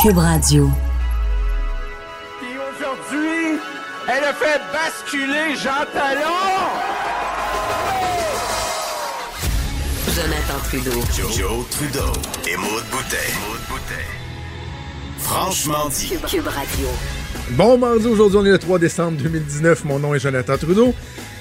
[0.00, 0.70] Cube Radio.
[2.40, 3.58] Et aujourd'hui,
[4.06, 6.22] elle a fait basculer Jean Talon!
[10.14, 11.00] Jonathan Trudeau.
[11.36, 12.12] Joe, Trudeau
[12.48, 13.16] et Maude Boutet.
[15.18, 16.10] Franchement dit.
[16.10, 16.88] Cube, Cube Radio.
[17.50, 19.84] Bon mardi, aujourd'hui on est le 3 décembre 2019.
[19.84, 20.94] Mon nom est Jonathan Trudeau.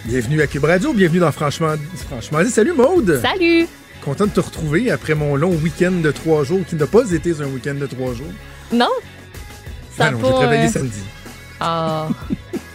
[0.06, 1.76] Bienvenue à Cube Radio, bienvenue dans Franchement,
[2.10, 2.50] Franchement dit.
[2.50, 3.22] Salut Maude!
[3.22, 3.68] Salut!
[4.04, 7.32] Content de te retrouver après mon long week-end de trois jours qui n'a pas été
[7.42, 8.32] un week-end de trois jours.
[8.72, 8.90] Non?
[9.98, 10.70] Ça non, j'ai travaillé euh...
[10.70, 11.02] samedi.
[11.60, 12.10] Ah.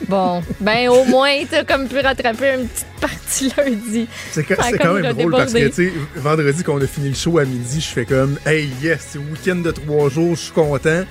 [0.09, 0.43] bon.
[0.61, 4.09] Ben, au moins, t'as comme pu rattraper une petite partie lundi.
[4.33, 7.15] C'est quand, quand même drôle parce que, tu sais, vendredi, quand on a fini le
[7.15, 10.53] show à midi, je fais comme, hey, yes, c'est week-end de trois jours, je suis
[10.53, 11.05] content.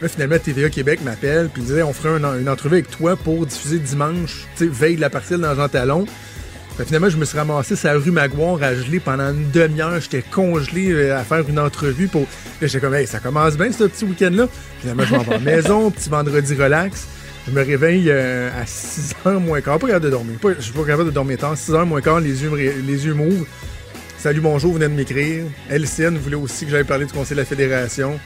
[0.00, 3.46] Là, finalement, TVA Québec m'appelle, puis disait, on ferait une, une entrevue avec toi pour
[3.46, 6.06] diffuser dimanche, tu sais, veille de la partielle dans Jean Talon.
[6.76, 10.00] Ben, finalement, je me suis ramassé sur la rue Maguire à geler pendant une demi-heure.
[10.00, 12.26] J'étais congelé à faire une entrevue pour.
[12.60, 14.48] J'étais comme, hey, ça commence bien ce petit week-end-là.
[14.80, 17.06] Finalement, je m'en vais à la maison, petit vendredi relax.
[17.46, 19.78] Je me réveille euh, à 6h moins quart.
[19.78, 20.36] Pas capable de dormir.
[20.40, 21.54] Pas, je suis pas capable de dormir tard.
[21.54, 23.46] 6h moins quart, les yeux, les yeux m'ouvrent.
[24.18, 25.44] Salut, bonjour, vous venez de m'écrire.
[25.70, 28.18] LCN voulait aussi que j'aille parler du Conseil de la Fédération.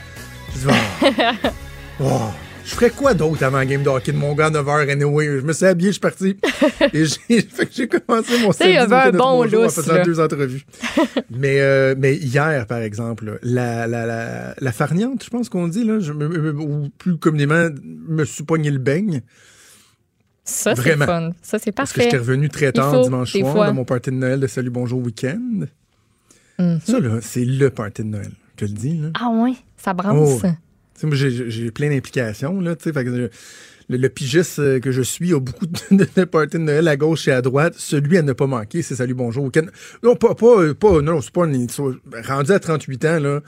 [0.55, 0.75] Je dis,
[1.99, 2.05] oh.
[2.05, 2.48] oh.
[2.65, 5.25] Je ferais quoi d'autre avant game de hockey de mon gars à 9h anyway?
[5.39, 6.37] Je me suis habillé, je suis parti.
[6.93, 7.03] et
[7.71, 10.65] j'ai commencé mon samedi un bon de en faisant deux entrevues.
[11.29, 15.83] mais, euh, mais hier, par exemple, la, la, la, la farniante, je pense qu'on dit,
[15.83, 19.21] là, je, ou plus communément, me suis pogné le beigne.
[20.43, 21.31] Ça, c'est fun.
[21.41, 21.73] Ça, c'est parfait.
[21.73, 23.67] Parce que j'étais revenu très tard dimanche soir fois.
[23.67, 25.65] dans mon party de Noël de Salut Bonjour Week-end.
[26.57, 26.79] Mm -hmm.
[26.81, 28.31] Ça, là, c'est le party de Noël.
[28.51, 29.09] Je te le dis, là.
[29.13, 29.95] Ah oui, ça.
[30.11, 30.39] Oh.
[31.07, 32.59] Moi, j'ai plein d'implications.
[32.61, 33.29] Là, fait que, le,
[33.89, 37.31] le pigiste que je suis a beaucoup de, de parties de Noël à gauche et
[37.31, 37.73] à droite.
[37.77, 39.51] Celui à ne pas manquer, c'est Salut Bonjour.
[40.03, 41.47] Non, pas, pas, pas, non, c'est pas
[42.27, 43.41] rendu à 38 ans, là.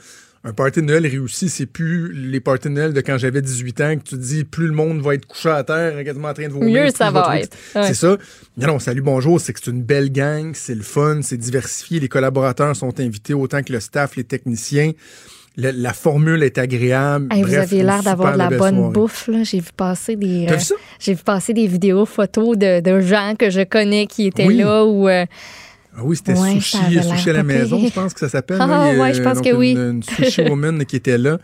[0.44, 3.80] Un party de Noël réussi, c'est plus les parties de Noël de quand j'avais 18
[3.80, 6.34] ans que tu te dis plus le monde va être couché à terre, quasiment en
[6.34, 6.82] train de vomir.
[6.82, 7.56] Mieux ça va être.
[7.76, 7.86] Ouais.
[7.86, 8.16] C'est ça.
[8.56, 12.00] Non, non, salut, bonjour, c'est que c'est une belle gang, c'est le fun, c'est diversifié,
[12.00, 14.90] les collaborateurs sont invités autant que le staff, les techniciens.
[15.56, 17.28] La, la, formule est agréable.
[17.30, 18.92] Hey, Bref, vous aviez l'air d'avoir de la bonne soirée.
[18.92, 19.30] bouffe.
[19.42, 20.46] J'ai vu passer des.
[20.58, 20.74] Ça?
[20.98, 24.58] J'ai vu passer des vidéos, photos de, de, gens que je connais qui étaient oui.
[24.58, 25.08] là ou.
[25.08, 25.26] Euh,
[25.94, 28.56] ah oui, c'était ouais, sushi, sushi à la maison, je pense que ça s'appelle.
[28.60, 29.72] Ah, oui, je pense donc que oui.
[29.72, 31.38] Une, une sushi woman qui était là.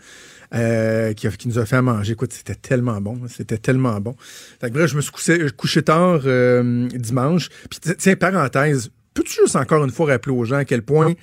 [0.55, 2.13] Euh, qui, a, qui, nous a fait à manger.
[2.13, 3.19] Écoute, c'était tellement bon.
[3.27, 4.15] C'était tellement bon.
[4.59, 7.49] Fait que bref, je me suis couché, couché tard euh, dimanche.
[7.69, 11.13] Puis tiens, parenthèse, peux-tu juste encore une fois rappeler aux gens à quel point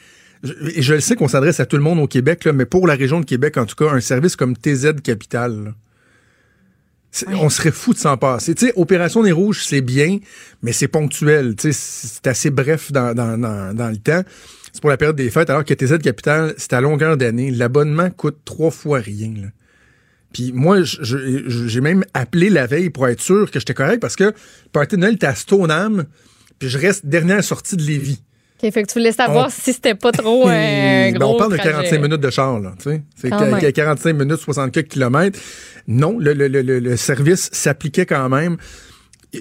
[0.47, 2.65] je, et je le sais qu'on s'adresse à tout le monde au Québec, là, mais
[2.65, 5.75] pour la région de Québec, en tout cas, un service comme TZ Capital,
[7.27, 7.35] oui.
[7.41, 8.55] on serait fou de s'en passer.
[8.55, 10.19] Tu sais, Opération des Rouges, c'est bien,
[10.63, 11.55] mais c'est ponctuel.
[11.59, 14.23] C'est assez bref dans, dans, dans, dans le temps.
[14.73, 17.51] C'est pour la période des fêtes, alors que TZ Capital, c'est à longueur d'année.
[17.51, 19.33] L'abonnement coûte trois fois rien.
[19.35, 19.49] Là.
[20.37, 24.25] Puis moi, j'ai même appelé la veille pour être sûr que j'étais correct parce que
[24.25, 24.35] le
[24.71, 26.05] party de Noël était à Stoneham,
[26.59, 28.23] puis je reste dernière sortie de Lévis.
[28.59, 29.51] Okay, fait que tu voulais savoir on...
[29.51, 31.69] si c'était pas trop un gros ben, On parle trajet.
[31.69, 33.03] de 45 minutes de char, là, tu sais.
[33.15, 33.31] C'est
[33.73, 35.39] 45 minutes, 64 km.
[35.89, 38.57] Non, le, le, le, le service s'appliquait quand même.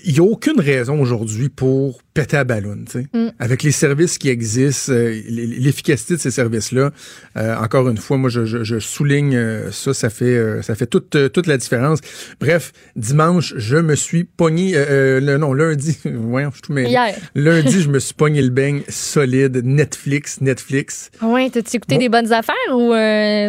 [0.04, 3.08] Il n'y a aucune raison aujourd'hui pour péter à ballon, tu sais.
[3.14, 3.32] Mm.
[3.40, 6.92] Avec les services qui existent, euh, l'efficacité de ces services-là,
[7.38, 10.88] euh, encore une fois, moi, je, je, je souligne euh, ça, ça fait, ça fait
[10.88, 12.00] toute, toute la différence.
[12.40, 16.90] Bref, dimanche, je me suis pogné, le, non, lundi, voyons, je tout mêlé.
[16.90, 17.16] Hier.
[17.36, 21.12] Lundi, je me suis pogné le beigne solide, Netflix, Netflix.
[21.22, 22.02] Oui, t'as-tu écouté bon.
[22.02, 22.92] des bonnes affaires ou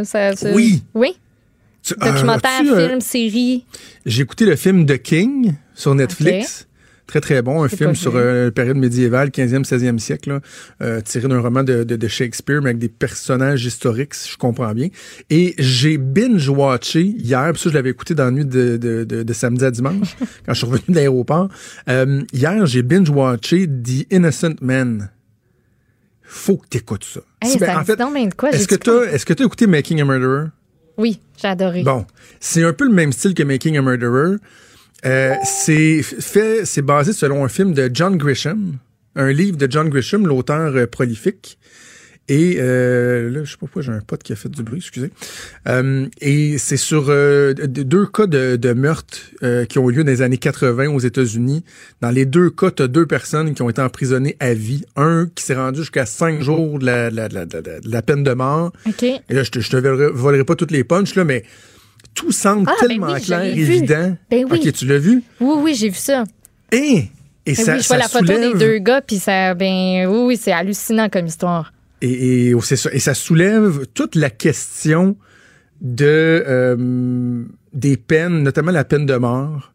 [0.05, 0.83] ça, ça, Oui.
[0.95, 1.17] Oui?
[1.83, 3.65] Tu, Documentaire, film, série?
[4.05, 6.63] J'ai écouté le film The King sur Netflix.
[6.63, 6.71] Okay.
[7.07, 7.63] Très, très bon.
[7.63, 10.41] Un film sur euh, une période médiévale, 15e, 16e siècle, là,
[10.83, 14.37] euh, tiré d'un roman de, de, de, Shakespeare, mais avec des personnages historiques, si je
[14.37, 14.89] comprends bien.
[15.31, 19.33] Et j'ai binge-watché hier, puis ça, je l'avais écouté dans la nuit de, de, de,
[19.33, 21.49] samedi à dimanche, quand je suis revenu de l'aéroport.
[21.89, 25.11] Euh, hier, j'ai binge-watché The Innocent Man.
[26.25, 27.21] Faut que t'écoutes ça.
[27.41, 28.01] Hey, ben, en fait,
[28.53, 30.47] est-ce que t'as est-ce que t'as écouté Making a Murderer?
[30.99, 31.85] Oui, j'ai adoré.
[31.85, 32.05] Bon,
[32.41, 34.39] c'est un peu le même style que Making a Murderer.
[35.07, 38.75] Euh, c'est fait, c'est basé selon un film de John Grisham,
[39.15, 41.59] un livre de John Grisham, l'auteur euh, prolifique.
[42.29, 44.79] Et euh, là, je sais pas pourquoi j'ai un pote qui a fait du bruit,
[44.79, 45.11] excusez.
[45.69, 49.17] Euh, et c'est sur euh, deux cas de, de meurtre
[49.69, 51.65] qui ont eu lieu dans les années 80 aux États-Unis.
[52.01, 54.85] Dans les deux cas, tu as deux personnes qui ont été emprisonnées à vie.
[54.97, 57.45] Un qui s'est rendu jusqu'à cinq jours de la, la, la,
[57.85, 58.73] la, peine de mort.
[58.87, 59.05] OK.
[59.05, 61.45] Et là, je te, je te volerai, pas toutes les punches, là, mais
[62.17, 64.17] tout semble Ah, ben tellement oui, je clair, évident.
[64.31, 64.59] Ben oui.
[64.67, 65.23] OK, tu l'as vu?
[65.41, 66.25] Oui, oui, j'ai vu ça.
[66.73, 67.09] Et, et
[67.47, 70.07] Ben ça, oui, je vois ça la photo soulève- des deux gars, puis ça, ben
[70.09, 71.73] oui, oui, c'est hallucinant comme histoire.
[72.03, 72.91] Et, et, oh, c'est ça.
[72.93, 75.17] Et ça soulève toute la question
[75.81, 79.73] de euh, des peines, notamment la peine de mort,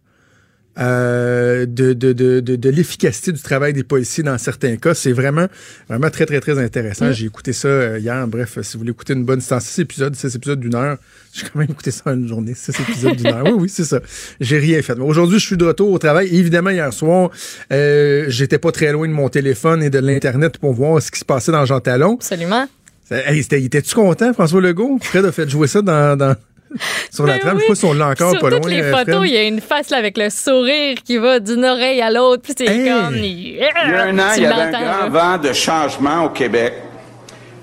[0.79, 4.93] euh, de, de, de, de, de l'efficacité du travail des policiers dans certains cas.
[4.93, 5.47] C'est vraiment,
[5.89, 7.07] vraiment très, très, très intéressant.
[7.09, 7.13] Mm.
[7.13, 8.27] J'ai écouté ça euh, hier.
[8.27, 10.97] Bref, si vous voulez écouter une bonne séance, six épisodes, six épisodes d'une heure,
[11.33, 13.43] j'ai quand même écouté ça en une journée, six épisodes d'une heure.
[13.45, 13.99] Oui, oui, c'est ça.
[14.39, 14.97] J'ai rien fait.
[14.99, 16.33] Aujourd'hui, je suis de retour au travail.
[16.35, 17.31] Évidemment, hier soir,
[17.71, 21.19] euh, j'étais pas très loin de mon téléphone et de l'Internet pour voir ce qui
[21.19, 22.15] se passait dans Jean Talon.
[22.15, 22.67] Absolument.
[23.13, 24.97] Hey, c'était- était-tu content, François Legault?
[25.01, 26.33] Fred a fait jouer ça dans, dans-
[27.11, 27.55] sur la Ben trame.
[27.57, 27.61] oui.
[27.61, 28.69] Je sais pas si on l'a encore Sur pas toutes loin.
[28.71, 29.29] les euh, photos, Fred.
[29.29, 32.41] il y a une face là, avec le sourire qui va d'une oreille à l'autre,
[32.43, 32.89] puis c'est Hey!
[32.89, 33.15] comme...
[33.15, 36.73] Il y a un an, il y avait un grand vent de changement au Québec.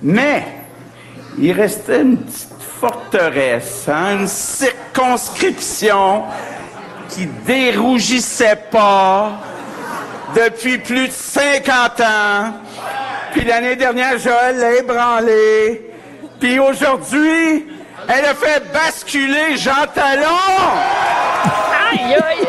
[0.02, 0.44] Mais
[1.38, 2.48] il restait une petite
[2.80, 6.22] forteresse, hein, une circonscription
[7.08, 9.40] qui dérougissait pas
[10.36, 12.52] depuis plus de 50 ans.
[13.32, 15.90] Puis l'année dernière, Joël l'a ébranlé.
[16.40, 17.66] Puis aujourd'hui,
[18.08, 20.24] elle a fait basculer Jean Talon.
[21.90, 22.46] Aïe, aïe!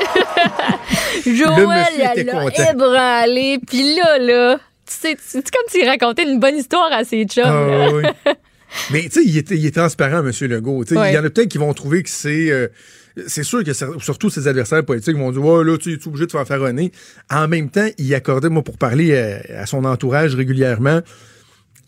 [1.35, 6.23] Joël, monsieur était elle l'a ébranlé, puis là, là, tu sais, c'est comme s'il racontait
[6.23, 7.43] une bonne histoire à ses chums.
[7.45, 8.03] Ah, oui.
[8.91, 10.31] Mais tu sais, il est, il est transparent, M.
[10.47, 10.83] Legault.
[10.85, 11.11] Tu sais, Ouais.
[11.11, 12.51] Il y en a peut-être qui vont trouver que c'est.
[12.51, 12.67] euh,
[13.27, 16.31] c'est sûr que surtout ses adversaires politiques vont dire Ouais, là, tu es obligé de
[16.31, 16.91] faire faire nez.
[17.31, 21.01] En même temps, il accordait, moi, pour parler à, à son entourage régulièrement,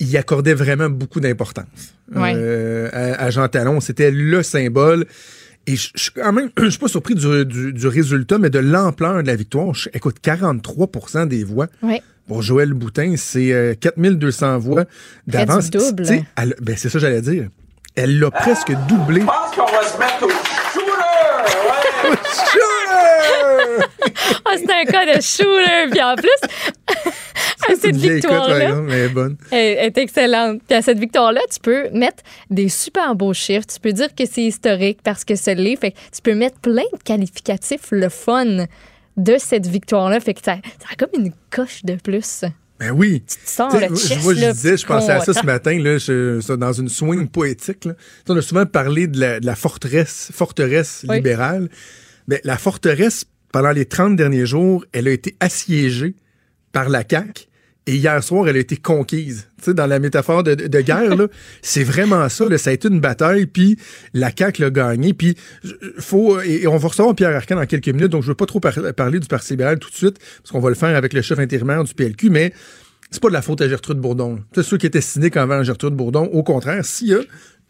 [0.01, 1.65] il accordait vraiment beaucoup d'importance
[2.13, 2.33] Ouais.
[2.35, 3.79] euh, à, à Jean Talon.
[3.79, 5.05] C'était le symbole.
[5.67, 8.49] Et je je suis quand même, je suis pas surpris du, du- du résultat, mais
[8.49, 9.73] de l'ampleur de la victoire.
[9.73, 11.67] Je- écoute, 43% des voix.
[11.83, 12.01] Ouais.
[12.27, 14.85] Pour Joël Boutin, c'est euh, 4200 voix
[15.27, 15.69] d'avance.
[15.71, 17.47] Ben, c'est ça que j'allais dire.
[17.95, 19.21] Elle l'a presque doublé.
[19.21, 20.29] Je pense qu'on va se mettre au
[22.01, 23.85] shooter.
[24.45, 26.29] Ah, c'est un cas de shooter, puis en plus,
[27.67, 28.75] à cette victoire-là,
[29.51, 30.61] elle est excellente.
[30.67, 33.67] Puis à cette victoire-là, tu peux mettre des super beaux chiffres.
[33.67, 35.75] Tu peux dire que c'est historique parce que c'est l'est.
[35.75, 38.65] Fait que tu peux mettre plein de qualificatifs, le fun
[39.17, 40.19] de cette victoire-là.
[40.19, 42.45] Fait que ça, ça a comme une coche de plus.
[42.81, 43.23] Ben oui.
[43.27, 45.97] Tu sens le chest, moi, je là, disais, je pensais à ça ce matin, là,
[45.99, 47.85] je- ça, dans une swing poétique.
[47.85, 47.93] Là.
[48.27, 51.17] On a souvent parlé de la, de la forteresse, forteresse Oui.
[51.17, 51.69] libérale.
[52.27, 56.15] Mais la forteresse, pendant les 30 derniers jours, elle a été assiégée
[56.71, 57.45] par la CAQ.
[57.87, 59.47] Et hier soir, elle a été conquise.
[59.57, 61.27] Tu sais, dans la métaphore de, de guerre, là,
[61.63, 62.47] c'est vraiment ça.
[62.47, 63.77] Là, ça a été une bataille, puis
[64.13, 65.13] la CAQ l'a gagné.
[65.13, 65.35] Puis,
[65.97, 68.59] faut, et on va recevoir Pierre Arcan dans quelques minutes, donc je veux pas trop
[68.59, 71.23] par- parler du Parti libéral tout de suite, parce qu'on va le faire avec le
[71.23, 72.53] chef intérimaire du PLQ, mais
[73.09, 74.39] c'est pas de la faute à Gertrude Bourdon.
[74.55, 77.19] sais, ceux qui étaient cyniques envers Gertrude Bourdon, au contraire, s'il y a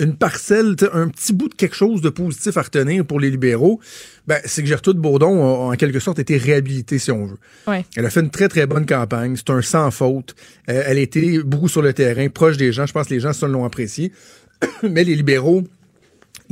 [0.02, 3.80] une parcelle, un petit bout de quelque chose de positif à retenir pour les libéraux,
[4.28, 7.38] ben, c'est que Gertrude Bourdon a en quelque sorte été réhabilitée, si on veut.
[7.68, 7.86] Ouais.
[7.96, 9.36] Elle a fait une très, très bonne campagne.
[9.36, 10.36] C'est un sans faute.
[10.70, 12.86] Euh, elle a été beaucoup sur le terrain, proche des gens.
[12.86, 14.12] Je pense que les gens, ça, l'ont apprécié.
[14.84, 15.64] Mais les libéraux,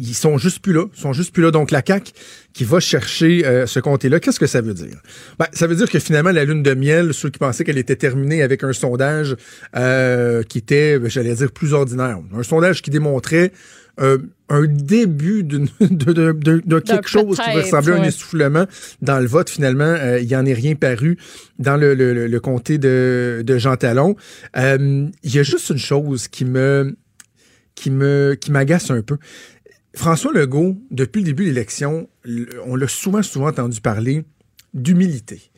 [0.02, 0.86] ils sont juste plus là.
[0.96, 1.52] Ils sont juste plus là.
[1.52, 2.12] Donc, la CAQ
[2.54, 4.98] qui va chercher euh, ce comté-là, qu'est-ce que ça veut dire?
[5.38, 7.96] Ben, ça veut dire que finalement, la lune de miel, ceux qui pensaient qu'elle était
[7.96, 9.36] terminée avec un sondage
[9.76, 12.18] euh, qui était, j'allais dire, plus ordinaire.
[12.36, 13.52] Un sondage qui démontrait
[14.02, 14.18] euh,
[14.50, 18.66] un début de, de, de- de quelque chose qui va ressembler à un essoufflement
[19.02, 19.50] dans le vote.
[19.50, 21.18] Finalement, euh, il n'y en est rien paru
[21.60, 24.16] dans le, le, comté de, de Jean Talon.
[24.58, 26.96] Euh, Il y a juste une chose qui me
[27.76, 29.18] qui me qui m'agace un peu.
[29.96, 32.10] François Legault, depuis le début de l'élection,
[32.66, 34.24] on l'a souvent, souvent entendu parler
[34.74, 35.52] d'humilité.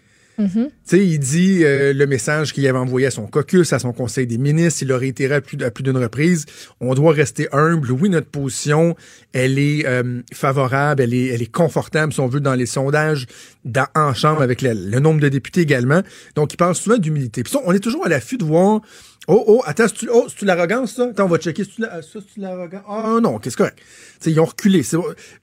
[0.83, 4.25] Sais, il dit euh, le message qu'il avait envoyé à son caucus, à son conseil
[4.25, 6.45] des ministres, il l'a réitéré à plus, d'une reprise.
[6.79, 7.91] On doit rester humble.
[7.91, 8.95] Oui, notre position,
[9.33, 13.27] elle est euh, favorable, elle est, elle est confortable, si on veut, dans les sondages,
[13.65, 16.01] dans, en chambre, avec le, le nombre de députés également.
[16.35, 17.43] Donc, il parle souvent d'humilité.
[17.65, 18.81] On est toujours à l'affût de voir
[19.27, 21.03] Oh, oh, attends, c'est-tu oh, l'arrogance, ça?
[21.11, 21.63] Attends, on va checker.
[21.63, 22.81] C'est-tu la- c'est-tu l'arrogance?
[22.87, 23.79] Ah, non, qu'est-ce que c'est correct.
[24.25, 24.81] Ils ont reculé.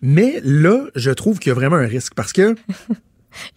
[0.02, 2.54] Mais là, je trouve qu'il y a vraiment un risque parce que.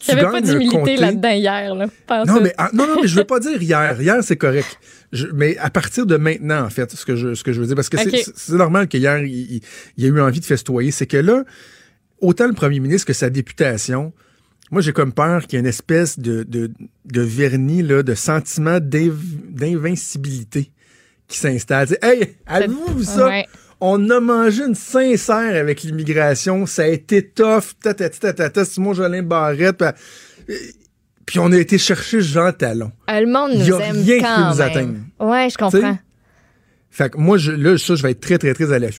[0.08, 1.74] Il n'y avait pas d'humilité là-dedans hier.
[1.74, 1.88] Là,
[2.26, 4.00] non, mais, ah, non, non, mais je veux pas dire hier.
[4.00, 4.78] Hier, c'est correct.
[5.12, 7.66] Je- mais à partir de maintenant, en fait, ce que je, ce que je veux
[7.68, 9.62] dire, parce que c'est- normal qu'hier, il, il-
[9.98, 11.46] il y a eu envie de festoyer, c'est que là,
[12.20, 14.14] autant le premier ministre que sa députation,
[14.72, 16.72] moi, j'ai comme peur qu'il y ait une espèce de, de,
[17.06, 19.14] de vernis, là, de sentiment d'inv-
[19.50, 20.72] d'invincibilité
[21.28, 21.88] qui s'installe.
[22.02, 22.36] Hey,
[22.98, 23.28] vu ça?
[23.28, 23.46] Ouais.
[23.80, 26.66] On a mangé une sincère avec l'immigration.
[26.66, 27.74] Ça a été tough.
[27.82, 29.84] Tatata, Simon Jolin Barrette.
[30.46, 30.56] Puis,
[31.26, 32.92] puis on a été chercher Jean Talon.
[33.10, 34.94] Euh, Le monde Il nous y a aime rien qui peut nous atteindre.
[35.20, 35.98] Ouais, je comprends.
[36.92, 39.00] Fait que moi, je, là, ça, je vais être très, très, très à l'affût.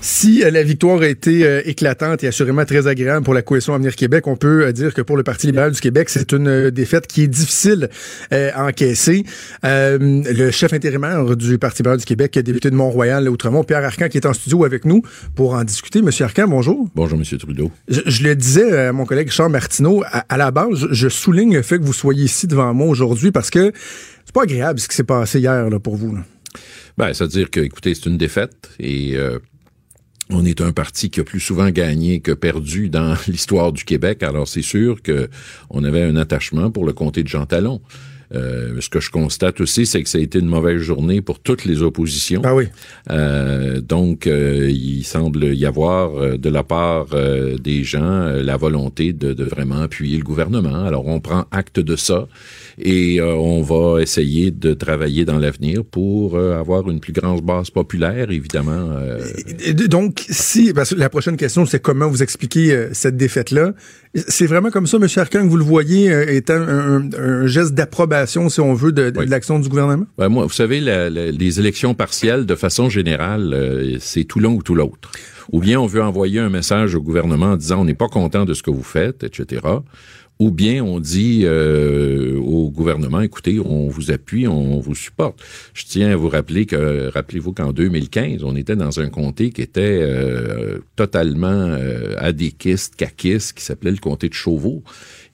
[0.00, 3.74] Si euh, la victoire a été euh, éclatante et assurément très agréable pour la coalition
[3.74, 6.70] Avenir Québec, on peut euh, dire que pour le Parti libéral du Québec, c'est une
[6.70, 7.88] défaite qui est difficile
[8.30, 9.24] à encaisser.
[9.62, 14.18] Le chef intérimaire du Parti libéral du Québec, député de Mont-Royal, Outremont, Pierre Arcan, qui
[14.18, 15.02] est en studio avec nous
[15.34, 16.00] pour en discuter.
[16.02, 16.88] Monsieur Arcan, bonjour.
[16.94, 17.38] Bonjour, M.
[17.38, 17.70] Trudeau.
[17.88, 21.08] Je, je le disais à mon collègue Charles Martineau, à, à la base, je, je
[21.08, 23.72] souligne le fait que vous soyez ici devant moi aujourd'hui parce que
[24.24, 26.14] c'est pas agréable ce qui s'est passé hier là, pour vous.
[26.14, 26.22] là.
[26.96, 29.38] Ben, c'est-à-dire que, écoutez, c'est une défaite et euh,
[30.30, 34.22] on est un parti qui a plus souvent gagné que perdu dans l'histoire du Québec.
[34.22, 35.28] Alors, c'est sûr que
[35.70, 37.80] on avait un attachement pour le comté de Jean Talon.
[38.34, 41.40] Euh, ce que je constate aussi, c'est que ça a été une mauvaise journée pour
[41.40, 42.42] toutes les oppositions.
[42.44, 42.64] Ah oui.
[43.10, 48.56] Euh, donc, euh, il semble y avoir euh, de la part euh, des gens la
[48.56, 50.84] volonté de, de vraiment appuyer le gouvernement.
[50.84, 52.28] Alors, on prend acte de ça
[52.78, 57.42] et euh, on va essayer de travailler dans l'avenir pour euh, avoir une plus grande
[57.42, 58.90] base populaire, évidemment.
[59.64, 63.72] Et Donc, si, parce que la prochaine question, c'est comment vous expliquer euh, cette défaite-là?
[64.14, 65.06] C'est vraiment comme ça, M.
[65.16, 68.90] Arcan, que vous le voyez euh, étant un, un- un geste d'approbation, si on veut,
[68.92, 69.26] de, de Oui.
[69.26, 70.06] l'action du gouvernement?
[70.16, 74.40] Ben, moi, vous savez, la- la- les élections partielles, de façon générale, euh, c'est tout
[74.40, 75.10] l'un ou tout l'autre.
[75.52, 78.44] Ou bien on veut envoyer un message au gouvernement en disant on n'est pas content
[78.44, 79.62] de ce que vous faites, etc.
[80.38, 85.40] Ou bien on dit euh, au gouvernement, écoutez, on vous appuie, on vous supporte.
[85.74, 89.62] Je tiens à vous rappeler que, rappelez-vous qu'en 2015, on était dans un comté qui
[89.62, 94.84] était euh, totalement euh, adéquiste, caquiste, qui s'appelait le comté de Chauveau.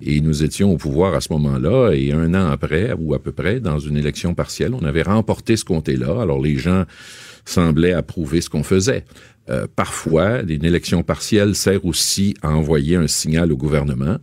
[0.00, 3.32] Et nous étions au pouvoir à ce moment-là, et un an après, ou à peu
[3.32, 6.22] près, dans une élection partielle, on avait remporté ce comté-là.
[6.22, 6.84] Alors les gens
[7.44, 9.04] semblaient approuver ce qu'on faisait.
[9.50, 14.16] Euh, parfois, une élection partielle sert aussi à envoyer un signal au gouvernement,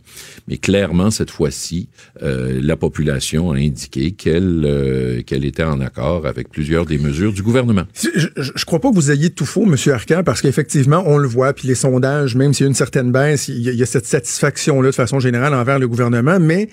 [0.48, 1.88] mais clairement, cette fois-ci,
[2.22, 7.32] euh, la population a indiqué qu'elle euh, qu'elle était en accord avec plusieurs des mesures
[7.32, 7.84] du gouvernement.
[7.94, 9.76] Je, je crois pas que vous ayez tout faux, M.
[9.92, 13.12] Arcan, parce qu'effectivement, on le voit, puis les sondages, même s'il y a une certaine
[13.12, 16.68] baisse, il y y a cette satisfaction-là de façon générale envers le gouvernement, mais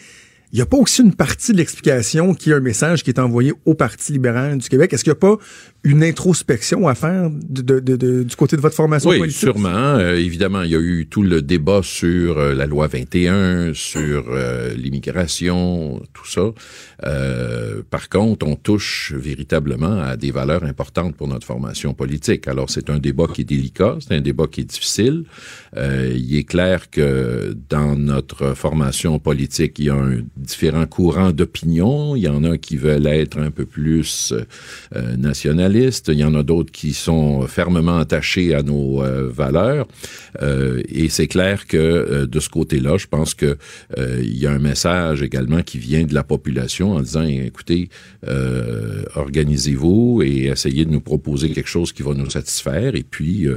[0.51, 3.19] il n'y a pas aussi une partie de l'explication qui est un message qui est
[3.19, 4.91] envoyé au Parti libéral du Québec.
[4.93, 5.37] Est-ce qu'il n'y a pas
[5.83, 9.39] une introspection à faire de, de- de- de- du côté de votre formation Oui, politique?
[9.39, 9.69] sûrement.
[9.69, 14.25] Euh, évidemment, il y a eu tout le débat sur euh, la loi 21, sur
[14.29, 16.51] euh, l'immigration, tout ça.
[17.89, 22.47] Par contre, on touche véritablement à des valeurs importantes pour notre formation politique.
[22.47, 25.23] Alors, c'est un débat qui est délicat, c'est un débat qui est difficile.
[25.75, 32.15] Il est clair que dans notre formation politique, il y a un différent courant d'opinion.
[32.15, 34.33] Il y en a qui veulent être un peu plus
[34.95, 36.09] euh, nationalistes.
[36.09, 39.87] Il y en a d'autres qui sont fermement attachés à nos euh, valeurs.
[40.41, 43.57] Euh, et c'est clair que de ce côté-là, je pense que
[43.97, 47.89] il y a un message également qui vient de la population en disant écoutez,
[49.15, 53.47] organisez-vous et essayez de nous proposer quelque chose qui va nous satisfaire et puis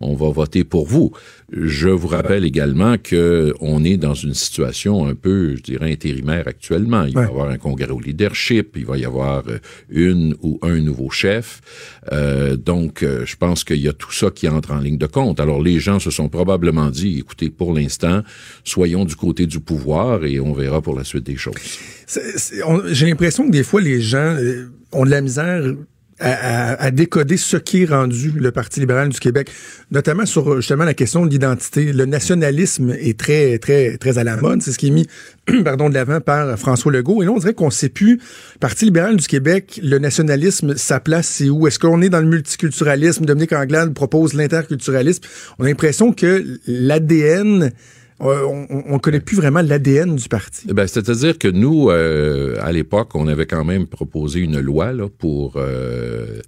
[0.00, 1.12] on va voter pour vous.
[1.52, 6.29] Je vous rappelle également que on est dans une situation un peu, je dirais, intérimaire
[6.30, 7.04] actuellement.
[7.04, 9.58] Il va y avoir un congrès au leadership, il va y avoir euh,
[9.88, 11.60] une ou un nouveau chef.
[12.12, 15.06] Euh, donc, euh, je pense qu'il y a tout ça qui entre en ligne de
[15.06, 15.40] compte.
[15.40, 18.22] Alors, les gens se sont probablement dit, écoutez, pour l'instant,
[18.64, 21.54] soyons du côté du pouvoir et on verra pour la suite des choses.
[22.90, 24.36] J'ai l'impression que des fois, les gens
[24.92, 25.62] ont de la misère
[26.20, 29.50] à, à- à décoder ce qui est rendu le Parti libéral du Québec,
[29.90, 31.92] notamment sur justement la question de l'identité.
[31.92, 34.62] Le nationalisme est très, très, très à la mode.
[34.62, 35.06] C'est ce qui est mis
[35.64, 37.22] pardon, de l'avant par François Legault.
[37.22, 38.20] Et là, on dirait qu'on sait plus,
[38.60, 41.66] Parti libéral du Québec, le nationalisme, sa place, c'est où?
[41.66, 43.24] Est-ce qu'on est dans le multiculturalisme?
[43.24, 45.22] Dominique Anglade propose l'interculturalisme.
[45.58, 47.70] On a l'impression que l'ADN...
[48.22, 50.66] euh, On ne connaît plus vraiment l'ADN du parti.
[50.68, 54.92] Eh Ben, c'est-à-dire que nous, euh, à l'époque, on avait quand même proposé une loi
[54.92, 56.40] là, pour euh,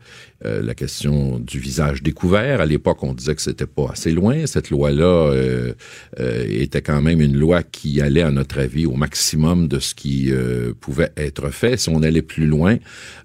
[0.45, 2.61] la question du visage découvert.
[2.61, 4.47] À l'époque, on disait que c'était pas assez loin.
[4.47, 5.33] Cette loi-là
[6.19, 10.33] était quand même une loi qui allait, à notre avis, au maximum de ce qui
[10.81, 11.77] pouvait être fait.
[11.77, 12.77] Si on allait plus loin,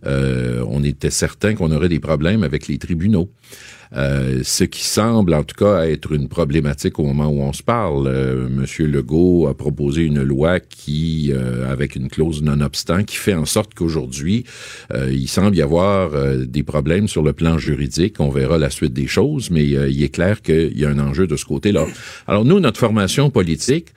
[0.06, 3.30] on était certain qu'on aurait des problèmes avec les tribunaux.
[3.94, 7.64] Euh, ce qui semble en tout cas être une problématique au moment où on se
[7.64, 8.08] parle.
[8.08, 13.34] Euh, Monsieur Legault a proposé une loi qui, euh, avec une clause non-obstant, qui fait
[13.34, 14.44] en sorte qu'aujourd'hui,
[15.10, 16.12] il semble y avoir
[16.46, 18.20] des problèmes sur le plan juridique.
[18.20, 21.28] On verra la suite des choses, mais il est clair qu'il y a un enjeu
[21.28, 21.86] de ce côté-là.
[22.28, 23.88] Alors nous, notre formation politique,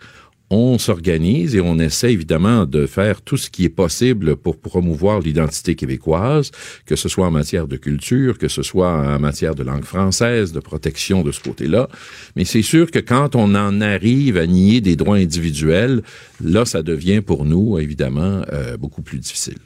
[0.50, 5.20] on s'organise et on essaie évidemment de faire tout ce qui est possible pour promouvoir
[5.20, 6.50] l'identité québécoise,
[6.86, 10.52] que ce soit en matière de culture, que ce soit en matière de langue française,
[10.52, 11.88] de protection de ce côté-là.
[12.34, 16.02] Mais c'est sûr que quand on en arrive à nier des droits individuels,
[16.42, 19.58] là, ça devient pour nous, évidemment, euh, beaucoup plus difficile.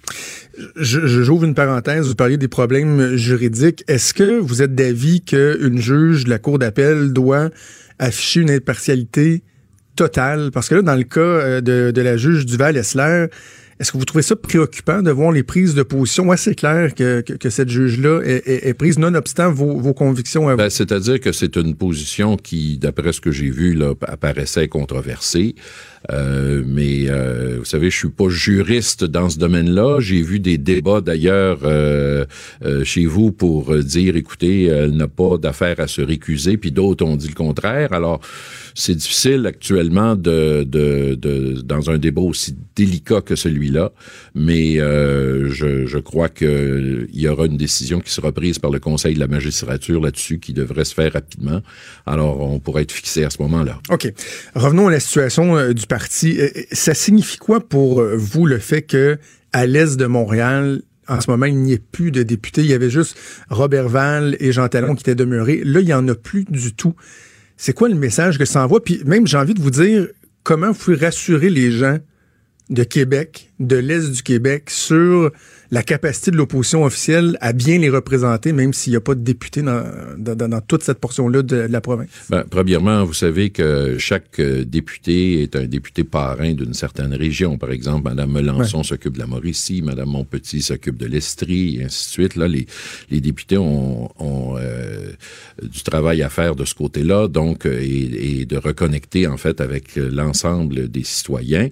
[0.77, 3.85] J'ouvre une parenthèse, vous parliez des problèmes juridiques.
[3.89, 7.49] Est-ce que vous êtes d'avis qu'une juge de la Cour d'appel doit
[7.99, 9.43] afficher une impartialité
[9.97, 13.27] Total, Parce que là, dans le cas euh, de, de la juge Duval-Essler,
[13.81, 17.21] est-ce que vous trouvez ça préoccupant de voir les prises de position assez claires que,
[17.23, 21.75] que, cette juge-là est, est, prise, nonobstant vos, vos convictions ben, C'est-à-dire que c'est une
[21.75, 25.57] position qui, d'après ce que j'ai vu, là, apparaissait controversée.
[26.13, 30.01] Euh, mais euh, vous savez, je suis pas juriste dans ce domaine-là.
[30.01, 32.25] J'ai vu des débats d'ailleurs euh,
[32.85, 37.17] chez vous pour dire, écoutez, elle n'a pas d'affaire à se récuser, puis d'autres ont
[37.17, 37.93] dit le contraire.
[37.93, 38.21] Alors,
[38.75, 43.93] c'est difficile actuellement de, de, de, dans un débat aussi délicat que celui-là,
[44.35, 49.15] mais je, je crois qu'il y aura une décision qui sera prise par le Conseil
[49.15, 51.61] de la magistrature là-dessus, qui devrait se faire rapidement.
[52.05, 53.79] Alors, on pourrait être fixé à ce moment-là.
[53.91, 54.13] OK.
[54.55, 56.41] Revenons à la situation du parti.
[56.41, 59.17] Euh, ça signifie quoi pour euh, vous le fait que
[59.53, 62.63] à l'est de Montréal, en ce moment, il n'y ait plus de députés?
[62.63, 63.17] Il y avait juste
[63.49, 65.63] Robert Val et Jean Talon qui étaient demeurés.
[65.65, 66.97] Là, il n'y en a plus du tout.
[67.57, 68.83] C'est quoi le message que ça envoie?
[68.83, 70.09] Puis même, j'ai envie de vous dire,
[70.43, 71.99] comment vous pouvez rassurer les gens
[72.71, 75.31] de Québec, de l'Est du Québec, sur
[75.71, 79.21] la capacité de l'opposition officielle à bien les représenter, même s'il n'y a pas de
[79.21, 79.85] députés dans,
[80.19, 82.09] dans, toute cette portion-là de, la province?
[82.31, 87.59] Ben, premièrement, vous savez que chaque euh, député est un député parrain d'une certaine région.
[87.59, 92.09] Par exemple, Mme Melançon s'occupe de la Mauricie, Mme Montpetit s'occupe de l'Estrie, et ainsi
[92.09, 92.37] de suite.
[92.37, 92.67] Là, les,
[93.11, 95.13] les députés ont, ont euh,
[95.63, 99.61] du travail à faire de ce côté-là, donc, euh, et, et, de reconnecter, en fait,
[99.61, 101.69] avec l'ensemble des citoyens.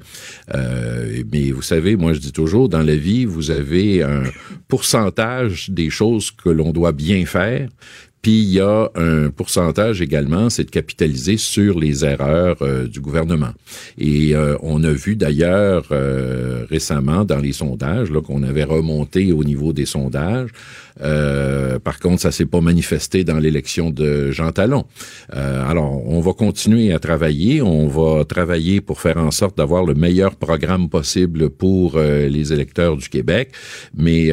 [0.55, 4.23] Euh, mais vous savez, moi, je dis toujours, dans la vie, vous avez un
[4.68, 7.68] pourcentage des choses que l'on doit bien faire,
[8.23, 13.01] puis il y a un pourcentage également, c'est de capitaliser sur les erreurs euh, du
[13.01, 13.51] gouvernement.
[13.99, 19.43] Et euh, on a vu d'ailleurs euh, récemment dans les sondages qu'on avait remonté au
[19.43, 20.51] niveau des sondages.
[21.83, 24.85] par contre, ça s'est pas manifesté dans l'élection de Jean Talon.
[25.31, 27.63] alors, on va continuer à travailler.
[27.63, 32.97] On va travailler pour faire en sorte d'avoir le meilleur programme possible pour les électeurs
[32.97, 33.51] du Québec.
[33.97, 34.31] Mais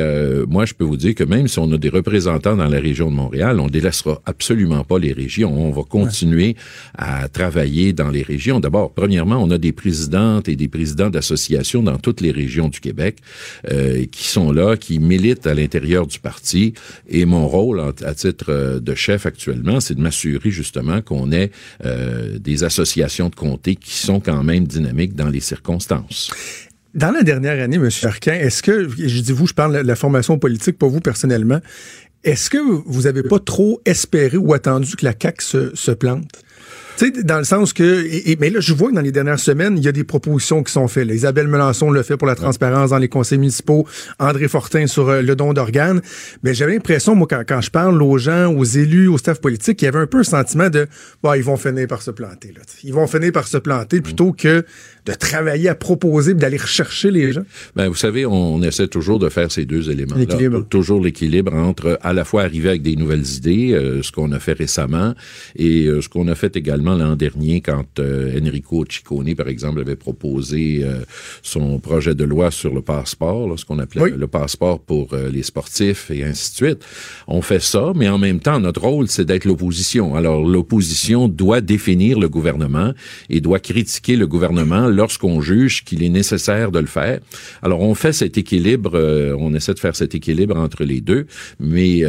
[0.47, 3.09] moi, je peux vous dire que même si on a des représentants dans la région
[3.09, 5.51] de Montréal, on délaissera absolument pas les régions.
[5.53, 6.55] On va continuer
[6.97, 8.59] à travailler dans les régions.
[8.59, 12.79] D'abord, premièrement, on a des présidentes et des présidents d'associations dans toutes les régions du
[12.79, 13.17] Québec
[13.71, 16.73] euh, qui sont là, qui militent à l'intérieur du parti.
[17.07, 21.51] Et mon rôle à titre euh, de chef actuellement, c'est de m'assurer justement qu'on ait
[21.85, 26.31] euh, des associations de comté qui sont quand même dynamiques dans les circonstances.
[26.95, 27.89] Dans la dernière année, M.
[28.03, 31.59] Arquin, est-ce que, je dis vous, je parle de la formation politique, pour vous personnellement,
[32.23, 36.43] est-ce que vous avez pas trop espéré ou attendu que la CAQ se plante?
[36.99, 39.39] Tu sais, dans le sens que, et, mais là, je vois que dans les dernières
[39.39, 41.07] semaines, il y a des propositions qui sont faites.
[41.07, 43.87] Isabelle Melançon le fait pour la transparence dans les conseils municipaux,
[44.19, 46.01] André Fortin sur euh, le don d'organes.
[46.43, 49.77] Mais j'avais l'impression, moi, quand, quand, je parle aux gens, aux élus, au staff politique,
[49.77, 50.87] qu'il y avait un peu un sentiment de,
[51.23, 52.49] bah, ils vont finir par se planter.
[52.49, 54.65] Là, ils vont finir par se planter plutôt que
[55.05, 57.43] de travailler à proposer, d'aller rechercher les gens.
[57.77, 60.15] Ben, vous savez, on essaie toujours de faire ces deux éléments.
[60.15, 60.65] L'équilibre.
[60.69, 64.39] Toujours l'équilibre entre à la fois arriver avec des nouvelles idées, euh, ce qu'on a
[64.39, 65.15] fait récemment,
[65.55, 69.79] et euh, ce qu'on a fait également l'an dernier quand euh, Enrico Ciccone, par exemple,
[69.79, 70.99] avait proposé euh,
[71.41, 75.43] son projet de loi sur le passeport, ce qu'on appelait le passeport pour euh, les
[75.43, 76.85] sportifs et ainsi de suite.
[77.27, 80.15] On fait ça, mais en même temps, notre rôle, c'est d'être l'opposition.
[80.15, 82.93] Alors, l'opposition doit définir le gouvernement
[83.29, 87.19] et doit critiquer le gouvernement lorsqu'on juge qu'il est nécessaire de le faire.
[87.61, 88.97] Alors, on fait cet équilibre,
[89.39, 91.25] on essaie de faire cet équilibre entre les deux,
[91.59, 92.03] mais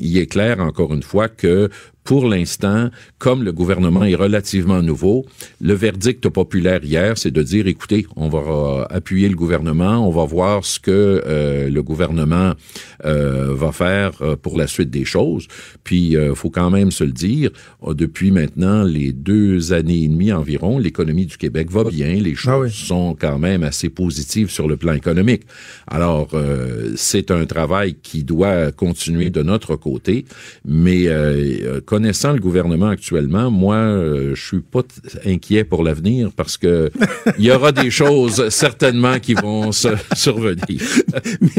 [0.00, 1.70] il est clair, encore une fois, que
[2.04, 5.24] pour l'instant, comme le gouvernement est relativement nouveau,
[5.60, 10.24] le verdict populaire hier, c'est de dire, écoutez, on va appuyer le gouvernement, on va
[10.24, 12.54] voir ce que euh, le gouvernement
[13.04, 15.46] euh, va faire euh, pour la suite des choses.
[15.84, 17.50] Puis, il faut quand même se le dire,
[17.86, 22.42] depuis maintenant les deux années et demie environ, l'économie du Québec va bien, les ah
[22.42, 25.42] choses sont quand même assez positives sur le plan économique.
[25.86, 26.30] Alors,
[26.96, 30.24] c'est un travail qui doit continuer de notre côté,
[30.64, 31.08] mais
[31.92, 34.80] connaissant le gouvernement actuellement, moi, euh, je suis pas
[35.26, 36.90] inquiet pour l'avenir parce que
[37.36, 40.80] il y aura des choses certainement qui vont se survenir.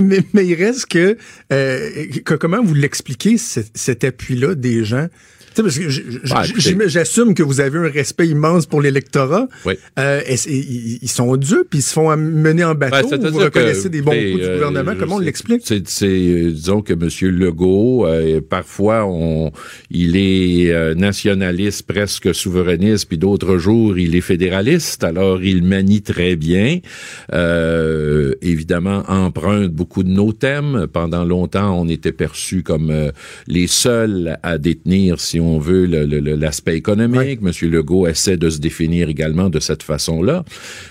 [0.02, 1.17] mais, mais, il reste que,
[1.52, 5.06] euh, que comment vous l'expliquez cet appui-là des gens
[5.61, 9.47] parce que j'assume que vous avez un respect immense pour l'électorat.
[9.65, 9.75] Oui.
[9.99, 13.09] Euh, ils sont durs, puis ils se font mener en bateau.
[13.09, 14.93] Ben, vous reconnaissez des bons coups du euh, gouvernement.
[14.97, 15.63] Comment on l'explique?
[15.65, 17.09] C'est, euh, disons que M.
[17.31, 19.51] Legault, euh, parfois, on,
[19.91, 25.03] il est nationaliste, presque souverainiste, puis d'autres jours, il est fédéraliste.
[25.03, 26.79] Alors, il manie très bien.
[28.41, 30.87] évidemment, emprunte beaucoup de nos thèmes.
[30.91, 33.11] Pendant longtemps, on était perçus comme
[33.47, 37.41] les seuls à détenir, si on veut, l'aspect économique.
[37.41, 40.43] Monsieur Legault essaie de se définir également de cette façon-là.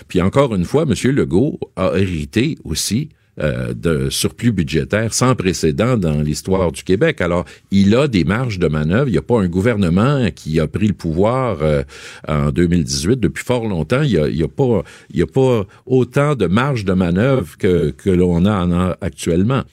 [0.07, 3.09] Puis encore une fois, Monsieur Legault a hérité aussi
[3.41, 7.19] euh, de surplus budgétaire sans précédent dans l'histoire du Québec.
[7.19, 9.07] Alors, il a des marges de manœuvre.
[9.07, 11.81] Il n'y a pas un gouvernement qui a pris le pouvoir euh,
[12.27, 14.03] en 2018 depuis fort longtemps.
[14.03, 16.93] Il n'y a, il y a, pas, il y a pas autant de marges de
[16.93, 19.63] manœuvre que, que l'on a, en actuellement.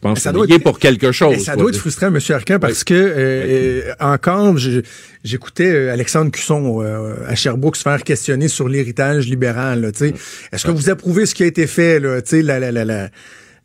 [0.00, 1.44] Je pense ça doit être, pour quelque chose.
[1.44, 2.18] Ça doit être frustrant, M.
[2.30, 4.56] Arcan, parce que euh, euh encore,
[5.22, 9.92] j'écoutais euh, Alexandre Cusson euh, à Sherbrooke se faire questionner sur l'héritage libéral.
[10.52, 12.00] Est-ce que vous approuvez ce qui a été fait?
[12.00, 13.10] Là, la, la, la, la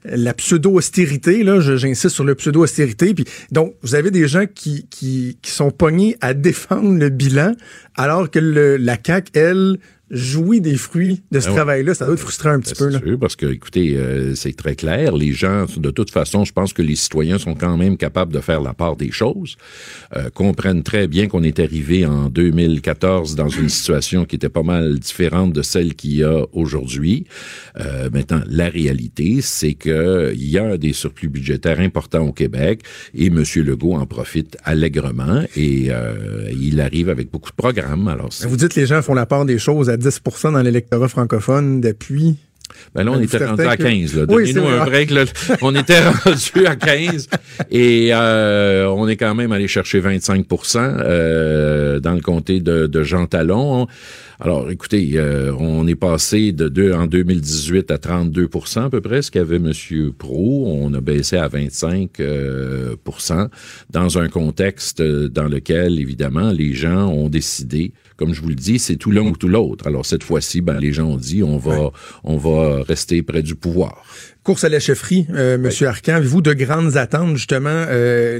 [0.07, 3.13] la pseudo-austérité, là, j'insiste sur le pseudo-austérité.
[3.13, 7.53] Puis donc, vous avez des gens qui, qui, qui sont pognés à défendre le bilan,
[7.95, 9.77] alors que le, la CAQ, elle,
[10.11, 11.93] jouit des fruits de ce ben travail-là.
[11.93, 13.07] Ça doit être frustrant un petit ben, peu.
[13.07, 15.15] Sûr, parce que, écoutez, euh, c'est très clair.
[15.15, 18.39] Les gens, de toute façon, je pense que les citoyens sont quand même capables de
[18.39, 19.57] faire la part des choses,
[20.15, 24.63] euh, comprennent très bien qu'on est arrivé en 2014 dans une situation qui était pas
[24.63, 27.25] mal différente de celle qu'il y a aujourd'hui.
[27.79, 32.81] Euh, maintenant, la réalité, c'est que il y a des surplus budgétaires importants au Québec
[33.13, 33.43] et M.
[33.55, 38.07] Legault en profite allègrement et euh, il arrive avec beaucoup de programmes.
[38.07, 41.81] Alors, vous dites que les gens font la part des choses 10% dans l'électorat francophone
[41.81, 42.37] depuis.
[42.93, 44.25] Ben là, on était rendu à 15.
[44.27, 45.11] Donnez-nous un break.
[45.61, 47.29] On était rendu à 15
[47.69, 53.03] et euh, on est quand même allé chercher 25% euh, dans le comté de, de
[53.03, 53.87] Jean Talon.
[54.39, 59.21] Alors, écoutez, euh, on est passé de deux, en 2018 à 32% à peu près,
[59.21, 59.71] ce qu'avait M.
[60.17, 60.65] Pro.
[60.67, 62.95] On a baissé à 25% euh,
[63.89, 68.79] dans un contexte dans lequel, évidemment, les gens ont décidé comme je vous le dis,
[68.79, 69.87] c'est tout l'un ou tout l'autre.
[69.87, 71.91] Alors cette fois-ci, ben, les gens ont dit on va,
[72.23, 74.03] on va rester près du pouvoir.
[74.43, 78.39] Course à la chefferie, euh, Monsieur Arcan, avez-vous de grandes attentes justement euh,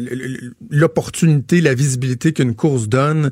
[0.70, 3.32] l'opportunité, la visibilité qu'une course donne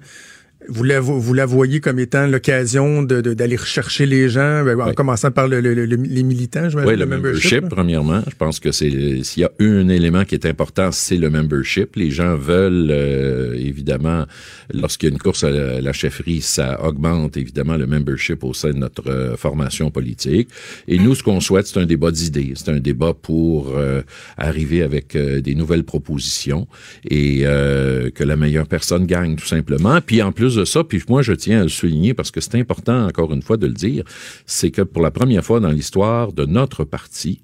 [0.70, 4.94] vous la, vous la voyez comme étant l'occasion d'aller de, rechercher les gens, ben, en
[4.94, 8.22] commençant par le, les militants, je Oui, le, membership, premièrement.
[8.30, 11.96] Je pense que c'est s'il y a un élément qui est important, c'est le membership.
[11.96, 14.26] Les gens veulent, euh, évidemment,
[14.74, 18.72] lorsqu'il y a une course à la, chefferie, ça augmente, évidemment, le membership au sein
[18.72, 20.50] de notre euh, formation politique.
[20.88, 22.54] Et nous, ce qu'on souhaite, c'est un débat d'idées.
[22.56, 24.02] C'est un débat pour euh,
[24.38, 26.68] arriver avec des nouvelles propositions
[27.10, 30.00] et que la meilleure personne gagne, tout simplement.
[30.02, 32.56] Puis, en plus de ça, puis moi, je tiens à le souligner parce que c'est
[32.56, 34.04] important, encore une fois, de le dire,
[34.46, 37.42] c'est que pour la première fois dans l'histoire de notre parti,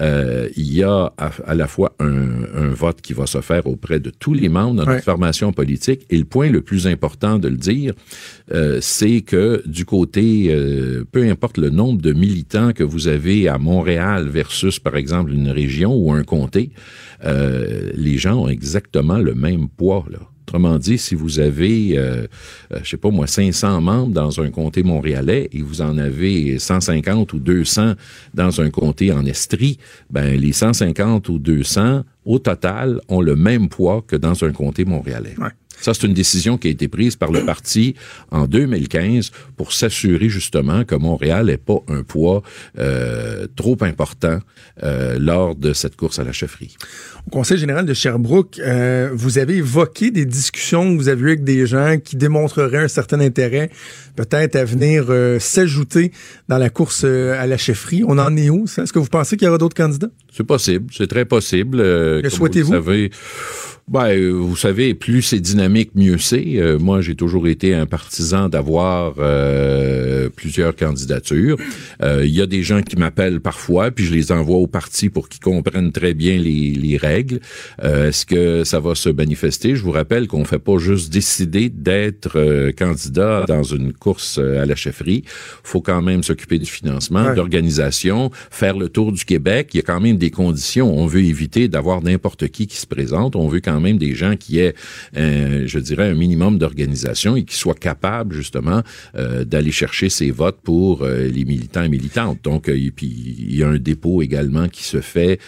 [0.00, 4.10] euh, il y a à, la fois un, vote qui va se faire auprès de
[4.10, 6.06] tous les membres de notre formation politique.
[6.10, 7.92] Et le point le plus important de le dire,
[8.52, 13.48] euh, c'est que du côté, euh, peu importe le nombre de militants que vous avez
[13.48, 16.70] à Montréal versus, par exemple, une région ou un comté,
[17.22, 20.06] les gens ont exactement le même poids.
[20.10, 20.20] Là.
[20.50, 22.26] Autrement dit, si vous avez, euh,
[22.72, 26.58] euh, je sais pas moi, 500 membres dans un comté montréalais et vous en avez
[26.58, 27.92] 150 ou 200
[28.34, 29.78] dans un comté en Estrie,
[30.10, 34.84] ben les 150 ou 200 au total ont le même poids que dans un comté
[34.84, 35.36] montréalais.
[35.80, 37.94] Ça, c'est une décision qui a été prise par le parti
[38.30, 42.42] en 2015 pour s'assurer justement que Montréal n'ait pas un poids
[42.78, 44.40] euh, trop important
[44.82, 46.76] euh, lors de cette course à la chefferie.
[47.26, 51.28] Au Conseil général de Sherbrooke, euh, vous avez évoqué des discussions que vous avez eues
[51.28, 53.70] avec des gens qui démontreraient un certain intérêt
[54.16, 55.06] peut-être à venir
[55.38, 56.12] s'ajouter
[56.48, 58.02] dans la course à la chefferie.
[58.06, 58.64] On en est où?
[58.64, 60.10] Est-ce que vous pensez qu'il y aura d'autres candidats?
[60.30, 61.78] C'est possible, c'est très possible.
[61.78, 62.74] Le souhaitez-vous?
[63.90, 66.58] Ben, euh, vous savez, plus c'est dynamique, mieux c'est.
[66.58, 71.56] Euh, moi, j'ai toujours été un partisan d'avoir euh, plusieurs candidatures.
[72.00, 75.28] Il y a des gens qui m'appellent parfois, puis je les envoie au parti pour
[75.28, 77.40] qu'ils comprennent très bien les, les règles.
[77.82, 79.74] Est-ce que ça va se manifester?
[79.74, 84.76] Je vous rappelle qu'on fait pas juste décider d'être candidat dans une course à la
[84.76, 85.24] chefferie.
[85.62, 89.70] faut quand même s'occuper du financement, d'organisation, faire le tour du Québec.
[89.74, 90.96] Il y a quand même des conditions.
[90.96, 93.36] On veut éviter d'avoir n'importe qui qui se présente.
[93.36, 94.74] On veut quand même des gens qui aient,
[95.16, 98.82] euh, je dirais, un minimum d'organisation et qui soient capables justement
[99.16, 102.38] euh, d'aller chercher ces votes pour euh, les militants et militantes.
[102.42, 105.38] Donc, et puis il y a un dépôt également qui se fait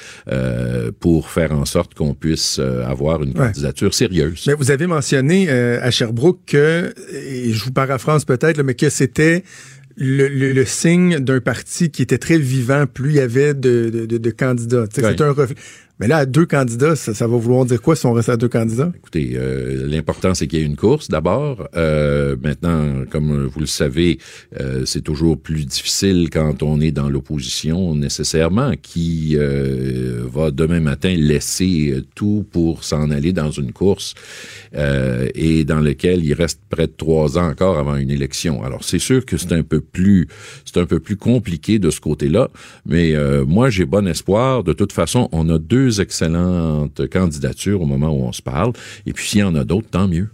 [1.01, 4.45] pour faire en sorte qu'on puisse avoir une candidature sérieuse.
[4.47, 9.45] Mais vous avez mentionné à Sherbrooke que, et je vous paraphrase peut-être, mais que c'était
[9.97, 14.31] le, signe d'un parti qui était très vivant, plus il y avait de, de, de,
[14.31, 14.85] candidats.
[14.93, 15.57] C'était un reflet.
[16.03, 18.91] Mais là, deux candidats, ça, va vouloir dire quoi si on reste à deux candidats?
[18.97, 21.69] Écoutez, euh, l'important, c'est qu'il y ait une course d'abord.
[21.77, 24.19] Euh, maintenant, comme vous le savez,
[24.59, 31.15] euh, c'est toujours plus difficile quand on est dans l'opposition nécessairement, qui va demain matin
[31.17, 34.15] laisser tout pour s'en aller dans une course
[34.75, 38.65] et dans lequel il reste près de trois ans encore avant une élection.
[38.65, 40.27] Alors, c'est sûr que c'est un peu plus,
[40.65, 42.49] c'est un peu plus compliqué de ce côté-là,
[42.87, 43.15] mais
[43.47, 44.65] moi, j'ai bon espoir.
[44.65, 48.73] De toute façon, on a deux excellentes candidatures au moment où on se parle.
[49.07, 50.29] Et puis, s'il y en a d'autres, tant mieux.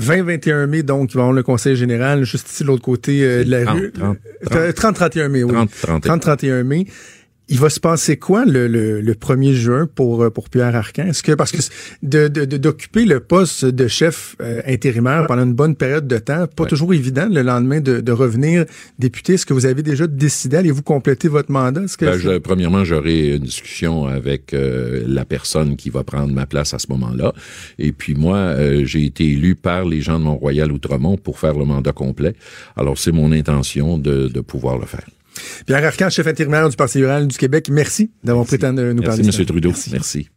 [0.00, 3.44] 20-21 mai, donc, il va avoir le conseil général juste ici de l'autre côté euh,
[3.44, 3.92] de la rue.
[4.44, 5.52] 30-31 mai, oui.
[5.52, 6.86] 30-31 mai
[7.48, 11.06] il va se passer quoi le, le, 1er juin pour, euh, pour Pierre Arcan?
[11.06, 11.58] Est-ce que, parce que
[12.02, 16.66] d'occuper de, le poste de chef euh, intérimaire pendant une bonne période de temps, pas
[16.66, 18.64] toujours évident le lendemain de, de revenir
[18.98, 19.34] député.
[19.34, 20.56] Est-ce que vous avez déjà décidé?
[20.56, 21.82] Allez-vous compléter votre mandat?
[21.98, 26.74] Que ben, premièrement, j'aurai une discussion avec euh, la personne qui va prendre ma place
[26.74, 27.34] à ce moment-là.
[27.78, 31.64] Et puis moi, j'ai été élu par les gens de Mont-Royal Outremont pour faire le
[31.64, 32.34] mandat complet.
[32.76, 35.06] Alors, c'est mon intention de, de pouvoir le faire.
[35.66, 39.02] Pierre Arcan, chef intérimaire du Parti libéral du Québec, merci d'avoir pris temps de nous
[39.02, 39.22] parler.
[39.22, 39.46] Merci, M.
[39.46, 39.72] Trudeau.
[39.92, 40.28] merci.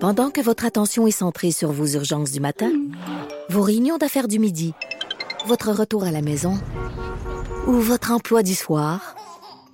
[0.00, 2.70] Pendant que votre attention est centrée sur vos urgences du matin,
[3.48, 4.74] vos réunions d'affaires du midi,
[5.46, 6.58] votre retour à la maison
[7.66, 9.14] ou votre emploi du soir,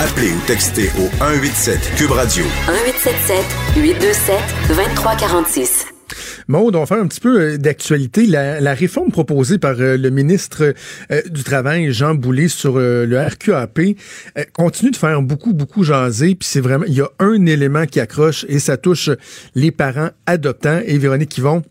[0.00, 2.42] Appelez ou textez au 187 Cube Radio.
[2.42, 3.44] 1877
[3.76, 5.86] 827 2346.
[6.48, 8.24] Maud, on va faire un petit peu euh, d'actualité.
[8.24, 10.72] La, réforme proposée par euh, le ministre
[11.12, 13.78] euh, du Travail, Jean Boulet, sur le RQAP
[14.54, 16.34] continue de faire beaucoup, beaucoup jaser.
[16.34, 19.10] Puis c'est vraiment, il y a un élément qui accroche et ça touche
[19.54, 20.80] les parents adoptants.
[20.86, 21.62] Et Véronique Yvon,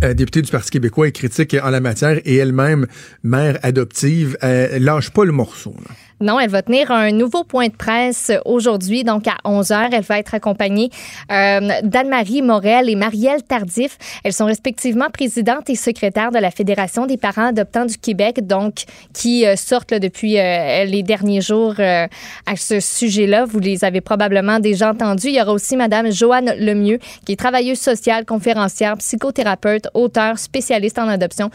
[0.00, 2.86] députée du Parti québécois, est critique en la matière et elle-même
[3.24, 4.38] mère adoptive.
[4.42, 5.74] lâche pas le morceau.
[5.88, 5.96] Là.
[6.20, 9.88] Non, elle va tenir un nouveau point de presse aujourd'hui, donc à 11 h.
[9.92, 10.90] Elle va être accompagnée
[11.30, 13.96] euh, d'Anne-Marie Morel et Marielle Tardif.
[14.24, 18.82] Elles sont respectivement présidentes et secrétaires de la Fédération des parents adoptants du Québec, donc
[19.12, 23.44] qui euh, sortent depuis euh, les derniers jours à ce sujet-là.
[23.44, 25.28] Vous les avez probablement déjà entendus.
[25.28, 30.98] Il y aura aussi Madame Joanne Lemieux, qui est travailleuse sociale, conférencière, psychothérapeute, auteur, spécialiste
[30.98, 31.50] en adoption,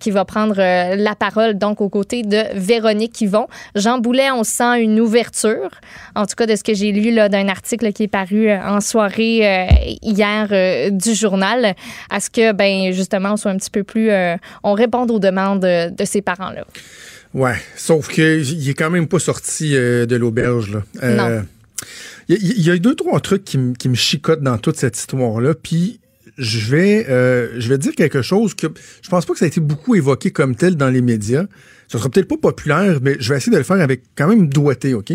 [0.00, 3.46] qui va prendre la parole donc aux côtés de Véronique Yvon.
[3.74, 3.98] Jean
[4.32, 5.70] on sent une ouverture,
[6.14, 8.80] en tout cas de ce que j'ai lu d'un article qui est paru euh, en
[8.80, 9.66] soirée euh,
[10.02, 11.74] hier euh, du journal,
[12.10, 14.10] à ce que, ben justement, on soit un petit peu plus...
[14.62, 16.64] on réponde aux demandes de ces parents-là.
[17.34, 20.78] Ouais, sauf qu'il est quand même pas sorti de l'auberge.
[21.02, 21.42] non.
[22.28, 25.54] Il y, a deux, trois trucs qui, me chicotent dans toute cette histoire-là.
[25.54, 26.00] Puis
[26.38, 27.04] je vais,
[27.58, 28.66] je vais dire quelque chose que
[29.02, 31.46] je pense pas que ça a été beaucoup évoqué comme tel dans les médias.
[31.88, 34.48] Ce sera peut-être pas populaire, mais je vais essayer de le faire avec quand même
[34.48, 35.12] doigté, OK?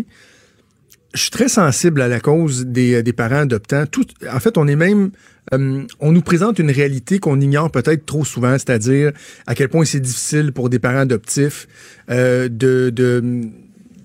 [1.14, 3.86] Je suis très sensible à la cause des, euh, parents adoptants.
[3.86, 5.12] Tout, en fait, on est même...
[5.54, 9.12] Euh, on nous présente une réalité qu'on ignore peut-être trop souvent, c'est-à-dire
[9.48, 11.68] à quel point c'est difficile pour des parents adoptifs
[12.10, 13.42] euh, de, de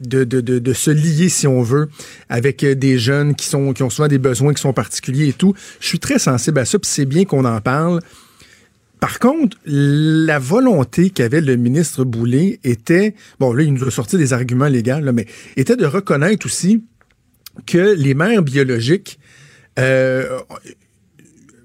[0.01, 1.89] de, se lier, si on veut,
[2.29, 5.55] avec des jeunes qui, sont, qui ont souvent des besoins qui sont particuliers et tout.
[5.81, 8.01] Je suis très sensible à ça, puis c'est bien qu'on en parle.
[9.01, 14.17] Par contre, la volonté qu'avait le ministre Boulay était, bon là, il nous a sorti
[14.17, 16.83] des arguments légaux, mais était de reconnaître aussi
[17.67, 19.19] que les mères biologiques,
[19.79, 20.41] euh,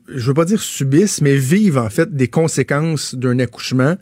[0.07, 3.95] je veux pas dire subissent, mais vivent en fait des conséquences d'un accouchement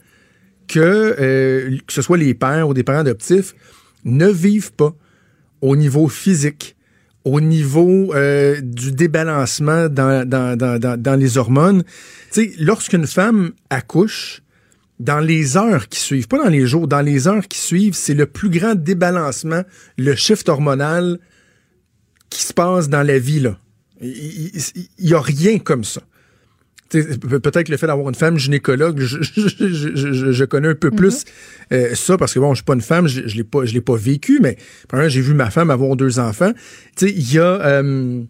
[0.67, 0.79] que,
[1.19, 3.55] euh, que ce soit les pères ou des parents adoptifs,
[4.05, 4.95] ne vivent pas
[5.62, 6.75] au niveau physique,
[7.25, 11.83] au niveau euh, du débalancement dans, dans, dans, dans les hormones.
[12.31, 14.41] Tu sais, lorsqu'une femme accouche,
[14.99, 18.13] dans les heures qui suivent, pas dans les jours, dans les heures qui suivent, c'est
[18.13, 19.63] le plus grand débalancement,
[19.97, 21.19] le shift hormonal
[22.29, 23.39] qui se passe dans la vie.
[23.39, 23.57] Là.
[24.01, 24.51] Il
[24.99, 26.01] n'y a rien comme ça.
[26.89, 31.73] Peut-être le fait d'avoir une femme gynécologue, je, je, je, connais un peu plus mm-hmm.
[31.73, 33.82] euh, ça parce que bon, je suis pas une femme, je, l'ai pas, je l'ai
[33.82, 34.58] pas vécu, mais
[35.08, 36.52] j'ai vu ma femme avoir deux enfants.
[37.02, 38.23] Il y a euh,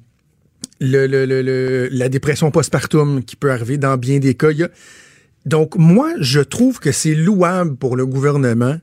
[0.82, 4.52] le, le, le, la dépression postpartum qui peut arriver dans bien des cas.
[4.52, 4.70] Y a,
[5.46, 8.78] donc, moi, je trouve que c'est louable pour le gouvernement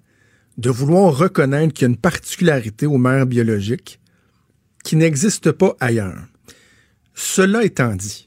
[0.58, 4.00] de vouloir reconnaître qu'il y a une particularité aux mères biologiques
[4.82, 6.24] qui n'existe pas ailleurs.
[7.14, 8.25] Cela étant dit,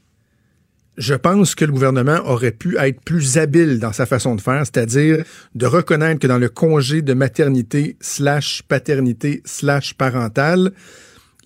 [1.00, 4.60] je pense que le gouvernement aurait pu être plus habile dans sa façon de faire,
[4.60, 10.72] c'est-à-dire de reconnaître que dans le congé de maternité slash paternité slash parentale,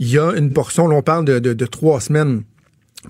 [0.00, 2.42] il y a une portion, l'on parle de, trois semaines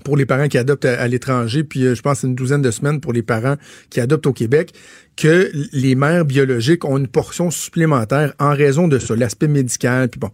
[0.03, 3.01] pour les parents qui adoptent à, l'étranger, puis euh, je pense une douzaine de semaines
[3.01, 3.55] pour les parents
[3.89, 4.71] qui adoptent au Québec,
[5.15, 10.19] que les mères biologiques ont une portion supplémentaire en raison de ça, l'aspect médical, puis
[10.19, 10.29] bon.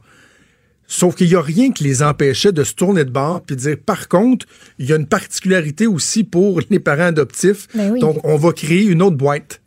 [0.93, 3.61] Sauf qu'il n'y a rien qui les empêchait de se tourner de bord puis de
[3.61, 4.45] dire, par contre,
[4.77, 7.69] il y a une particularité aussi pour les parents adoptifs.
[7.73, 9.61] Ben Donc, on va créer une autre boîte.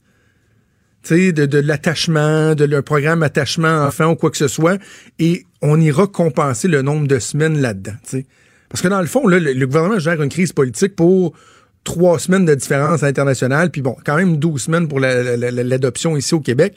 [1.02, 4.78] Tu sais, de, de l'attachement, de le programme attachement enfant ou quoi que ce soit,
[5.18, 7.94] et on ira compenser le nombre de semaines là-dedans.
[8.68, 11.32] Parce que dans le fond, le, gouvernement gère une crise politique pour
[11.84, 16.40] trois semaines de différence internationale, puis bon, quand même douze semaines pour l'adoption ici au
[16.40, 16.76] Québec.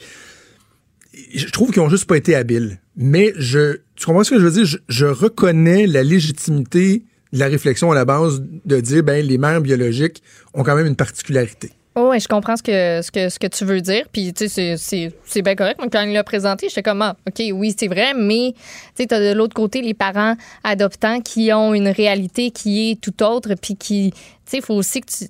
[1.34, 2.80] Je trouve qu'ils ont juste pas été habiles.
[2.96, 4.78] Mais je, tu comprends ce que je veux dire?
[4.88, 9.60] Je, reconnais la légitimité de la réflexion à la base de dire, ben, les mères
[9.60, 10.22] biologiques
[10.54, 11.72] ont quand même une particularité.
[11.94, 14.04] Oh, oui, je comprends ce que, ce que, ce que tu veux dire.
[14.12, 15.80] Puis, tu sais, c'est bien correct.
[15.82, 18.54] Mais quand il l'a présenté, j'étais comme, ah, OK, oui, c'est vrai, mais
[18.96, 23.00] tu tu as de l'autre côté les parents adoptants qui ont une réalité qui est
[23.00, 23.54] tout autre.
[23.60, 25.24] Puis qui, tu sais, il faut aussi que tu.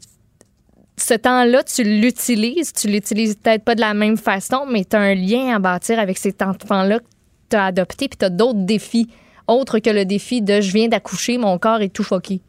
[0.98, 2.72] Ce temps-là, tu l'utilises.
[2.72, 5.98] Tu l'utilises peut-être pas de la même façon, mais tu as un lien à bâtir
[5.98, 7.04] avec cet enfant-là que
[7.50, 8.08] tu as adopté.
[8.08, 9.08] Puis tu as d'autres défis,
[9.46, 12.40] autres que le défi de je viens d'accoucher, mon corps est tout choqué.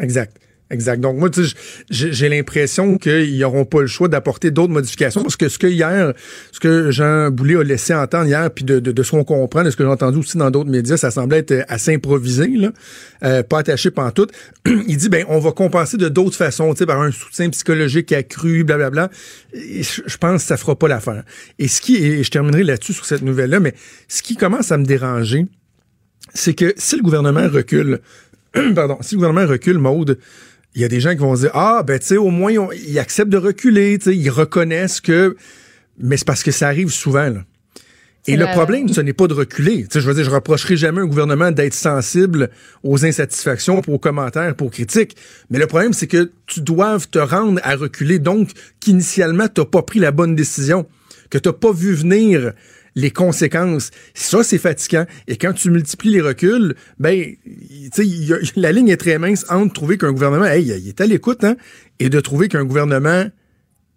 [0.00, 0.36] Exact.
[0.72, 1.00] Exact.
[1.00, 1.28] Donc, moi,
[1.90, 6.12] j'ai l'impression qu'ils n'auront pas le choix d'apporter d'autres modifications parce que ce que hier,
[6.52, 9.70] ce que Jean Boulet a laissé entendre hier, puis de, de, ce qu'on comprend, de
[9.70, 12.70] ce que j'ai entendu aussi dans d'autres médias, ça semblait être assez improvisé, là,
[13.24, 14.28] euh, pas attaché tout.
[14.66, 19.10] Il dit, ben, on va compenser de d'autres façons, par un soutien psychologique accru, blablabla.
[19.52, 21.24] Je, je pense que ça fera pas l'affaire.
[21.58, 23.74] Et ce qui, et je terminerai là-dessus sur cette nouvelle-là, mais
[24.06, 25.46] ce qui commence à me déranger,
[26.32, 27.98] c'est que si le gouvernement recule,
[28.74, 30.18] pardon, si le gouvernement recule, Maude,
[30.74, 32.52] il y a des gens qui vont se dire ah ben tu sais au moins
[32.52, 35.36] ils acceptent de reculer, tu sais ils reconnaissent que
[35.98, 37.44] mais c'est parce que ça arrive souvent là.
[38.26, 39.86] Et le problème, ce n'est pas de reculer.
[39.90, 42.50] sais je veux dire, je reprocherai jamais un gouvernement d'être sensible
[42.82, 45.16] aux insatisfactions, aux commentaires, aux critiques.
[45.48, 48.18] Mais le problème, c'est que tu dois te rendre à reculer.
[48.18, 50.86] Donc, qu'initialement, tu n'as pas pris la bonne décision,
[51.30, 52.52] que tu n'as pas vu venir
[52.94, 53.90] les conséquences.
[54.14, 55.06] Ça, c'est fatigant.
[55.28, 57.24] Et quand tu multiplies les reculs, ben,
[57.92, 61.06] tu sais, la ligne est très mince entre trouver qu'un gouvernement, hey, il est à
[61.06, 61.56] l'écoute, hein,
[61.98, 63.24] et de trouver qu'un gouvernement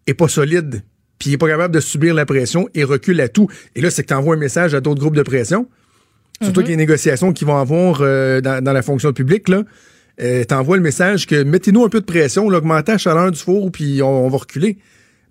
[0.07, 0.83] est pas solide,
[1.19, 3.47] puis il est pas capable de subir la pression et recule à tout.
[3.75, 5.67] Et là, c'est que tu envoies un message à d'autres groupes de pression.
[6.41, 6.67] Surtout mm-hmm.
[6.67, 9.63] les négociations qui vont avoir euh, dans, la fonction publique, là.
[10.21, 13.71] Euh, t'envoies le message que mettez-nous un peu de pression, augmentez la chaleur du four,
[13.71, 14.77] puis on, va reculer.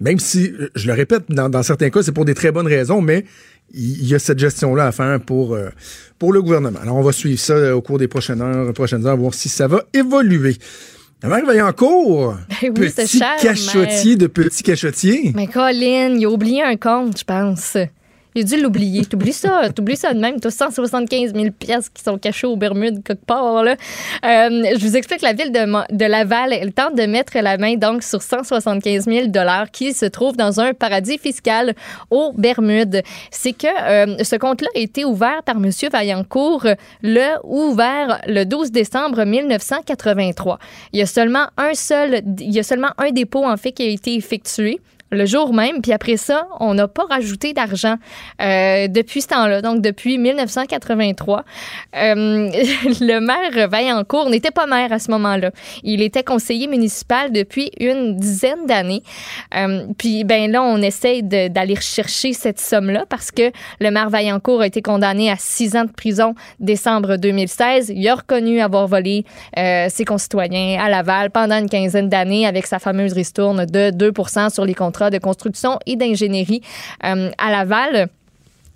[0.00, 3.00] Même si, je le répète, dans, dans certains cas, c'est pour des très bonnes raisons,
[3.00, 3.24] mais
[3.74, 5.70] il y a cette gestion-là à faire pour, euh,
[6.18, 6.78] pour le gouvernement.
[6.80, 9.48] Alors, on va suivre ça euh, au cours des prochaines heures, prochaines heures, voir si
[9.48, 10.56] ça va évoluer.
[11.24, 15.32] Mère Vaillancourt, ben oui, petit cachotier de petit cachotier.
[15.34, 17.76] Mais Colin, il a oublié un compte, je pense.
[18.34, 19.04] J'ai dû l'oublier.
[19.04, 19.68] T'oublies ça.
[19.74, 20.40] T'oublies ça de même.
[20.40, 23.62] T'as 175 000 pièces qui sont cachées aux Bermudes quelque part.
[23.62, 23.76] Là.
[24.24, 26.52] Euh, je vous explique la ville de, de Laval.
[26.52, 29.26] Elle tente de mettre la main donc sur 175 000
[29.72, 31.74] qui se trouvent dans un paradis fiscal
[32.10, 33.02] aux Bermudes.
[33.30, 35.70] C'est que euh, ce compte-là a été ouvert par M.
[35.90, 36.66] Vaillancourt
[37.02, 40.58] le ouvert le 12 décembre 1983.
[40.92, 43.82] Il y a seulement un seul, il y a seulement un dépôt en fait qui
[43.82, 44.80] a été effectué
[45.12, 45.82] le jour même.
[45.82, 47.96] Puis après ça, on n'a pas rajouté d'argent
[48.40, 49.60] euh, depuis ce temps-là.
[49.60, 51.44] Donc, depuis 1983,
[51.94, 52.04] euh,
[53.00, 55.50] le maire Vaillancourt n'était pas maire à ce moment-là.
[55.82, 59.02] Il était conseiller municipal depuis une dizaine d'années.
[59.54, 64.62] Euh, puis, ben là, on essaye d'aller chercher cette somme-là parce que le maire Vaillancourt
[64.62, 67.92] a été condamné à six ans de prison décembre 2016.
[67.94, 69.24] Il a reconnu avoir volé
[69.56, 74.64] ses concitoyens à Laval pendant une quinzaine d'années avec sa fameuse ristourne de 2% sur
[74.64, 76.62] les contrats de construction et d'ingénierie
[77.04, 78.08] euh, à Laval.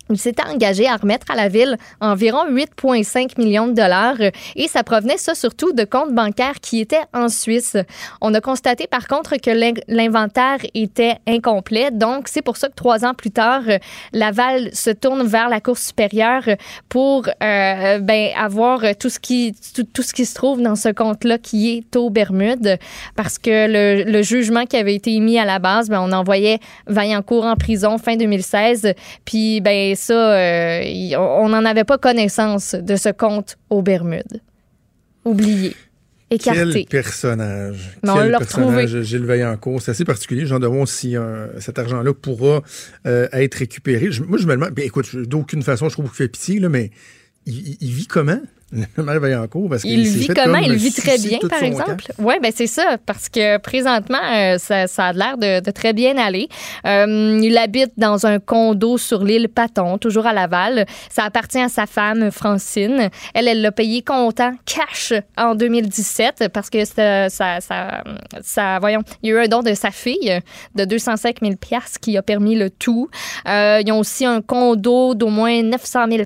[0.09, 4.17] Il s'était engagé à remettre à la ville environ 8,5 millions de dollars
[4.55, 7.77] et ça provenait ça surtout de comptes bancaires qui étaient en Suisse.
[8.21, 9.51] On a constaté par contre que
[9.87, 13.63] l'inventaire était incomplet, donc c'est pour ça que trois ans plus tard,
[14.13, 16.43] Laval se tourne vers la Cour supérieure
[16.87, 19.55] pour euh, ben, avoir tout ce qui
[19.93, 22.77] tout, ce qui se trouve dans ce compte-là qui est au Bermude,
[23.15, 26.59] parce que le, le, jugement qui avait été émis à la base, ben, on envoyait
[26.87, 28.93] Vaillancourt en prison fin 2016,
[29.25, 34.41] puis ben ça, euh, on n'en avait pas connaissance de ce compte aux Bermudes.
[35.25, 35.75] Oublié.
[36.29, 36.85] Écarté.
[36.89, 37.97] Quel personnage.
[38.03, 39.81] Quel personnage, Gilles Vaillancourt.
[39.81, 40.45] C'est assez particulier.
[40.45, 42.61] J'en demande si euh, cet argent-là pourra
[43.05, 44.09] euh, être récupéré.
[44.27, 46.91] moi, je me demande, ben, écoute, d'aucune façon, je trouve qu'il fait pitié, là, mais
[47.45, 48.41] il vit comment?
[48.97, 50.57] Le Vaillancourt, parce il vit comment?
[50.57, 52.03] Il vit très bien, par exemple.
[52.19, 55.93] Oui, ben c'est ça, parce que présentement, euh, ça, ça, a l'air de, de, très
[55.93, 56.49] bien aller.
[56.85, 60.85] Euh, il habite dans un condo sur l'île Paton, toujours à Laval.
[61.09, 63.09] Ça appartient à sa femme, Francine.
[63.33, 68.03] Elle, elle l'a payé comptant cash en 2017 parce que ça, ça, ça,
[68.41, 70.41] ça, voyons, il y a eu un don de sa fille
[70.75, 71.53] de 205 000
[72.01, 73.09] qui a permis le tout.
[73.47, 76.23] Euh, ils ont aussi un condo d'au moins 900 000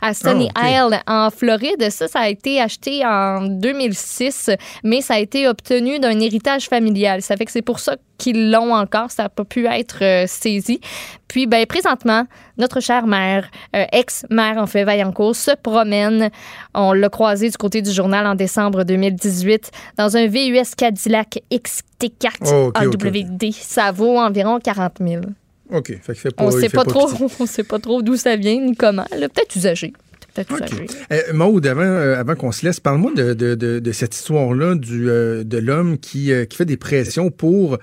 [0.00, 1.90] à Sunny ah, Isle en en Floride.
[1.90, 4.50] Ça, ça a été acheté en 2006,
[4.84, 7.22] mais ça a été obtenu d'un héritage familial.
[7.22, 9.10] Ça fait que c'est pour ça qu'ils l'ont encore.
[9.10, 10.80] Ça n'a pas pu être euh, saisi.
[11.28, 12.26] Puis, ben, présentement,
[12.58, 16.30] notre chère mère, euh, ex-mère en fait, Vaillancourt, se promène.
[16.74, 22.72] On l'a croisé du côté du journal en décembre 2018 dans un VUS Cadillac XT4
[22.74, 23.52] AWD.
[23.54, 25.22] Ça vaut environ 40 000.
[25.70, 25.98] OK.
[26.38, 27.08] on ne sait pas, trop,
[27.40, 29.06] on sait pas trop d'où ça vient ni comment.
[29.10, 29.92] Peut-être usagé.
[30.38, 30.86] Okay.
[31.12, 35.10] Euh, Maude, avant, euh, avant qu'on se laisse, parle-moi de, de, de, cette histoire-là du
[35.10, 37.78] euh, de l'homme qui, qui fait des pressions pour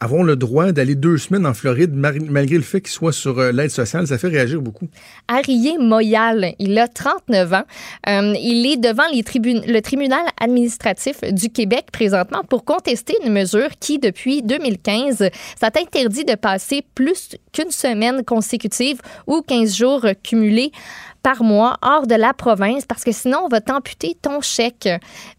[0.00, 3.70] avoir le droit d'aller deux semaines en Floride malgré le fait qu'il soit sur l'aide
[3.70, 4.04] sociale.
[4.08, 4.88] Ça fait réagir beaucoup.
[5.28, 7.62] Arié Moyal, il a 39 ans.
[8.08, 14.00] il est devant les le tribunal administratif du Québec présentement pour contester une mesure qui,
[14.00, 15.30] depuis 2015,
[15.60, 20.72] ça interdit de passer plus qu'une semaine consécutive ou 15 jours cumulés
[21.22, 24.88] par mois hors de la province parce que sinon, on va t'amputer ton chèque.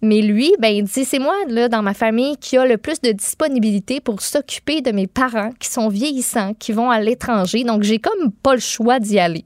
[0.02, 3.02] Mais lui, ben, il dit, c'est moi, là, dans ma famille, qui a le plus
[3.02, 7.64] de disponibilité pour s'occuper de mes parents qui sont vieillissants, qui vont à l'étranger.
[7.64, 9.44] Donc, j'ai comme pas le choix d'y aller.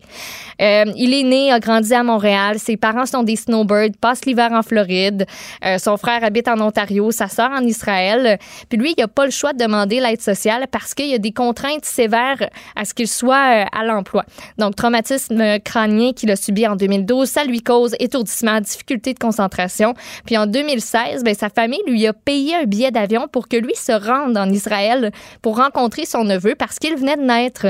[0.62, 2.60] Euh, il est né, a grandi à Montréal.
[2.60, 5.26] Ses parents sont des snowbirds, passe l'hiver en Floride.
[5.66, 8.38] Euh, son frère habite en Ontario, sa sœur en Israël.
[8.70, 11.20] Puis lui, il a pas le choix de demander l'aide sociale parce qu'il y a
[11.20, 14.24] des contraintes sévères à ce qu'il soit euh, à l'emploi.
[14.58, 17.28] Donc, traumatisme crânien qui qu'il a subi en 2012.
[17.28, 19.94] Ça lui cause étourdissement, difficulté de concentration.
[20.26, 23.76] Puis en 2016, ben, sa famille lui a payé un billet d'avion pour que lui
[23.76, 25.12] se rende en Israël
[25.42, 27.68] pour rencontrer son neveu parce qu'il venait de naître.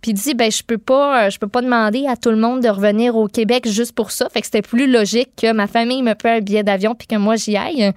[0.00, 2.62] Puis il dit, ben, je peux pas, euh, peux pas demander à tout le monde
[2.62, 4.28] de revenir au Québec juste pour ça.
[4.30, 7.16] Fait que c'était plus logique que ma famille me paye un billet d'avion puis que
[7.16, 7.92] moi j'y aille.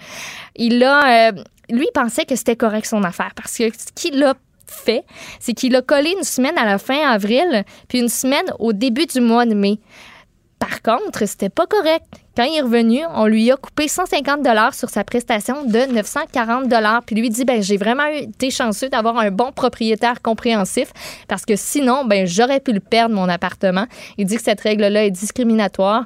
[0.55, 4.35] Il a, euh, lui pensait que c'était correct son affaire parce que ce qu'il a
[4.71, 5.03] fait,
[5.39, 9.05] c'est qu'il a collé une semaine à la fin avril, puis une semaine au début
[9.05, 9.79] du mois de mai.
[10.61, 12.05] Par contre, c'était pas correct.
[12.37, 16.67] Quand il est revenu, on lui a coupé 150 dollars sur sa prestation de 940
[16.67, 17.01] dollars.
[17.03, 20.93] Puis lui dit ben j'ai vraiment été chanceux d'avoir un bon propriétaire compréhensif
[21.27, 23.87] parce que sinon ben j'aurais pu le perdre mon appartement.
[24.19, 26.05] Il dit que cette règle là est discriminatoire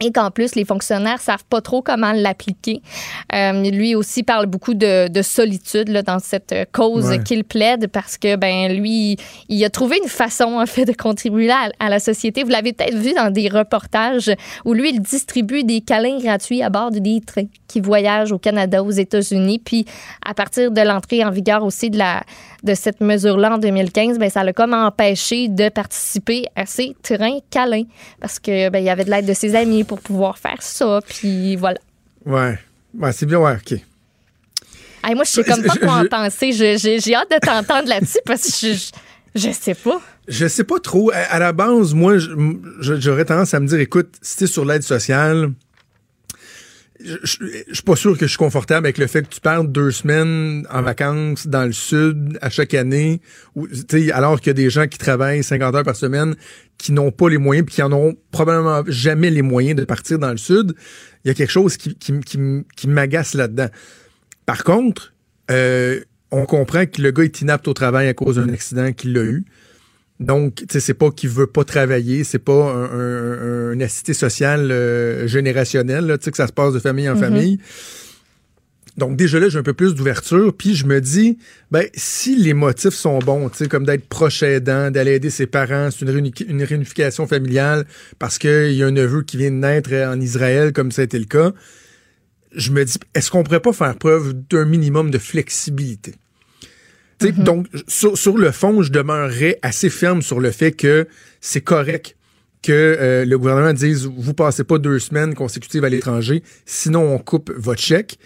[0.00, 2.82] et qu'en plus, les fonctionnaires savent pas trop comment l'appliquer.
[3.34, 8.18] Euh, lui aussi parle beaucoup de, de solitude là, dans cette cause qu'il plaide parce
[8.18, 9.16] que ben lui,
[9.48, 12.42] il a trouvé une façon en fait de contribuer à, à la société.
[12.42, 14.30] Vous l'avez peut-être vu dans des reportages
[14.64, 18.82] où lui, il distribue des câlins gratuits à bord des trains qui voyagent au Canada,
[18.82, 19.60] aux États-Unis.
[19.64, 19.84] Puis
[20.24, 22.22] à partir de l'entrée en vigueur aussi de la
[22.62, 27.38] de cette mesure-là en 2015, ben ça l'a comme empêché de participer à ces trains
[27.50, 27.84] câlins
[28.20, 31.00] parce que ben il y avait de l'aide de ses amis pour pouvoir faire ça.
[31.06, 31.78] Puis voilà.
[32.26, 32.58] Ouais.
[32.98, 33.78] Ouais, c'est bien, ouais, OK.
[35.14, 36.52] moi, je sais comme pas quoi en penser.
[36.52, 38.90] J'ai hâte de t'entendre là-dessus parce que je,
[39.34, 40.00] je, sais pas.
[40.28, 41.10] Je sais pas trop.
[41.12, 42.14] À, la base, moi,
[42.80, 45.50] j'aurais tendance à me dire, écoute, si t'es sur l'aide sociale,
[47.04, 49.70] je, je, suis pas sûr que je suis confortable avec le fait que tu perdes
[49.70, 53.20] deux semaines en vacances dans le sud à chaque année,
[54.12, 56.34] alors qu'il y a des gens qui travaillent 50 heures par semaine
[56.78, 60.18] qui n'ont pas les moyens puis qui en auront probablement jamais les moyens de partir
[60.18, 60.74] dans le sud.
[61.24, 62.38] Il y a quelque chose qui, qui, qui,
[62.76, 63.68] qui m'agace là-dedans.
[64.46, 65.14] Par contre,
[65.50, 66.00] euh,
[66.30, 69.22] on comprend que le gars est inapte au travail à cause d'un accident qu'il a
[69.22, 69.44] eu.
[70.24, 74.70] Donc, tu sais, c'est pas qu'il veut pas travailler, c'est pas un, une assistée sociale
[74.70, 77.20] euh, générationnelle, tu sais, que ça se passe de famille en mm-hmm.
[77.20, 77.58] famille.
[78.96, 81.36] Donc, déjà là, j'ai un peu plus d'ouverture, puis je me dis,
[81.70, 85.46] ben, si les motifs sont bons, tu sais, comme d'être proche aidant, d'aller aider ses
[85.46, 87.86] parents, c'est une, une, réunification familiale
[88.18, 91.04] parce qu'il y a un neveu qui vient de naître en Israël, comme ça a
[91.04, 91.52] été le cas,
[92.54, 96.14] je me dis, est-ce qu'on pourrait pas faire preuve d'un minimum de flexibilité?
[97.20, 97.42] Mm-hmm.
[97.42, 101.06] Donc, sur, le fond, je demeurerais assez ferme sur le fait que
[101.40, 102.16] c'est correct
[102.62, 107.18] que euh, le gouvernement dise vous passez pas deux semaines consécutives à l'étranger, sinon on
[107.18, 108.18] coupe votre chèque.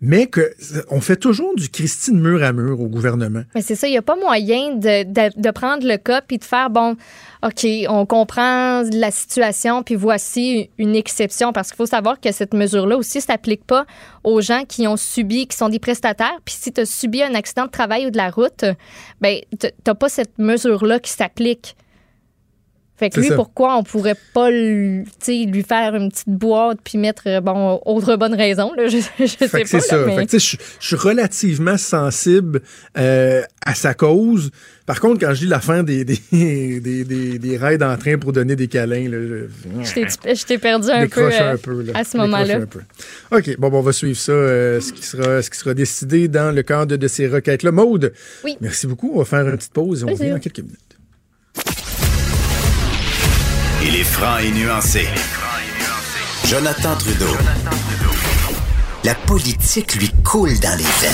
[0.00, 0.54] Mais que
[0.90, 3.42] on fait toujours du Christine mur à mur au gouvernement.
[3.54, 6.44] Mais c'est ça, il n'y a pas moyen de, de, prendre le cas puis de
[6.44, 6.96] faire bon,
[7.42, 12.54] OK, on comprend la situation, puis voici une exception, parce qu'il faut savoir que cette
[12.54, 13.86] mesure-là aussi ne s'applique pas
[14.24, 16.38] aux gens qui ont subi, qui sont des prestataires.
[16.44, 18.64] Puis si tu as subi un accident de travail ou de la route,
[19.20, 21.76] ben, tu n'as pas cette mesure-là qui s'applique.
[22.96, 27.24] Fait que lui, pourquoi on pourrait pas lui, lui faire une petite boîte puis mettre,
[27.26, 29.58] euh, bon, autre bonne raison, là, je, je sais pas.
[29.64, 29.98] C'est ça.
[30.06, 30.26] mais...
[30.30, 32.62] je, je, suis relativement sensible
[32.96, 34.52] euh, à sa cause.
[34.86, 38.16] Par contre, quand je lis la fin des, des, des, des, des raids en train
[38.16, 39.18] pour donner des câlins, là,
[39.82, 42.60] je, t'ai perdu un peu, un peu à ce moment-là.
[43.32, 46.28] OK, bon, bon, on va suivre ça, euh, ce, qui sera, ce qui sera décidé
[46.28, 47.72] dans le cadre de ces requêtes-là.
[47.72, 48.12] Maude,
[48.44, 48.56] oui.
[48.60, 49.10] merci beaucoup.
[49.14, 50.78] On va faire une petite pause et on revient dans quelques minutes.
[53.86, 55.06] Il est franc et nuancé.
[56.46, 57.36] Jonathan Trudeau.
[59.04, 61.12] La politique lui coule dans les veines.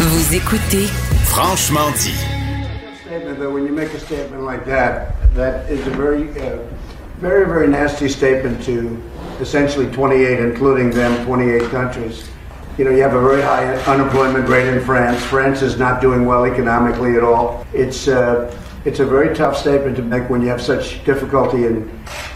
[0.00, 0.86] Vous écoutez
[1.26, 2.16] Franchement dit.
[3.52, 6.56] When you make a statement like that, that is a very, uh,
[7.20, 8.96] very, very nasty statement to
[9.40, 12.24] essentially 28, including them, 28 countries.
[12.78, 15.22] You know, you have a very high unemployment rate in France.
[15.24, 17.66] France is not doing well economically at all.
[17.74, 18.50] It's uh,
[18.86, 21.90] it's a very tough statement to make when you have such difficulty in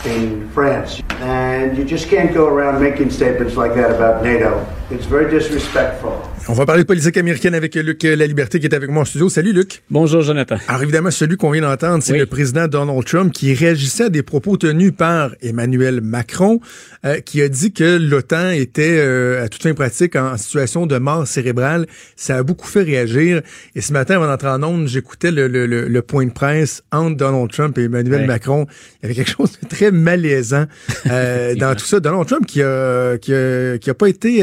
[0.04, 1.00] in France.
[1.20, 4.66] And you just can't go around making statements like that about NATO.
[4.92, 6.30] It's very disrespectful.
[6.48, 9.04] On va parler de politique américaine avec Luc La Liberté qui est avec moi en
[9.04, 9.28] studio.
[9.28, 9.82] Salut Luc.
[9.88, 10.56] Bonjour Jonathan.
[10.66, 14.24] Alors évidemment, celui qu'on vient d'entendre, c'est le président Donald Trump qui réagissait à des
[14.24, 16.60] propos tenus par Emmanuel Macron,
[17.04, 20.98] euh, qui a dit que l'OTAN était euh, à toute fin pratique en situation de
[20.98, 21.86] mort cérébrale.
[22.16, 23.42] Ça a beaucoup fait réagir.
[23.76, 27.16] Et ce matin, avant d'entrer en ondes, j'écoutais le, le, le, point de presse entre
[27.16, 28.66] Donald Trump et Emmanuel Macron.
[28.70, 30.64] Il y avait quelque chose de très malaisant
[31.06, 32.00] euh, dans tout ça.
[32.00, 34.40] Donald Trump qui a, qui a, qui a pas été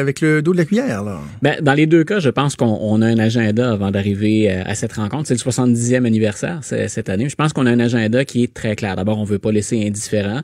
[0.00, 1.04] avec le dos de la cuillère.
[1.42, 4.74] Ben, dans les deux cas, je pense qu'on a un agenda avant d'arriver euh, à
[4.74, 5.28] cette rencontre.
[5.28, 7.28] C'est le 70e anniversaire cette année.
[7.28, 8.96] Je pense qu'on a un agenda qui est très clair.
[8.96, 10.40] D'abord, on veut pas laisser indifférent.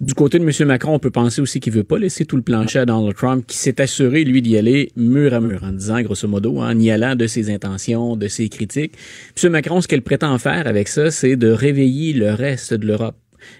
[0.00, 0.68] Du côté de M.
[0.68, 3.44] Macron, on peut penser aussi qu'il veut pas laisser tout le plancher à Donald Trump,
[3.46, 6.90] qui s'est assuré, lui, d'y aller mur à mur, en disant, grosso modo, en y
[6.90, 8.94] allant de ses intentions, de ses critiques.
[9.42, 9.50] M.
[9.52, 13.16] Macron, ce qu'elle prétend faire avec ça, c'est de réveiller le reste de l'Europe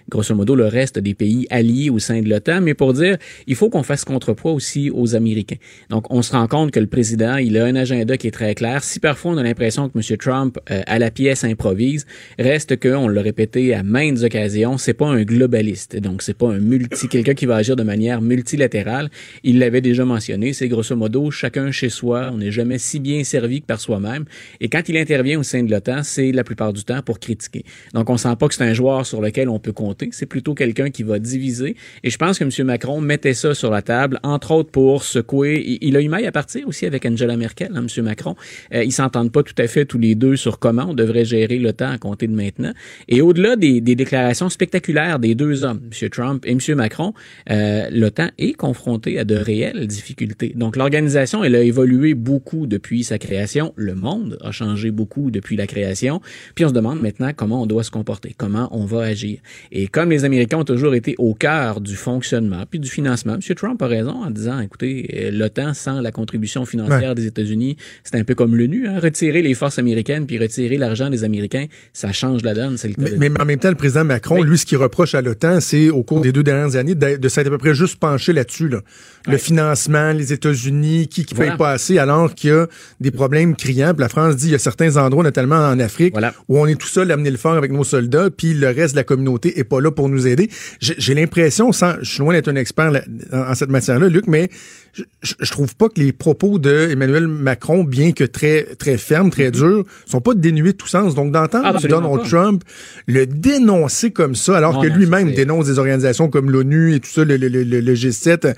[0.09, 3.17] grosso modo le reste des pays alliés au sein de l'OTAN, mais pour dire
[3.47, 5.57] il faut qu'on fasse contrepoids aussi aux Américains.
[5.89, 8.55] Donc on se rend compte que le président, il a un agenda qui est très
[8.55, 8.83] clair.
[8.83, 10.17] Si parfois on a l'impression que M.
[10.17, 12.05] Trump euh, à la pièce improvise,
[12.37, 15.97] reste que on l'a répété à maintes occasions, c'est pas un globaliste.
[15.97, 19.09] Donc c'est pas un multi quelqu'un qui va agir de manière multilatérale.
[19.43, 23.23] Il l'avait déjà mentionné, c'est grosso modo chacun chez soi, on n'est jamais si bien
[23.23, 24.25] servi que par soi-même.
[24.59, 27.63] Et quand il intervient au sein de l'OTAN, c'est la plupart du temps pour critiquer.
[27.93, 29.68] Donc on sent pas que c'est un joueur sur lequel on peut
[30.11, 31.75] C'est plutôt quelqu'un qui va diviser.
[32.03, 32.67] Et je pense que M.
[32.67, 35.79] Macron mettait ça sur la table, entre autres pour secouer.
[35.81, 38.03] Il a eu maille à partir aussi avec Angela Merkel, hein, M.
[38.03, 38.35] Macron.
[38.73, 41.57] Euh, ils s'entendent pas tout à fait tous les deux sur comment on devrait gérer
[41.57, 42.73] le temps à compter de maintenant.
[43.07, 46.09] Et au-delà des, déclarations spectaculaires des deux hommes, M.
[46.09, 46.59] Trump et M.
[46.75, 47.13] Macron,
[47.49, 50.53] euh, l'OTAN est confronté à de réelles difficultés.
[50.55, 53.73] Donc l'organisation, elle a évolué beaucoup depuis sa création.
[53.75, 56.21] Le monde a changé beaucoup depuis la création.
[56.55, 59.39] Puis on se demande maintenant comment on doit se comporter, comment on va agir.
[59.71, 63.55] Et comme les Américains ont toujours été au cœur du fonctionnement puis du financement, M.
[63.55, 68.15] Trump a raison en disant, écoutez, euh, l'OTAN sans la contribution financière des États-Unis, c'est
[68.15, 68.87] un peu comme l'ONU.
[68.87, 68.99] Hein?
[68.99, 72.75] Retirer les forces américaines puis retirer l'argent des Américains, ça change la donne.
[72.83, 75.59] Le mais, mais, en même temps, le président Macron, lui, ce qu'il reproche à l'OTAN,
[75.59, 78.69] c'est au cours des deux dernières années de, s'être à peu près juste penché là-dessus.
[78.69, 78.81] Là.
[79.27, 81.57] Le financement, les États-Unis, qui ne voilà.
[81.57, 82.67] pas assez, alors qu'il y a
[82.99, 83.93] des problèmes criants.
[83.93, 86.15] Puis la France dit, il y a certains endroits, notamment en Afrique,
[86.47, 88.93] où on est tout seul à amener le fort avec nos soldats, puis le reste
[88.93, 90.49] de la communauté est pas là pour nous aider.
[90.79, 92.91] J'ai l'impression, sans, je suis loin d'être un expert
[93.31, 94.49] en, cette matière-là, Luc, mais
[94.93, 99.29] je, je, trouve pas que les propos de Emmanuel Macron, bien que très très fermes,
[99.29, 99.51] très mm-hmm.
[99.51, 101.15] durs, sont pas dénués de tout sens.
[101.15, 102.63] Donc d'entendre Donald Trump
[103.07, 107.23] le dénoncer comme ça, alors que lui-même dénonce des organisations comme l'ONU et tout ça,
[107.23, 108.55] le, le, le, le G7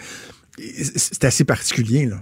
[0.57, 2.05] c'est assez particulier.
[2.05, 2.21] Là.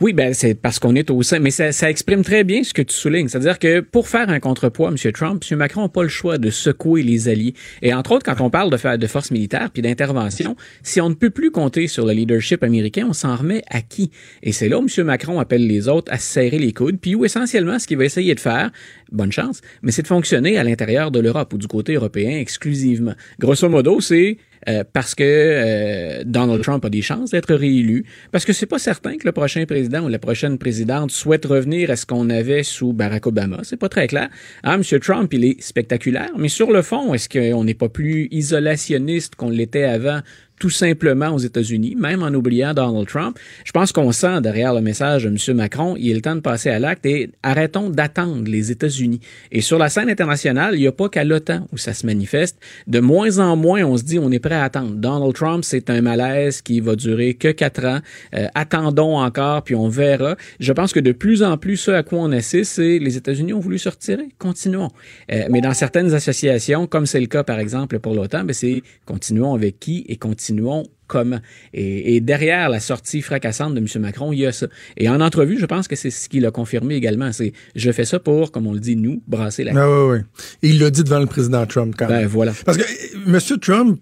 [0.00, 2.82] Oui, ben c'est parce qu'on est au sein, mais ça, exprime très bien ce que
[2.82, 3.28] tu soulignes.
[3.28, 5.12] C'est-à-dire que pour faire un contrepoids, M.
[5.12, 5.58] Trump, M.
[5.58, 7.54] Macron n'a pas le choix de secouer les alliés.
[7.82, 11.08] Et entre autres, quand on parle de, faire de force militaire puis d'intervention, si on
[11.08, 14.10] ne peut plus compter sur le leadership américain, on s'en remet à qui?
[14.42, 15.04] Et c'est là où M.
[15.06, 18.34] Macron appelle les autres à serrer les coudes, puis où essentiellement ce qu'il va essayer
[18.34, 18.70] de faire,
[19.12, 23.14] bonne chance, mais c'est de fonctionner à l'intérieur de l'Europe ou du côté européen exclusivement.
[23.38, 24.38] Grosso modo, c'est
[24.68, 28.78] euh, parce que euh, Donald Trump a des chances d'être réélu, parce que c'est pas
[28.78, 32.62] certain que le prochain président ou la prochaine présidente souhaite revenir à ce qu'on avait
[32.62, 33.60] sous Barack Obama.
[33.62, 34.28] C'est pas très clair.
[34.62, 34.82] Ah, M.
[35.00, 39.50] Trump, il est spectaculaire, mais sur le fond, est-ce qu'on n'est pas plus isolationniste qu'on
[39.50, 40.20] l'était avant
[40.60, 43.38] tout simplement aux États-Unis, même en oubliant Donald Trump.
[43.64, 45.56] Je pense qu'on sent derrière le message de M.
[45.56, 49.20] Macron, il est le temps de passer à l'acte et arrêtons d'attendre les États-Unis.
[49.50, 52.58] Et sur la scène internationale, il n'y a pas qu'à l'OTAN où ça se manifeste.
[52.86, 54.94] De moins en moins, on se dit, on est prêt à attendre.
[54.96, 58.00] Donald Trump, c'est un malaise qui va durer que quatre ans.
[58.34, 60.36] Euh, attendons encore, puis on verra.
[60.60, 63.54] Je pense que de plus en plus, ce à quoi on assiste, c'est les États-Unis
[63.54, 64.28] ont voulu se retirer.
[64.38, 64.90] Continuons.
[65.32, 68.82] Euh, mais dans certaines associations, comme c'est le cas par exemple pour l'OTAN, ben c'est
[69.06, 71.40] continuons avec qui et continuons continuons comme.
[71.74, 73.86] Et, derrière la sortie fracassante de M.
[74.00, 74.66] Macron, il y a ça.
[74.96, 77.32] Et en entrevue, je pense que c'est ce qu'il a confirmé également.
[77.32, 79.72] C'est je fais ça pour, comme on le dit, nous, brasser la.
[79.76, 80.18] Ah oui, oui.
[80.62, 82.52] Et il l'a dit devant le président Trump quand ben, voilà.
[82.64, 83.58] Parce que euh, M.
[83.60, 84.00] Trump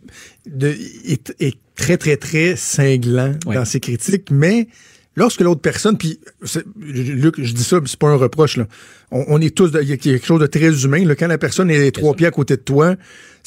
[0.61, 4.69] est, très, très, très cinglant dans ses critiques, mais
[5.17, 6.21] lorsque l'autre personne, puis
[6.77, 8.67] Luc, je dis ça, c'est pas un reproche, là.
[9.11, 11.03] On, est tous, il y a quelque chose de très humain.
[11.07, 12.95] Là, quand la personne est trois pieds à côté de toi,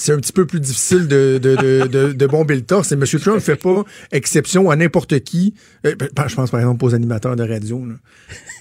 [0.01, 2.91] c'est un petit peu plus difficile de, de, de, de, bomber le torse.
[2.91, 3.05] Et M.
[3.05, 5.53] Trump ne fait pas exception à n'importe qui.
[5.85, 7.85] Euh, ben, je pense par exemple aux animateurs de radio.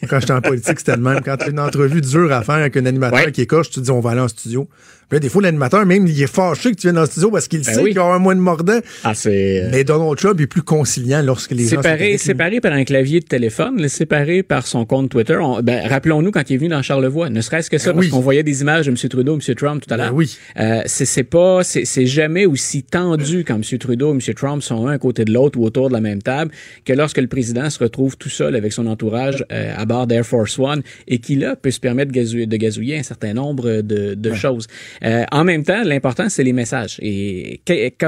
[0.08, 1.22] Quand j'étais en politique, c'était le même.
[1.24, 3.80] Quand tu as une entrevue dure à faire avec un animateur qui est coche, tu
[3.80, 4.68] te dis on va aller en studio.
[5.10, 7.32] Puis là, des fois, l'animateur, même, il est fâché que tu viennes dans le studio
[7.32, 8.78] parce qu'il ben sait qu'il va avoir moins de mordant.
[9.02, 9.64] Ah, c'est...
[9.64, 13.18] Euh, Mais Donald Trump est plus conciliant lorsque les séparé, gens Séparé par un clavier
[13.18, 15.36] de téléphone, séparé par son compte Twitter.
[15.64, 17.28] ben, rappelons-nous quand il est venu dans Charlevoix.
[17.28, 18.96] Ne serait-ce que ça, ben parce qu'on voyait des images de M.
[18.96, 19.54] Trudeau, M.
[19.56, 20.14] Trump tout à l'heure.
[20.14, 20.38] oui.
[20.60, 23.78] Euh, c'est pas, c'est jamais aussi tendu quand M.
[23.78, 24.34] Trudeau et M.
[24.34, 26.52] Trump sont un à côté de l'autre ou autour de la même table
[26.84, 30.24] que lorsque le président se retrouve tout seul avec son entourage euh, à bord d'Air
[30.24, 33.80] Force One et qui là peut se permettre de gazouiller, de gazouiller un certain nombre
[33.82, 34.68] de, de choses.
[35.04, 37.62] Euh, en même temps, l'important c'est les messages et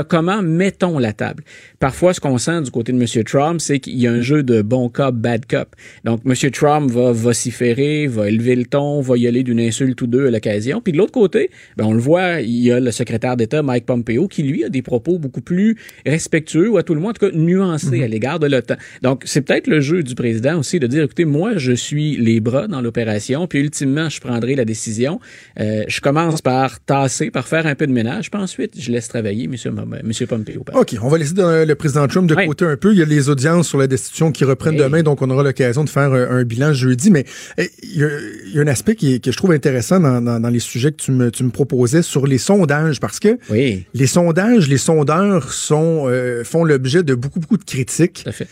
[0.08, 1.44] comment mettons la table?
[1.78, 3.24] Parfois, ce qu'on sent du côté de M.
[3.24, 5.74] Trump, c'est qu'il y a un jeu de bon cop, bad cop.
[6.04, 6.34] Donc, M.
[6.50, 10.30] Trump va vociférer, va élever le ton, va y aller d'une insulte ou deux à
[10.30, 10.80] l'occasion.
[10.80, 13.86] Puis de l'autre côté, ben, on le voit, il y a le secrétaire d'État Mike
[13.86, 15.76] Pompeo qui, lui, a des propos beaucoup plus
[16.06, 18.04] respectueux ou à tout le moins, en tout cas, nuancés mhm.
[18.04, 18.76] à l'égard de l'OTAN.
[19.02, 22.40] Donc, c'est peut-être le jeu du président aussi de dire, écoutez, moi, je suis les
[22.40, 25.20] bras dans l'opération, puis ultimement, je prendrai la décision.
[25.60, 29.08] Euh, je commence par tasser, par faire un peu de ménage, puis ensuite, je laisse
[29.08, 29.56] travailler M.
[30.04, 30.64] Monsieur, Pompeo.
[30.74, 32.92] OK, on va laisser dans le président Trump de côté un peu.
[32.92, 35.84] Il y a les audiences sur la destitution qui reprennent demain, donc on aura l'occasion
[35.84, 37.10] de faire un, bilan jeudi.
[37.10, 37.24] Mais
[37.58, 41.02] eh, il y, a, un aspect qui, que je trouve intéressant dans, les sujets que
[41.02, 46.04] tu me, tu me proposais sur les sondages, parce que les sondages, les sondeurs sont,
[46.06, 48.22] euh, font l'objet de beaucoup, beaucoup de critiques.
[48.24, 48.48] Tout à fait.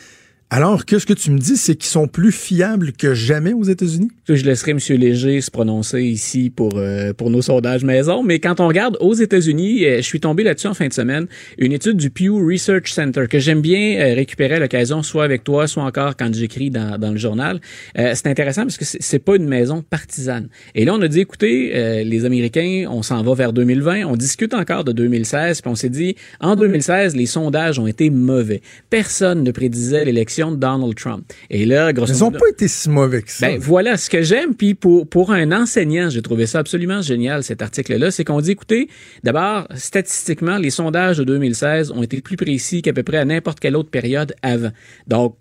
[0.52, 3.62] Alors que ce que tu me dis, c'est qu'ils sont plus fiables que jamais aux
[3.62, 4.10] États-Unis?
[4.28, 4.78] Je laisserai M.
[4.98, 9.14] Léger se prononcer ici pour, euh, pour nos sondages maison, mais quand on regarde aux
[9.14, 11.28] États-Unis, euh, je suis tombé là-dessus en fin de semaine,
[11.58, 15.44] une étude du Pew Research Center que j'aime bien euh, récupérer à l'occasion, soit avec
[15.44, 17.60] toi, soit encore quand j'écris dans, dans le journal.
[17.94, 20.48] c'est intéressant parce que c'est pas une maison partisane.
[20.74, 24.54] Et là, on a dit, écoutez, les Américains, on s'en va vers 2020, on discute
[24.54, 28.62] encore de 2016, puis on s'est dit, en 2016, les sondages ont été mauvais.
[28.90, 31.24] Personne ne prédisait l'élection de Donald Trump.
[31.50, 33.48] Et là, grosso Ils n'ont pas été si mauvais que ça.
[33.48, 34.54] Ben, voilà ce que j'aime.
[34.54, 38.10] Puis pour, pour un enseignant, j'ai trouvé ça absolument génial, cet article-là.
[38.10, 38.88] C'est qu'on dit, écoutez,
[39.22, 43.60] d'abord, statistiquement, les sondages de 2016 ont été plus précis qu'à peu près à n'importe
[43.60, 44.70] quelle autre période avant.
[45.06, 45.36] Donc,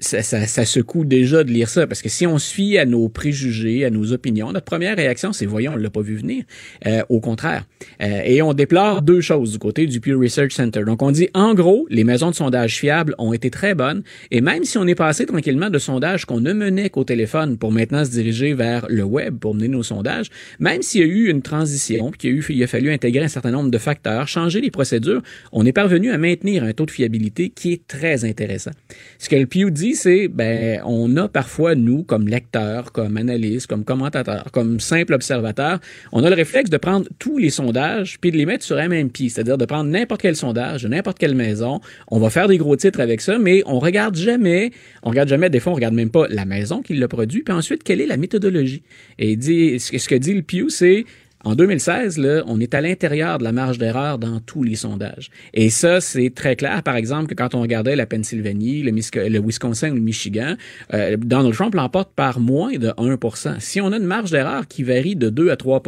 [0.00, 3.08] ça, ça, ça, secoue déjà de lire ça, parce que si on fie à nos
[3.08, 6.44] préjugés, à nos opinions, notre première réaction, c'est voyons, on l'a pas vu venir.
[6.86, 7.64] Euh, au contraire.
[8.02, 10.82] Euh, et on déplore deux choses du côté du Pew Research Center.
[10.84, 14.40] Donc on dit, en gros, les maisons de sondage fiables ont été très bonnes, et
[14.40, 18.04] même si on est passé tranquillement de sondages qu'on ne menait qu'au téléphone pour maintenant
[18.04, 21.42] se diriger vers le web pour mener nos sondages, même s'il y a eu une
[21.42, 24.60] transition, puis qu'il a, eu, il a fallu intégrer un certain nombre de facteurs, changer
[24.60, 25.22] les procédures,
[25.52, 28.72] on est parvenu à maintenir un taux de fiabilité qui est très intéressant.
[29.18, 33.66] Ce que le Pew dit c'est, ben, on a parfois, nous, comme lecteurs, comme analystes,
[33.66, 35.80] comme commentateurs, comme simples observateurs,
[36.12, 38.88] on a le réflexe de prendre tous les sondages puis de les mettre sur un
[38.88, 39.28] même pied.
[39.28, 41.80] C'est-à-dire de prendre n'importe quel sondage, de n'importe quelle maison.
[42.08, 44.70] On va faire des gros titres avec ça, mais on regarde jamais,
[45.02, 47.54] on regarde jamais, des fois, on regarde même pas la maison qui l'a produit, puis
[47.54, 48.82] ensuite, quelle est la méthodologie?
[49.18, 51.04] Et dit, ce que dit le Pew, c'est,
[51.44, 55.30] en 2016, là, on est à l'intérieur de la marge d'erreur dans tous les sondages.
[55.52, 56.82] Et ça, c'est très clair.
[56.82, 60.54] Par exemple, que quand on regardait la Pennsylvanie, le, Wisconsin ou le Michigan,
[60.92, 64.82] euh, Donald Trump l'emporte par moins de 1% Si on a une marge d'erreur qui
[64.82, 65.82] varie de 2 à 3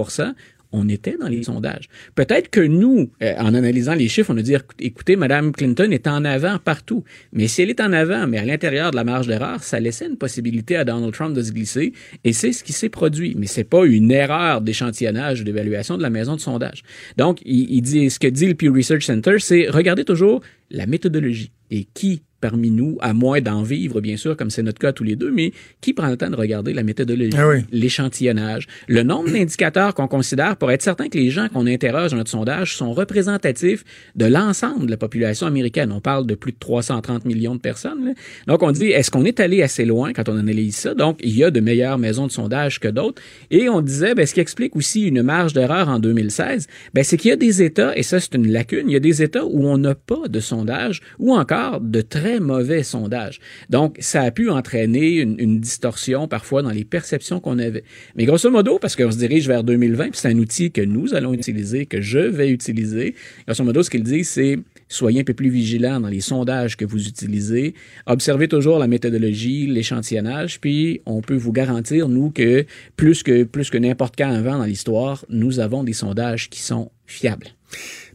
[0.73, 1.89] on était dans les sondages.
[2.15, 6.07] Peut-être que nous, euh, en analysant les chiffres, on a dit, écoutez, Mme Clinton est
[6.07, 7.05] en avant partout.
[7.33, 10.07] Mais si elle est en avant, mais à l'intérieur de la marge d'erreur, ça laissait
[10.07, 11.93] une possibilité à Donald Trump de se glisser.
[12.25, 13.35] Et c'est ce qui s'est produit.
[13.39, 16.83] Mais c'est pas une erreur d'échantillonnage ou d'évaluation de la maison de sondage.
[17.17, 20.41] Donc, dit, ce que dit le Pew Research Center, c'est regardez toujours
[20.71, 24.79] la méthodologie et qui parmi nous, à moins d'en vivre, bien sûr, comme c'est notre
[24.79, 28.67] cas tous les deux, mais qui prend le temps de regarder la méthodologie, ah l'échantillonnage,
[28.89, 32.31] le nombre d'indicateurs qu'on considère pour être certain que les gens qu'on interroge dans notre
[32.31, 33.85] sondage sont représentatifs
[34.15, 35.93] de l'ensemble de la population américaine.
[35.93, 38.15] On parle de plus de 330 millions de personnes.
[38.47, 40.95] Donc, on dit, est-ce qu'on est allé assez loin quand on analyse ça?
[40.95, 43.23] Donc, il y a de meilleures maisons de sondage que d'autres.
[43.51, 47.17] Et on disait, ben, ce qui explique aussi une marge d'erreur en 2016, ben, c'est
[47.17, 49.45] qu'il y a des États, et ça, c'est une lacune, il y a des États
[49.45, 53.41] où on n'a pas de sondage ou encore de très mauvais sondage.
[53.71, 57.85] Donc, ça a pu entraîner une, distorsion parfois dans les perceptions qu'on avait.
[58.15, 61.15] Mais grosso modo, parce qu'on se dirige vers 2020, puis c'est un outil que nous
[61.15, 63.15] allons utiliser, que je vais utiliser,
[63.47, 64.59] grosso modo, ce qu'il dit, c'est
[64.89, 67.75] soyez un peu plus vigilants dans les sondages que vous utilisez,
[68.07, 72.65] observez toujours la méthodologie, l'échantillonnage, puis on peut vous garantir, nous, que
[72.97, 76.91] plus que, plus que n'importe quand avant dans l'histoire, nous avons des sondages qui sont
[77.07, 77.49] fiables.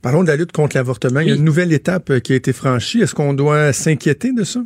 [0.01, 1.19] Parlons de la lutte contre l'avortement.
[1.19, 3.01] Il y a une nouvelle étape euh, qui a été franchie.
[3.01, 4.61] Est-ce qu'on doit s'inquiéter de ça?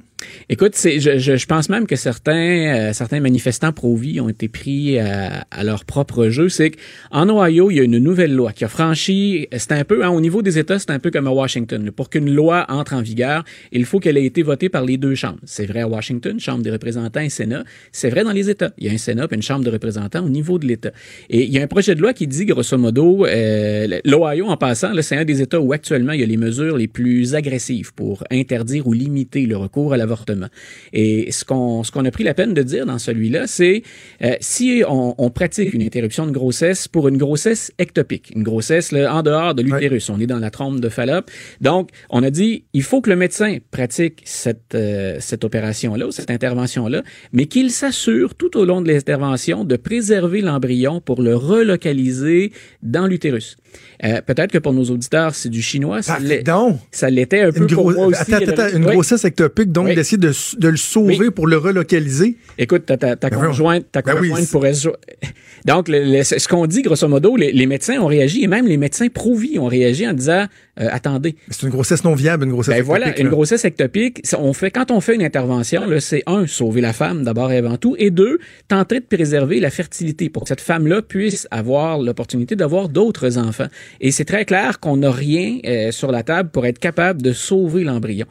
[0.50, 4.98] Écoute, c'est, je, je, pense même que certains, euh, certains manifestants pro-vie ont été pris
[4.98, 6.50] à, à leur propre jeu.
[6.50, 10.06] C'est qu'en Ohio, il y a une nouvelle loi qui a franchi, c'est un peu,
[10.06, 11.92] hein, au niveau des États, c'est un peu comme à Washington.
[11.92, 15.16] Pour qu'une loi entre en vigueur, il faut qu'elle ait été votée par les deux
[15.16, 15.40] chambres.
[15.44, 17.64] C'est vrai à Washington, Chambre des représentants et Sénat.
[17.92, 18.72] C'est vrai dans les États.
[18.78, 20.92] Il y a un Sénat et une Chambre de représentants au niveau de l'État.
[21.30, 24.58] Et il y a un projet de loi qui dit, grosso modo, euh, l'Ohio, en
[24.58, 27.94] passant, c'est un des États où actuellement il y a les mesures les plus agressives
[27.94, 30.48] pour interdire ou limiter le recours à l'avortement
[30.94, 33.84] et ce qu'on ce qu'on a pris la peine de dire dans celui-là, c'est
[34.24, 38.92] euh, si on, on, pratique une interruption de grossesse pour une grossesse ectopique, une grossesse
[38.92, 41.30] là, en dehors de l'utérus, on est dans la trompe de Fallope.
[41.62, 46.12] Donc, on a dit il faut que le médecin pratique cette euh, cette opération-là ou
[46.12, 47.04] cette intervention-là,
[47.34, 52.52] mais qu'il s'assure tout au long de l'intervention de préserver l'embryon pour le relocaliser
[52.82, 53.58] dans l'utérus.
[54.04, 56.02] Euh, peut-être que pour nos auditeurs, c'est du chinois.
[56.02, 58.34] Ça l'était un peu pour moi aussi.
[58.34, 62.38] Attends, attends, une grossesse ectopique, donc d'essayer de, de, le sauver pour le relocaliser.
[62.58, 64.74] Écoute, ta, ta, ta ben conjointe, ta ben conjointe pourrait...
[65.66, 69.08] Donc, ce qu'on dit, grosso modo, les, les, médecins ont réagi, et même les médecins
[69.08, 70.46] pro-vie ont réagi en disant,
[70.80, 71.36] euh, attendez.
[71.50, 73.04] C'est une grossesse non viable, une grossesse ben ectopique.
[73.04, 76.94] Voilà, une grossesse ectopique, on fait, quand on fait une intervention, c'est un, sauver la
[76.94, 80.62] femme d'abord et avant tout, et deux, tenter de préserver la fertilité pour que cette
[80.62, 83.68] femme-là puisse avoir l'opportunité d'avoir d'autres enfants.
[84.02, 87.32] Et c'est très clair qu'on n'a rien euh, sur la table pour être capable de
[87.32, 88.26] sauver l'embryon.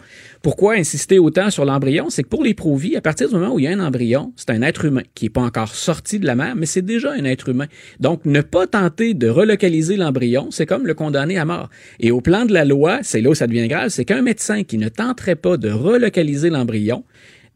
[0.45, 2.11] Pourquoi insister autant sur l'embryon?
[2.11, 4.35] C'est que pour les pro-vie, à partir du moment où il y a un embryon,
[4.37, 7.13] c'est un être humain qui n'est pas encore sorti de la mère, mais c'est déjà
[7.13, 7.65] un être humain.
[7.99, 11.71] Donc, ne pas tenter de relocaliser l'embryon, c'est comme le condamner à mort.
[11.99, 14.65] Et au plan de la loi, c'est là où ça devient grave, c'est qu'un médecin
[14.65, 17.05] qui ne tenterait pas de relocaliser l'embryon,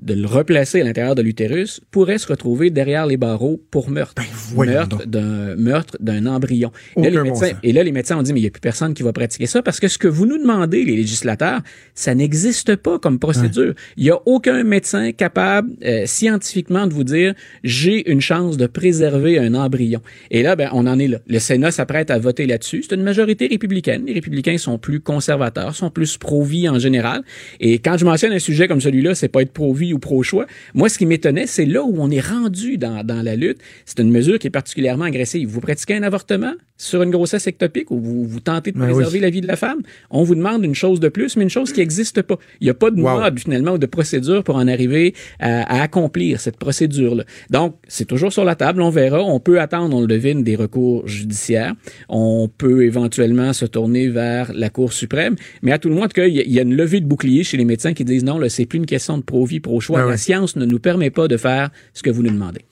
[0.01, 4.15] de le replacer à l'intérieur de l'utérus pourrait se retrouver derrière les barreaux pour meurtre.
[4.55, 6.71] Ben, meurtre d'un meurtre d'un embryon.
[6.97, 8.61] Et là, les médecins, et là, les médecins ont dit, mais il n'y a plus
[8.61, 11.61] personne qui va pratiquer ça parce que ce que vous nous demandez, les législateurs,
[11.95, 13.75] ça n'existe pas comme procédure.
[13.97, 17.35] Il n'y a aucun médecin capable euh, scientifiquement de vous dire,
[17.65, 20.01] j'ai une chance de préserver un embryon.
[20.31, 21.19] Et là, ben, on en est là.
[21.27, 22.85] Le Sénat s'apprête à voter là-dessus.
[22.89, 24.05] C'est une majorité républicaine.
[24.07, 27.23] Les républicains sont plus conservateurs, sont plus pro-vie en général.
[27.59, 30.47] Et quand je mentionne un sujet comme celui-là, c'est pas être pro-vie ou pro-choix.
[30.75, 33.59] Moi, ce qui m'étonnait, c'est là où on est rendu dans, dans la lutte.
[33.85, 35.49] C'est une mesure qui est particulièrement agressive.
[35.49, 39.19] Vous pratiquez un avortement sur une grossesse ectopique ou vous, vous tentez de ben préserver
[39.19, 41.73] la vie de la femme, on vous demande une chose de plus, mais une chose
[41.73, 42.39] qui n'existe pas.
[42.61, 46.41] Il n'y a pas de mode, finalement, ou de procédure pour en arriver à, accomplir
[46.41, 47.25] cette procédure-là.
[47.51, 49.21] Donc, c'est toujours sur la table, on verra.
[49.23, 51.75] On peut attendre, on le devine, des recours judiciaires.
[52.09, 56.09] On peut éventuellement se tourner vers la Cour suprême, mais à tout le moins, en
[56.09, 58.39] tout cas, il y, a une levée de bouclier chez les médecins qui disent non,
[58.39, 60.01] là, c'est plus une question de pro-vie, pro choix.
[60.01, 62.65] Ben la science ne nous permet pas de faire ce que vous nous demandez.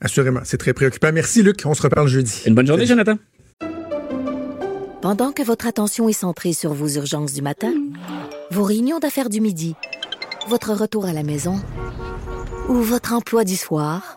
[0.00, 1.12] Assurément, c'est très préoccupant.
[1.12, 2.42] Merci Luc, on se reparle jeudi.
[2.46, 3.16] Une bonne journée, Jonathan.
[5.00, 7.72] Pendant que votre attention est centrée sur vos urgences du matin,
[8.52, 9.74] vos réunions d'affaires du midi,
[10.48, 11.60] votre retour à la maison
[12.68, 14.16] ou votre emploi du soir,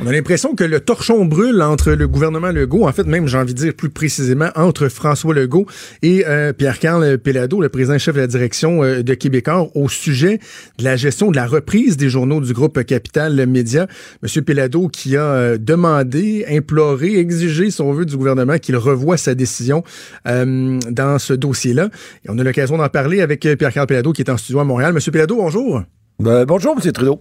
[0.00, 3.36] On a l'impression que le torchon brûle entre le gouvernement Legault, en fait même j'ai
[3.36, 5.66] envie de dire plus précisément entre François Legault
[6.02, 10.38] et euh, Pierre-Carl Pellado, le président-chef de la direction euh, de Québécois, au sujet
[10.78, 13.88] de la gestion de la reprise des journaux du groupe Capital Média.
[14.22, 19.16] Monsieur Pellado qui a euh, demandé, imploré, exigé, si on veut, du gouvernement qu'il revoie
[19.16, 19.82] sa décision
[20.24, 21.88] dans ce dossier-là.
[22.24, 24.92] Et on a l'occasion d'en parler avec Pierre-Carl Pellado qui est en studio à Montréal.
[24.92, 25.82] Monsieur Pellado, bonjour.
[26.20, 27.20] Ben, bonjour, Monsieur Trudeau.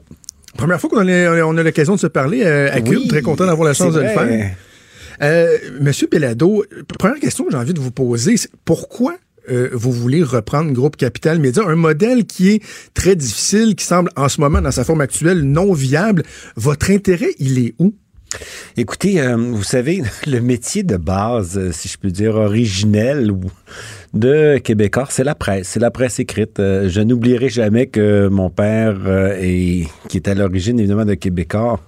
[0.57, 3.07] Première fois qu'on a, on a l'occasion de se parler euh, à Cube.
[3.07, 4.55] Très content d'avoir la chance de le faire.
[5.21, 6.65] Euh, Monsieur Pelado,
[6.99, 9.15] première question que j'ai envie de vous poser, c'est pourquoi
[9.49, 14.11] euh, vous voulez reprendre Groupe Capital Média, un modèle qui est très difficile, qui semble
[14.15, 16.23] en ce moment, dans sa forme actuelle, non viable.
[16.55, 17.95] Votre intérêt, il est où?
[18.75, 23.41] Écoutez, vous savez, le métier de base, si je peux dire originel ou
[24.13, 26.59] de Québécois, c'est la presse, c'est la presse écrite.
[26.59, 31.13] Euh, je n'oublierai jamais que mon père, euh, est, qui est à l'origine évidemment de
[31.13, 31.79] Québécois,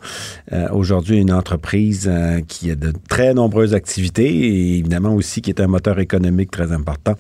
[0.52, 2.12] euh, aujourd'hui une entreprise
[2.48, 6.72] qui a de très nombreuses activités et évidemment aussi qui est un moteur économique très
[6.72, 7.16] important,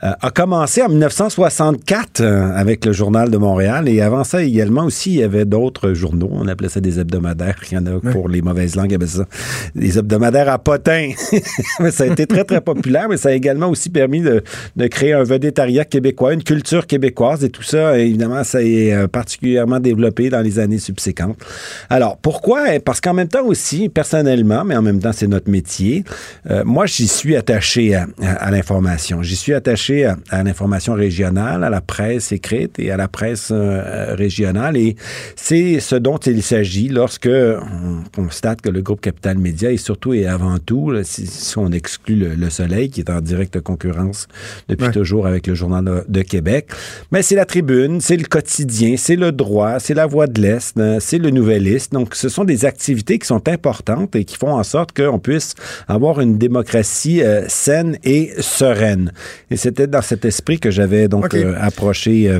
[0.00, 3.88] a commencé en 1964 avec le Journal de Montréal.
[3.88, 7.56] Et avant ça également aussi il y avait d'autres journaux, on appelait ça des hebdomadaires,
[7.70, 9.24] il y en a pour les mauvaises langues, il ça
[9.74, 11.10] des hebdomadaires à potin.
[11.90, 14.33] ça a été très très populaire, mais ça a également aussi permis de
[14.76, 19.08] de, créer un vedettariat québécois, une culture québécoise et tout ça, évidemment, ça est euh,
[19.08, 21.36] particulièrement développé dans les années subséquentes.
[21.90, 22.78] Alors, pourquoi?
[22.84, 26.04] Parce qu'en même temps aussi, personnellement, mais en même temps, c'est notre métier,
[26.50, 29.22] euh, moi, j'y suis attaché à, l'information.
[29.22, 34.14] J'y suis attaché à, l'information régionale, à la presse écrite et à la presse euh,
[34.14, 34.76] régionale.
[34.76, 34.96] Et
[35.36, 40.14] c'est ce dont il s'agit lorsque on constate que le groupe Capital Média est surtout
[40.14, 44.23] et avant tout, si, on exclut le Soleil, qui est en directe concurrence
[44.68, 46.68] depuis toujours avec le Journal de Québec.
[47.12, 50.76] Mais c'est la tribune, c'est le quotidien, c'est le droit, c'est la voix de l'Est,
[50.78, 51.92] euh, c'est le Nouvelliste.
[51.92, 55.54] Donc, ce sont des activités qui sont importantes et qui font en sorte qu'on puisse
[55.88, 59.12] avoir une démocratie euh, saine et sereine.
[59.50, 62.30] Et c'était dans cet esprit que j'avais donc euh, approché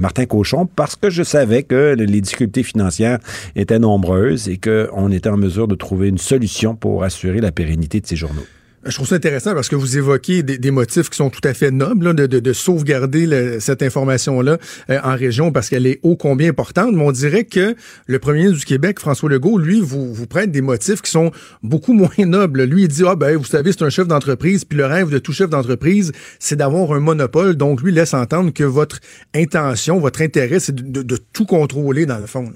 [0.00, 3.18] Martin Cochon parce que je savais que les difficultés financières
[3.54, 8.00] étaient nombreuses et qu'on était en mesure de trouver une solution pour assurer la pérennité
[8.00, 8.46] de ces journaux.
[8.88, 11.72] Je trouve ça intéressant parce que vous évoquez des, motifs qui sont tout à fait
[11.72, 14.58] nobles, de, sauvegarder cette information-là
[14.90, 16.94] euh, en région parce qu'elle est ô combien importante.
[16.94, 17.74] Mais on dirait que
[18.06, 21.32] le premier ministre du Québec, François Legault, lui, vous, vous prête des motifs qui sont
[21.62, 22.62] beaucoup moins nobles.
[22.62, 25.18] Lui, il dit, ah ben, vous savez, c'est un chef d'entreprise, puis le rêve de
[25.18, 27.56] tout chef d'entreprise, c'est d'avoir un monopole.
[27.56, 29.00] Donc, lui laisse entendre que votre
[29.34, 32.52] intention, votre intérêt, c'est de, tout contrôler dans le fond.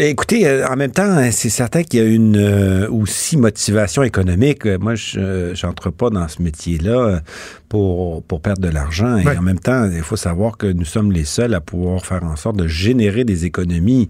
[0.00, 4.04] Écoutez, euh, en même temps, hein, c'est certain qu'il y a une euh, aussi motivation
[4.04, 4.64] économique.
[4.64, 7.20] Moi, je n'entre pas dans ce métier-là
[7.68, 9.18] pour, pour perdre de l'argent.
[9.18, 12.24] Et en même temps, il faut savoir que nous sommes les seuls à pouvoir faire
[12.24, 14.08] en sorte de générer des économies.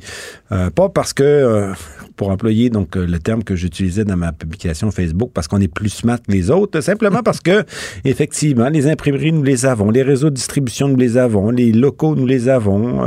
[0.53, 1.73] Euh, pas parce que, euh,
[2.17, 5.73] pour employer donc euh, le terme que j'utilisais dans ma publication Facebook, parce qu'on est
[5.73, 7.65] plus smart que les autres, simplement parce que,
[8.05, 12.15] effectivement, les imprimeries, nous les avons, les réseaux de distribution, nous les avons, les locaux,
[12.15, 13.05] nous les avons.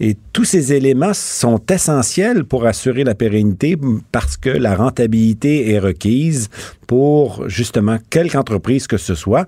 [0.00, 3.76] et tous ces éléments sont essentiels pour assurer la pérennité
[4.12, 6.48] parce que la rentabilité est requise
[6.86, 9.46] pour justement quelque entreprise que ce soit.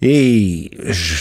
[0.00, 1.14] Et je,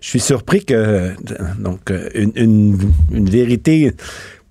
[0.00, 1.12] suis surpris que
[1.58, 2.78] donc une,
[3.10, 3.92] vérité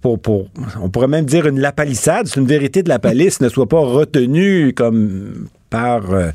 [0.02, 0.48] pour, pour,
[0.82, 4.74] on pourrait même dire une lapalissade, une vérité de la palisse ne soit pas retenue
[4.76, 6.30] comme par euh,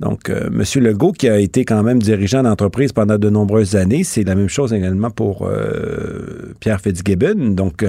[0.00, 0.82] donc euh, M.
[0.82, 4.04] Legault, qui a été quand même dirigeant d'entreprise pendant de nombreuses années.
[4.04, 7.50] C'est la même chose également pour euh, Pierre Fitzgibbon.
[7.50, 7.84] Donc,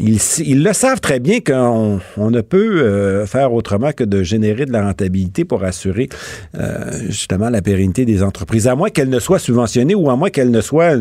[0.00, 4.64] ils, le savent très bien qu'on on ne peut euh, faire autrement que de générer
[4.64, 6.08] de la rentabilité pour assurer
[6.56, 10.30] euh, justement la pérennité des entreprises, à moins qu'elles ne soient subventionnées ou à moins
[10.30, 10.96] qu'elles ne soient,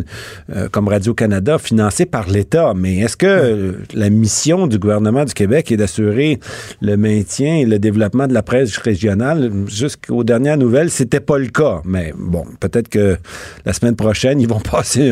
[0.55, 2.73] euh, comme Radio-Canada, financées par l'État.
[2.75, 6.39] Mais est-ce que la mission du gouvernement du Québec est d'assurer
[6.81, 9.51] le maintien et le développement de la presse régionale?
[9.67, 11.81] Jusqu'aux dernières nouvelles, c'était pas le cas.
[11.85, 13.17] Mais bon, peut-être que
[13.65, 15.11] la semaine prochaine, ils vont passer,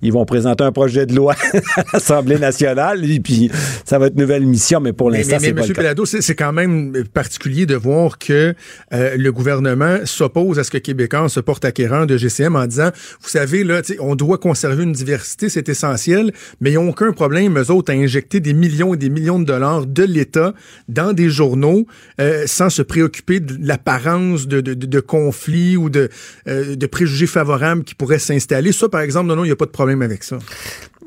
[0.00, 1.34] ils vont présenter un projet de loi
[1.76, 3.50] à l'Assemblée nationale aujourd'hui, puis
[3.84, 5.72] ça va être une nouvelle mission, mais pour l'instant, c'est pas M.
[5.72, 8.54] Pelado, c'est quand même particulier de voir que
[8.92, 12.90] euh, le gouvernement s'oppose à ce que Québécois se porte acquérant de GCM en disant,
[13.20, 17.58] vous savez, là, on doit conserver une diversité, c'est essentiel, mais ils n'ont aucun problème,
[17.58, 20.54] eux autres, à injecter des millions et des millions de dollars de l'État
[20.88, 21.86] dans des journaux
[22.20, 26.08] euh, sans se préoccuper de l'apparence de, de, de, conflits ou de,
[26.46, 28.72] euh, de préjugés favorables qui pourraient s'installer.
[28.72, 30.38] Ça, par exemple, non, non, il n'y a pas de problème avec ça.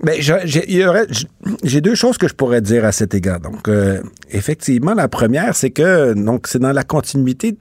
[0.04, 3.40] Ben, j'ai deux choses que je pourrais dire à cet égard.
[3.40, 7.58] Donc, euh, effectivement, la première, c'est que donc c'est dans la continuité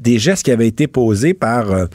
[0.00, 1.86] des gestes qui avaient été posés par euh,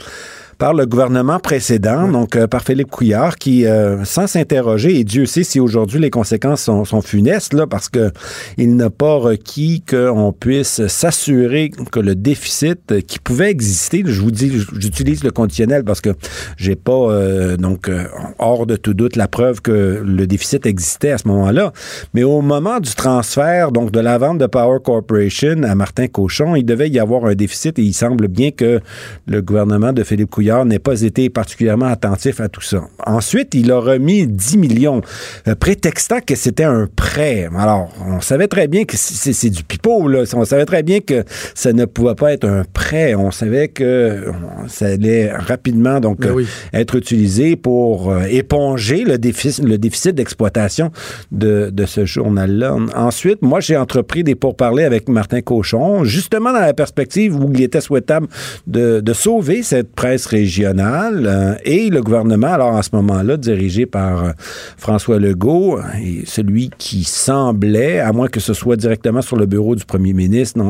[0.58, 5.26] par le gouvernement précédent, donc euh, par Philippe Couillard, qui, euh, sans s'interroger, et Dieu
[5.26, 8.10] sait si aujourd'hui les conséquences sont, sont, funestes, là, parce que
[8.56, 14.30] il n'a pas requis qu'on puisse s'assurer que le déficit qui pouvait exister, je vous
[14.30, 16.10] dis, j'utilise le conditionnel parce que
[16.56, 17.90] j'ai pas, euh, donc,
[18.38, 21.72] hors de tout doute la preuve que le déficit existait à ce moment-là,
[22.14, 26.54] mais au moment du transfert, donc, de la vente de Power Corporation à Martin Cochon,
[26.54, 28.80] il devait y avoir un déficit et il semble bien que
[29.26, 32.82] le gouvernement de Philippe Couillard n'ait pas été particulièrement attentif à tout ça.
[33.06, 35.00] Ensuite, il a remis 10 millions,
[35.48, 37.48] euh, prétextant que c'était un prêt.
[37.56, 40.24] Alors, on savait très bien que c'est du pipeau, là.
[40.34, 41.24] On savait très bien que
[41.54, 43.14] ça ne pouvait pas être un prêt.
[43.14, 44.26] On savait que
[44.68, 50.14] ça allait rapidement, donc, ben euh, être utilisé pour euh, éponger le déficit, le déficit
[50.14, 50.90] d'exploitation
[51.32, 52.76] de, de ce journal-là.
[52.94, 57.62] Ensuite, moi, j'ai entrepris des pourparlers avec Martin Cochon, justement dans la perspective où il
[57.62, 58.26] était souhaitable
[58.66, 64.24] de, de sauver cette presse euh, et le gouvernement, alors en ce moment-là, dirigé par
[64.24, 64.30] euh,
[64.76, 69.76] François Legault, et celui qui semblait, à moins que ce soit directement sur le bureau
[69.76, 70.60] du premier ministre,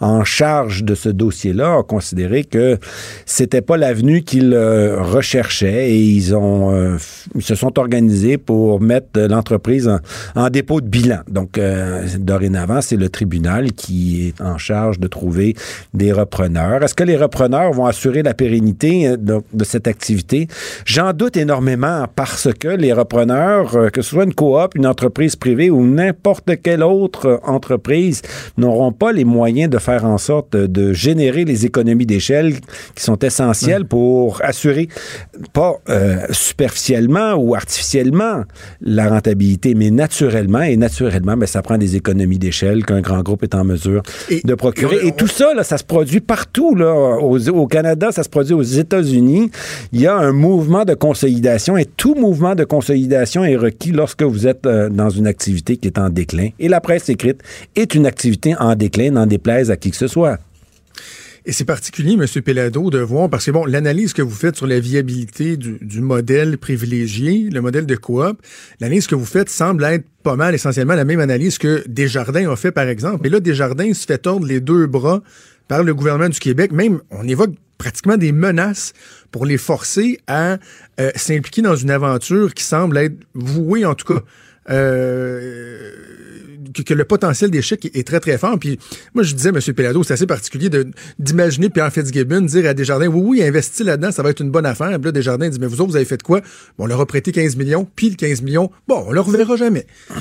[0.00, 2.78] en charge de ce dossier-là, a considéré que
[3.26, 6.64] c'était pas l'avenue qu'il euh, recherchait et ils ont
[7.34, 9.90] ils se sont organisés pour mettre l'entreprise
[10.34, 11.20] en, dépôt de bilan.
[11.28, 11.58] Donc
[12.18, 15.54] dorénavant, c'est le tribunal qui est en charge de trouver
[15.92, 16.82] des repreneurs.
[16.82, 20.48] Est-ce que les repreneurs vont assurer la pérennité de, cette activité.
[20.84, 25.36] J'en doute énormément parce que les repreneurs, euh, que ce soit une coop, une entreprise
[25.36, 28.22] privée ou n'importe quelle autre entreprise,
[28.56, 32.54] n'auront pas les moyens de faire en sorte de générer les économies d'échelle
[32.94, 34.88] qui sont essentielles pour assurer,
[35.52, 38.42] pas euh, superficiellement ou artificiellement,
[38.80, 40.62] la rentabilité, mais naturellement.
[40.62, 44.54] Et naturellement, ben, ça prend des économies d'échelle qu'un grand groupe est en mesure de
[44.54, 45.06] procurer.
[45.06, 46.74] Et, tout ça, là, ça se produit partout.
[46.74, 49.50] Là, au Canada, ça se produit aux États-Unis il
[50.00, 54.46] y a un mouvement de consolidation et tout mouvement de consolidation est requis lorsque vous
[54.46, 56.50] êtes euh, dans une activité qui est en déclin.
[56.58, 57.40] Et la presse écrite
[57.76, 60.38] est une activité en déclin, n'en déplaise à qui que ce soit.
[61.46, 62.26] Et c'est particulier, M.
[62.42, 66.56] Pelado, de voir, parce que bon, l'analyse que vous faites sur la viabilité du, modèle
[66.56, 68.40] privilégié, le modèle de coop,
[68.80, 72.56] l'analyse que vous faites semble être pas mal essentiellement la même analyse que Desjardins a
[72.56, 73.26] fait, par exemple.
[73.26, 75.22] Et là, Desjardins se fait tordre les deux bras
[75.68, 76.72] par le gouvernement du Québec.
[76.72, 78.94] Même, on évoque pratiquement des menaces
[79.30, 80.58] pour les forcer à
[80.98, 84.22] euh, s'impliquer dans une aventure qui semble être vouée, en tout cas,
[84.70, 85.90] euh,
[86.82, 88.58] que, le potentiel d'échec est, très, très fort.
[88.58, 88.78] Puis
[89.14, 89.60] moi, je disais, M.
[89.74, 90.68] Pelado, c'est assez particulier
[91.18, 94.66] d'imaginer Pierre Fitzgibbon dire à Desjardins, oui, oui, investis là-dedans, ça va être une bonne
[94.66, 94.90] affaire.
[94.98, 96.40] Puis là, Desjardins dit, mais vous autres, vous avez fait quoi?
[96.78, 99.56] Bon, on leur a prêté 15 millions, puis le 15 millions, bon, on le reverra
[99.56, 99.86] jamais.
[100.10, 100.16] Ah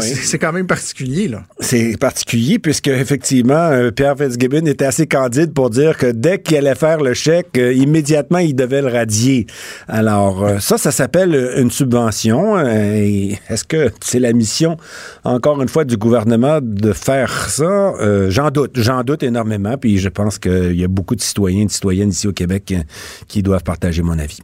[0.00, 1.44] c'est quand même particulier, là.
[1.60, 6.56] C'est particulier, puisque effectivement, euh, Pierre Fitzgibbon était assez candide pour dire que dès qu'il
[6.56, 9.46] allait faire le chèque, euh, immédiatement, il devait le radier.
[9.88, 12.58] Alors, euh, ça, ça s'appelle une subvention.
[12.58, 14.76] Est-ce que c'est la mission,
[15.24, 18.72] encore une fois, du gouvernement de faire ça, euh, j'en doute.
[18.74, 19.76] J'en doute énormément.
[19.76, 22.74] Puis je pense qu'il y a beaucoup de citoyens et de citoyennes ici au Québec
[23.28, 24.40] qui doivent partager mon avis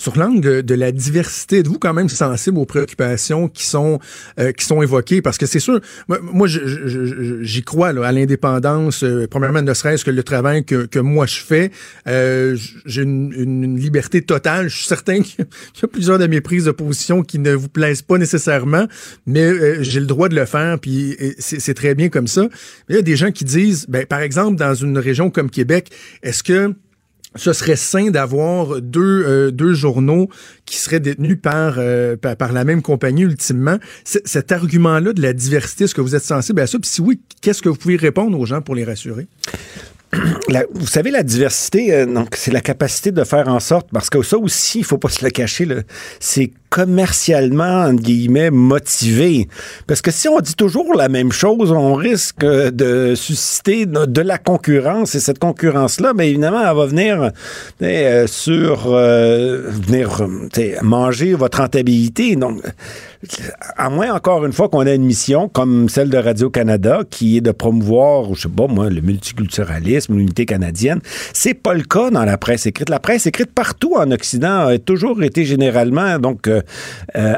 [0.00, 3.98] sur l'angle de, la diversité, êtes-vous quand même sensible aux préoccupations qui sont
[4.38, 5.20] euh, qui sont évoquées?
[5.20, 5.78] Parce que c'est sûr,
[6.08, 9.04] moi, j'y crois là, à l'indépendance.
[9.04, 11.70] Euh, premièrement, ne serait-ce que le travail que, que moi je fais,
[12.08, 14.70] euh, j'ai une, une, liberté totale.
[14.70, 15.44] Je suis certain qu'il
[15.82, 18.86] y a plusieurs de mes prises de position qui ne vous plaisent pas nécessairement,
[19.26, 20.78] mais j'ai le droit de le faire.
[20.80, 22.48] Puis c'est très bien comme ça.
[22.88, 25.90] il y a des gens qui disent, ben, par exemple, dans une région comme Québec,
[26.22, 26.74] est-ce que
[27.36, 30.28] ce serait sain d'avoir deux, euh, deux journaux
[30.66, 33.78] qui seraient détenus par, euh, par, la même compagnie ultimement.
[34.04, 36.78] cet argument-là de la diversité, est-ce que vous êtes sensible à ça?
[36.78, 39.28] Puis si oui, qu'est-ce que vous pouvez répondre aux gens pour les rassurer?
[40.74, 44.22] vous savez, la diversité, euh, donc c'est la capacité de faire en sorte, parce que
[44.22, 45.68] ça aussi, il faut pas se le cacher,
[46.18, 49.48] c'est commercialement, entre guillemets, motivé.
[49.86, 54.38] Parce que si on dit toujours la même chose, on risque de susciter de la
[54.38, 55.14] concurrence.
[55.16, 57.32] Et cette concurrence-là, bien évidemment, elle va venir
[57.82, 60.26] euh, sur euh, venir
[60.82, 62.36] manger votre rentabilité.
[62.36, 62.62] Donc,
[63.76, 67.40] à moins encore une fois qu'on ait une mission comme celle de Radio-Canada qui est
[67.40, 71.00] de promouvoir, je sais pas moi, le multiculturalisme, l'unité canadienne.
[71.34, 72.88] C'est pas le cas dans la presse écrite.
[72.88, 76.59] La presse écrite partout en Occident a toujours été généralement donc euh,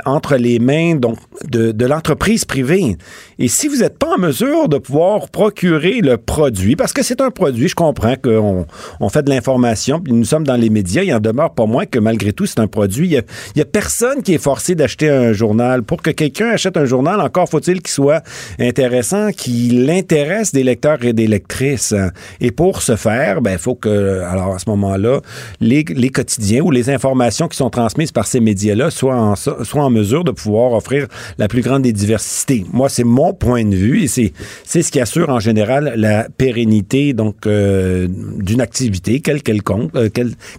[0.04, 1.18] entre les mains donc
[1.48, 2.96] de, l'entreprise privée.
[3.38, 7.20] Et si vous n'êtes pas en mesure de pouvoir procurer le produit, parce que c'est
[7.20, 8.66] un produit, je comprends qu'on
[9.00, 11.86] on fait de l'information, puis nous sommes dans les médias, il en demeure pas moins
[11.86, 13.08] que malgré tout, c'est un produit.
[13.08, 15.82] Il y, a, personne qui est forcé d'acheter un journal.
[15.82, 18.22] Pour que quelqu'un achète un journal, encore faut-il qu'il soit
[18.58, 21.94] intéressant, qu'il intéresse des lecteurs et des lectrices.
[22.40, 25.20] Et pour ce faire, ben, il faut que, alors à ce moment-là,
[25.60, 29.84] les, les, quotidiens ou les informations qui sont transmises par ces médias-là soient en, soient
[29.84, 31.06] en mesure de pouvoir offrir
[31.38, 32.64] la plus grande des diversités.
[32.72, 34.32] Moi, c'est mon point de vue, et c'est,
[34.64, 39.94] c'est ce qui assure en général la pérennité donc euh, d'une activité, quelle qu'elle compte,
[39.96, 40.08] euh,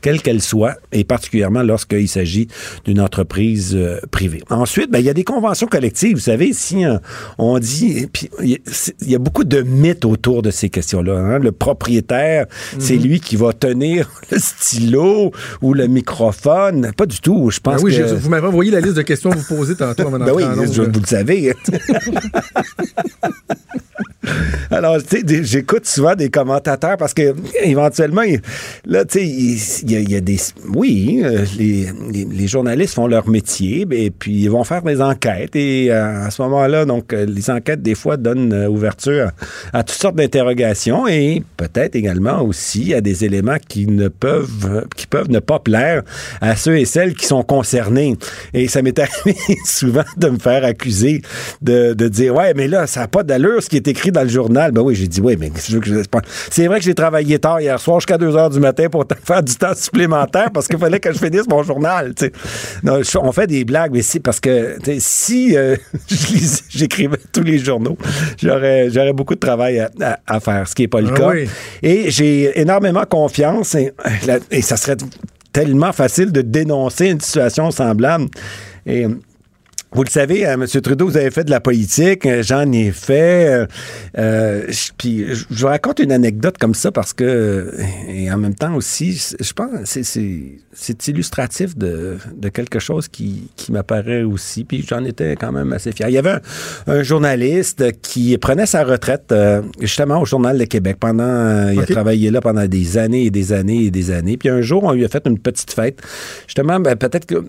[0.01, 2.47] quelle, qu'elle soit, et particulièrement lorsqu'il s'agit
[2.85, 4.41] d'une entreprise euh, privée.
[4.49, 6.15] Ensuite, ben, il y a des conventions collectives.
[6.15, 6.83] Vous savez, si
[7.37, 8.07] on dit,
[8.41, 8.59] il
[9.07, 11.17] y, a beaucoup de mythes autour de ces questions-là.
[11.17, 11.39] Hein.
[11.39, 12.45] Le propriétaire,
[12.79, 13.03] c'est mhm.
[13.03, 16.91] lui qui va tenir le stylo ou le microphone.
[16.95, 17.49] Pas du tout.
[17.51, 18.13] Je pense ben oui, que...
[18.15, 20.99] vous m'avez envoyé la liste de questions que vous posez tantôt avant ben oui, vous
[20.99, 21.53] le savez.
[24.71, 28.23] Alors, tu sais, j'écoute souvent des commentateurs parce que éventuellement,
[28.85, 30.37] là, tu sais, il y, a des.
[30.73, 35.55] Oui, euh, les, les, journalistes font leur métier, et puis ils vont faire des enquêtes.
[35.55, 39.31] Et euh, à ce moment-là, donc, euh, les enquêtes, des fois, donnent ouverture
[39.73, 45.07] à toutes sortes d'interrogations et peut-être également aussi à des éléments qui ne peuvent, qui
[45.07, 46.03] peuvent ne pas plaire
[46.41, 48.15] à ceux et celles qui sont concernés.
[48.53, 49.35] Et ça m'est arrivé
[49.65, 51.21] souvent de me faire accuser
[51.61, 54.23] de, de dire, ouais, mais là, ça n'a pas d'allure ce qui est écrit dans
[54.23, 54.71] le journal.
[54.71, 55.51] Ben oui, j'ai dit, oui, mais
[56.49, 59.43] c'est vrai que j'ai travaillé tard hier soir jusqu'à 2 heures du matin pour faire
[59.43, 62.13] du temps supplémentaire parce qu'il fallait que je finisse mon journal.
[62.83, 65.75] Non, on fait des blagues, mais c'est parce que si euh,
[66.69, 67.97] j'écrivais tous les journaux,
[68.41, 69.85] j'aurais, j'aurais beaucoup de travail
[70.27, 71.31] à, faire, ce qui n'est pas le ah cas.
[71.81, 73.93] Et j'ai énormément confiance et,
[74.51, 74.97] et ça serait
[75.53, 78.25] tellement facile de dénoncer une situation semblable.
[78.85, 79.07] Et
[79.93, 80.65] vous le savez, euh, M.
[80.65, 83.47] Trudeau, vous avez fait de la politique, euh, j'en ai fait.
[83.47, 83.65] Euh,
[84.17, 84.61] euh
[84.97, 87.71] puis je vous raconte une anecdote comme ça parce que,
[88.07, 90.03] et en même temps aussi, je pense c'est
[90.73, 94.63] c'est illustratif de, de, quelque chose qui, qui m'apparaît aussi.
[94.63, 96.09] Puis j'en étais quand même assez fier.
[96.09, 96.37] Il y avait
[96.87, 99.33] un, journaliste qui prenait sa retraite
[99.79, 101.69] justement au Journal de Québec pendant.
[101.69, 104.37] Il a travaillé là pendant des années et des années et des années.
[104.37, 106.01] Puis un jour, on lui a fait une petite fête.
[106.47, 107.43] Justement, ben, peut-être que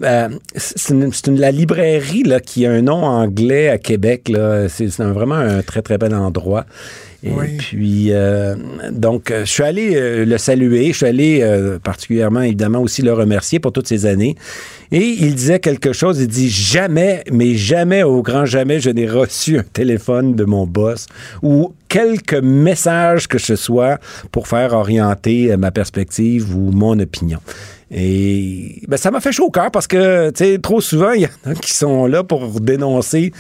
[0.57, 4.33] c'est une, une, la librairie là, qui a un nom anglais à Québec.
[4.69, 6.67] C'est vraiment un très, très bel endroit.
[7.25, 8.55] Et puis, euh,
[8.91, 10.89] donc, je suis allé euh, le saluer.
[10.93, 14.37] Je suis allé euh, particulièrement, évidemment, aussi le remercier pour toutes ces années.
[14.93, 16.21] Et il disait quelque chose.
[16.21, 20.67] Il dit Jamais, mais jamais, au grand jamais, je n'ai reçu un téléphone de mon
[20.67, 21.07] boss
[21.43, 23.99] ou quelques messages que ce soit
[24.33, 27.39] pour faire orienter ma perspective ou mon opinion.
[27.97, 31.23] Et ben, ça m'a fait chaud au cœur parce que, tu sais, trop souvent, il
[31.23, 33.33] y en a qui sont là pour dénoncer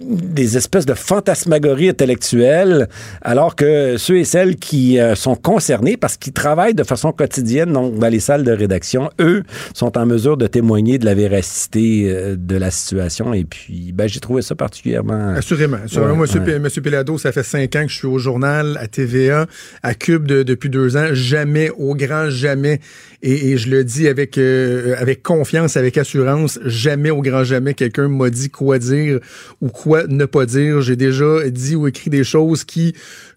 [0.00, 2.88] des espèces de fantasmagories intellectuelles,
[3.22, 7.72] alors que ceux et celles qui euh, sont concernés parce qu'ils travaillent de façon quotidienne
[7.72, 9.44] donc, dans les salles de rédaction, eux,
[9.74, 13.32] sont en mesure de témoigner de la véracité euh, de la situation.
[13.32, 15.34] Et puis, ben, j'ai trouvé ça particulièrement.
[15.36, 15.78] Assurément.
[15.84, 16.16] Assurément.
[16.16, 16.26] Moi,
[16.58, 19.46] Monsieur Pelado, ça fait cinq ans que je suis au journal, à TVA,
[19.84, 21.10] à Cube depuis deux ans.
[21.12, 22.80] Jamais, au grand jamais.
[23.22, 27.74] Et, et je le dis avec, euh, avec confiance, avec assurance, jamais au grand jamais
[27.74, 29.20] quelqu'un m'a dit quoi dire
[29.60, 30.80] ou quoi ne pas dire.
[30.80, 32.94] J'ai déjà dit ou écrit des choses qui,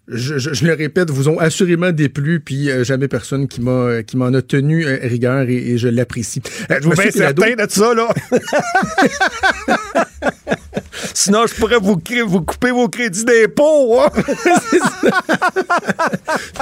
[0.07, 4.17] je, je, le répète, vous ont assurément déplu, puis euh, jamais personne qui m'a qui
[4.17, 6.41] m'en a tenu euh, rigueur et, je l'apprécie.
[6.69, 8.07] je vous fais certain de ça, là?
[11.13, 13.99] Sinon, je pourrais vous, vous couper vos crédits d'impôt.
[13.99, 14.09] Hein?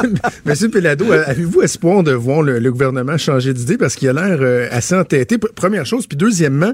[0.46, 3.78] Monsieur Pelado, avez-vous espoir de voir le, gouvernement changer d'idée?
[3.78, 5.38] Parce qu'il a l'air euh, assez entêté?
[5.38, 6.08] Première chose.
[6.08, 6.74] Puis deuxièmement,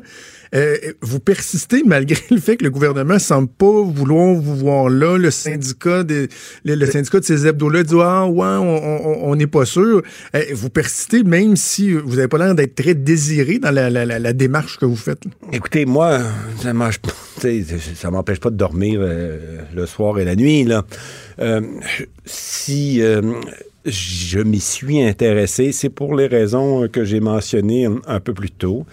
[0.55, 5.17] euh, vous persistez malgré le fait que le gouvernement semble pas vouloir vous voir là.
[5.17, 6.27] Le syndicat de,
[6.63, 10.01] le, syndicat de ces hebdos-là dit Ah ouais, on n'est pas sûr.
[10.35, 14.77] Euh, vous persistez même si vous n'avez pas l'air d'être très désiré dans la, démarche
[14.77, 15.23] que vous faites.
[15.51, 16.19] Écoutez, moi,
[16.61, 16.73] ça
[17.95, 20.63] ça m'empêche pas de dormir euh, le soir et la nuit.
[20.63, 20.85] Là.
[22.25, 23.01] si
[23.85, 28.85] je m'y suis intéressé, c'est pour les raisons que j'ai mentionnées un peu plus tôt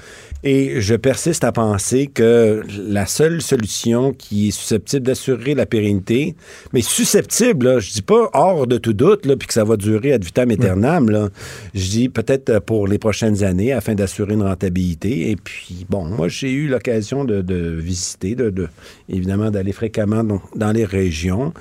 [0.45, 6.35] Et je persiste à penser que la seule solution qui est susceptible d'assurer la pérennité,
[6.73, 9.77] mais susceptible, là, je dis pas hors de tout doute, là, puis que ça va
[9.77, 11.29] durer ad vitam aeternam, là,
[11.75, 15.31] je dis peut-être pour les prochaines années afin d'assurer une rentabilité.
[15.31, 18.69] Et puis, bon, moi, j'ai eu l'occasion de, visiter, de,
[19.09, 20.25] évidemment d'aller fréquemment
[20.57, 21.53] dans, les régions.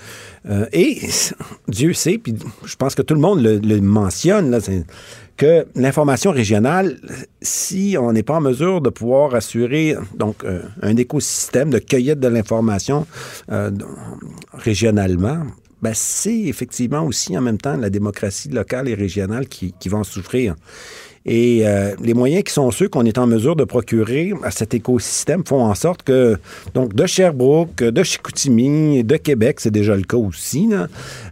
[0.50, 0.98] Euh, et
[1.68, 2.34] Dieu sait, puis
[2.66, 4.60] je pense que tout le monde le, le mentionne, là,
[5.38, 6.98] que l'information régionale,
[7.42, 12.20] si on n'est pas en mesure de pouvoir assurer donc euh, un écosystème de cueillette
[12.20, 13.08] de l'information
[13.52, 13.72] euh,
[14.54, 15.46] régionalement,
[15.82, 20.04] ben, c'est effectivement aussi en même temps la démocratie locale et régionale qui, qui vont
[20.04, 20.56] souffrir.
[21.26, 24.74] Et euh, les moyens qui sont ceux qu'on est en mesure de procurer à cet
[24.74, 26.38] écosystème font en sorte que,
[26.74, 30.70] donc, de Sherbrooke, de Chicoutimi, de Québec, c'est déjà le cas aussi,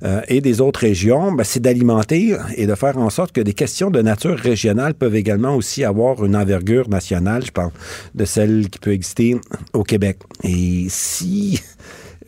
[0.04, 3.54] euh, et des autres régions, ben, c'est d'alimenter et de faire en sorte que des
[3.54, 7.72] questions de nature régionale peuvent également aussi avoir une envergure nationale, je parle
[8.14, 9.38] de celle qui peut exister
[9.74, 10.18] au Québec.
[10.44, 11.62] Et si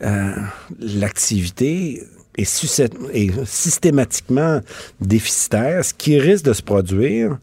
[0.02, 0.32] euh,
[0.80, 2.02] l'activité
[2.36, 4.60] est, systématiquement
[5.00, 7.38] déficitaire, ce qui risque de se produire,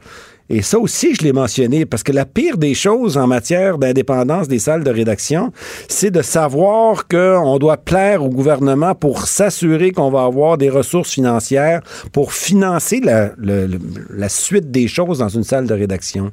[0.52, 4.48] et ça aussi, je l'ai mentionné, parce que la pire des choses en matière d'indépendance
[4.48, 5.54] des salles de rédaction,
[5.88, 11.12] c'est de savoir qu'on doit plaire au gouvernement pour s'assurer qu'on va avoir des ressources
[11.12, 16.32] financières pour financer la, la, suite des choses dans une salle de rédaction.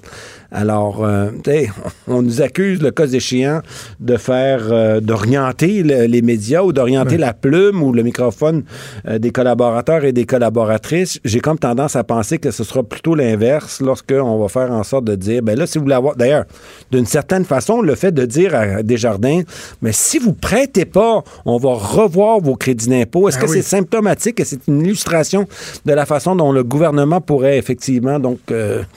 [0.52, 1.30] Alors, euh,
[2.08, 3.60] on nous accuse, le cas échéant,
[4.00, 8.64] de faire, euh, d'orienter les médias ou d'orienter la plume ou le microphone
[9.06, 11.18] euh, des collaborateurs et des collaboratrices.
[11.24, 15.04] J'ai comme tendance à penser que ce sera plutôt l'inverse lorsqu'on va faire en sorte
[15.04, 16.44] de dire, ben là, si vous voulez avoir, d'ailleurs,
[16.90, 19.42] d'une certaine façon, le fait de dire à Desjardins,
[19.82, 23.28] mais si vous prêtez pas, on va revoir vos crédits d'impôt.
[23.28, 25.46] Est-ce ah que c'est symptomatique et c'est une illustration
[25.84, 28.38] de la façon dont le gouvernement pourrait effectivement donc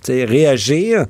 [0.08, 1.06] réagir?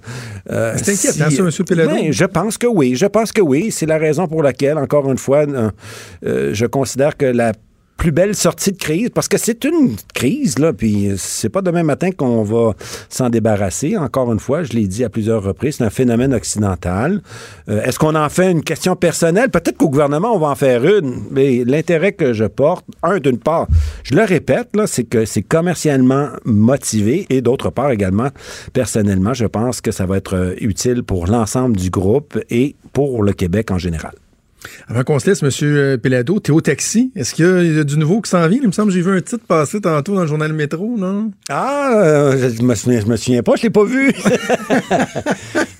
[0.49, 1.65] Euh, c'est inquiétant, ça, M.
[1.65, 1.89] Pelado?
[1.89, 2.95] Ben, je pense que oui.
[2.95, 3.71] Je pense que oui.
[3.71, 7.53] C'est la raison pour laquelle, encore une fois, euh, je considère que la
[7.99, 11.84] plus belle sortie de crise, parce que c'est une crise, là, puis c'est pas demain
[11.84, 12.73] matin qu'on va
[13.09, 13.97] s'en débarrasser.
[13.97, 17.21] Encore une fois, je l'ai dit à plusieurs reprises, c'est un phénomène occidental.
[17.67, 19.49] Euh, est-ce qu'on en fait une question personnelle?
[19.49, 23.38] Peut-être qu'au gouvernement, on va en faire une, mais l'intérêt que je porte, un, d'une
[23.38, 23.67] part,
[24.03, 28.30] je le répète, là, c'est que c'est commercialement motivé, et d'autre part également,
[28.71, 33.23] personnellement, je pense que ça va être euh, utile pour l'ensemble du groupe et pour
[33.23, 34.13] le Québec en général.
[34.88, 35.49] Avant qu'on se laisse, M.
[35.64, 37.11] Euh, Pelado, t'es au taxi.
[37.15, 38.60] Est-ce qu'il y, a du nouveau qui s'en vient?
[38.61, 41.31] Il me semble que j'ai vu un titre passer tantôt dans le journal Métro, non?
[41.49, 44.11] Ah, euh, je, me souviens, me souviens pas, je l'ai pas vu.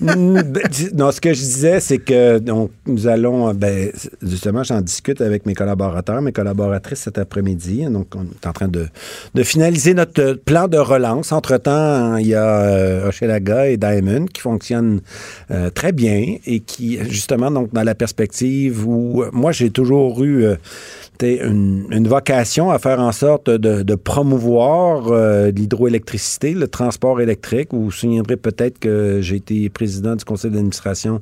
[0.00, 3.90] non, ce que je disais, c'est que donc, nous allons, ben,
[4.22, 7.84] justement, j'en discute avec mes collaborateurs, mes collaboratrices cet après-midi.
[7.90, 8.86] Donc, on est en train de,
[9.42, 11.32] finaliser notre plan de relance.
[11.32, 15.00] Entre-temps, il y a euh, Hochelaga et Diamond qui fonctionnent
[15.74, 20.46] très bien et qui, justement, donc, dans la perspective euh, moi j'ai toujours eu
[21.22, 21.48] euh,
[21.90, 27.68] une, vocation à faire en sorte de, promouvoir euh, l'hydroélectricité, le transport électrique.
[27.72, 31.20] Vous vous souviendrez peut-être que j'ai été président du conseil d'administration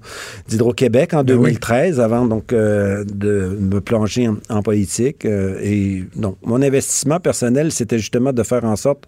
[0.49, 5.25] d'Hydro-Québec en 2013, ben avant donc euh, de me plonger en, politique.
[5.25, 9.05] Euh, et donc, mon investissement personnel, c'était justement de faire en sorte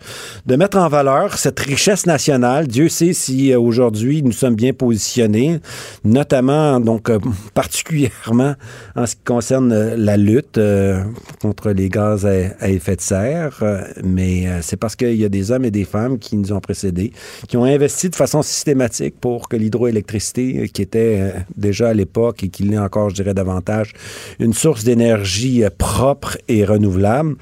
[0.46, 2.66] de mettre en valeur cette richesse nationale.
[2.66, 5.60] Dieu sait si aujourd'hui nous sommes bien positionnés,
[6.04, 7.10] notamment, donc,
[7.54, 8.54] particulièrement
[8.96, 11.02] en ce qui concerne la lutte euh,
[11.40, 15.28] contre les gaz à, effet de serre, euh, mais euh, c'est parce qu'il y a
[15.28, 17.12] des hommes et des femmes qui nous ont précédés,
[17.48, 22.48] qui ont investi de façon systématique pour que l'hydroélectricité, qui était déjà à l'époque et
[22.48, 23.92] qui l'est encore, je dirais davantage,
[24.38, 27.36] une source d'énergie propre et renouvelable,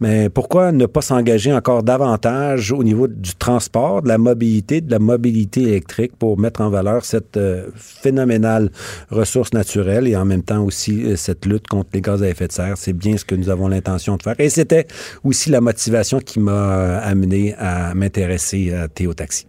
[0.00, 4.90] mais pourquoi ne pas s'engager encore davantage au niveau du transport, de la mobilité, de
[4.90, 8.70] la mobilité électrique pour mettre en valeur cette euh, phénoménale
[9.10, 12.48] ressource naturelle et en même temps aussi euh, cette lutte contre les gaz à effet
[12.48, 12.76] de serre?
[12.76, 14.34] C'est bien ce que nous avons l'intention de faire.
[14.38, 14.86] Et c'était
[15.22, 19.46] aussi la motivation qui m'a euh, amené à m'intéresser à Théo Taxi.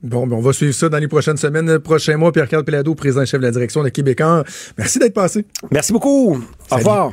[0.00, 2.30] Bon, ben on va suivre ça dans les prochaines semaines, prochains mois.
[2.30, 4.44] Pierre-Carl Pelado, président-chef de la direction de Québécois.
[4.76, 5.44] Merci d'être passé.
[5.72, 6.40] Merci beaucoup.
[6.70, 7.12] Au revoir.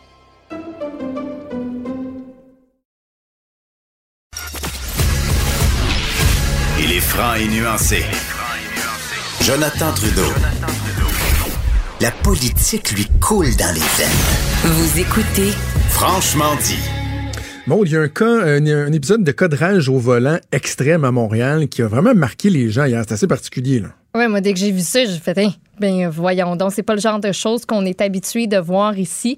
[7.11, 8.03] Franc et nuancé.
[9.41, 10.31] Jonathan Trudeau.
[11.99, 14.09] La politique lui coule dans les veines.
[14.63, 15.51] Vous écoutez
[15.89, 16.79] Franchement dit.
[17.67, 21.11] Bon, il y a un cas, un, un épisode de cadrage au volant extrême à
[21.11, 23.03] Montréal qui a vraiment marqué les gens hier.
[23.05, 23.89] C'est assez particulier, là.
[24.13, 26.95] Ouais, moi, dès que j'ai vu ça, j'ai fait, hein, ben voyons donc, c'est pas
[26.95, 29.37] le genre de choses qu'on est habitué de voir ici.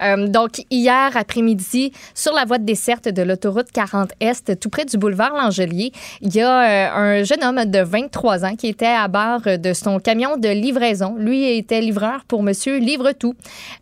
[0.00, 4.84] Euh, donc, hier après-midi, sur la voie de desserte de l'autoroute 40 Est, tout près
[4.84, 5.90] du boulevard L'Angelier,
[6.20, 9.72] il y a euh, un jeune homme de 23 ans qui était à bord de
[9.72, 11.16] son camion de livraison.
[11.18, 13.34] Lui était livreur pour Monsieur Livre-Tout.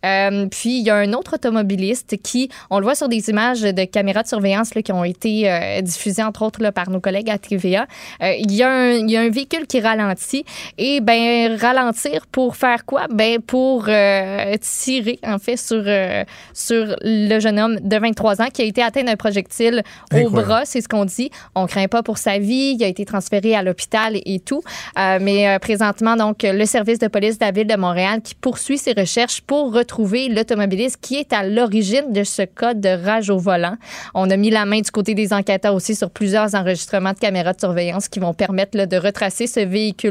[0.07, 3.61] Euh, puis, il y a un autre automobiliste qui, on le voit sur des images
[3.61, 7.87] de caméras de surveillance qui ont été diffusées, entre autres, par nos collègues à TVA.
[8.23, 10.30] Il y a un véhicule qui ralentit
[10.79, 13.07] et ben ralentir pour faire quoi?
[13.13, 18.49] Ben pour euh, tirer en fait sur euh, sur le jeune homme de 23 ans
[18.53, 19.83] qui a été atteint d'un projectile
[20.15, 21.31] au bras, c'est ce qu'on dit.
[21.55, 24.63] On craint pas pour sa vie, il a été transféré à l'hôpital et, et tout.
[24.99, 28.79] Euh, mais présentement donc le service de police de la ville de Montréal qui poursuit
[28.79, 33.39] ses recherches pour retrouver l'automobiliste qui est à l'origine de ce cas de rage au
[33.39, 33.77] volant.
[34.15, 37.53] On a mis la main du côté des enquêteurs aussi sur plusieurs enregistrements de caméras
[37.53, 39.61] de surveillance qui vont permettre là, de retracer ce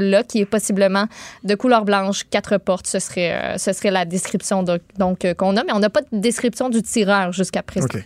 [0.10, 1.06] véhicule-là qui est possiblement
[1.44, 2.88] de couleur blanche, quatre portes.
[2.88, 5.90] Ce serait, euh, ce serait la description de- donc euh, qu'on a, mais on n'a
[5.90, 7.88] pas de description du tireur jusqu'à présent.
[7.94, 8.04] OK.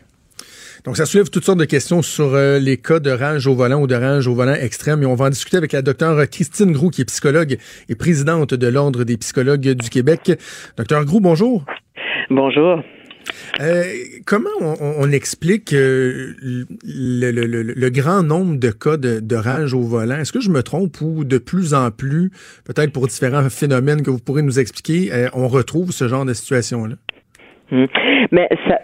[0.85, 3.79] Donc, ça soulève toutes sortes de questions sur euh, les cas de rage au volant
[3.79, 5.01] ou de rage au volant extrême.
[5.01, 7.57] Et on va en discuter avec la docteure Christine Groux, qui est psychologue
[7.87, 10.33] et présidente de l'Ordre des psychologues du Québec.
[10.75, 11.63] Docteur Groux, bonjour.
[12.29, 12.83] Bonjour.
[13.59, 13.83] Euh,
[14.25, 16.33] comment on, explique euh,
[16.83, 20.15] le, grand nombre de cas de, rage au volant?
[20.15, 22.31] Est-ce que je me trompe ou de plus en plus,
[22.65, 26.33] peut-être pour différents phénomènes que vous pourrez nous expliquer, euh, on retrouve ce genre de
[26.33, 26.95] situation-là?
[27.71, 27.85] Hmm.
[28.31, 28.81] Mais ça-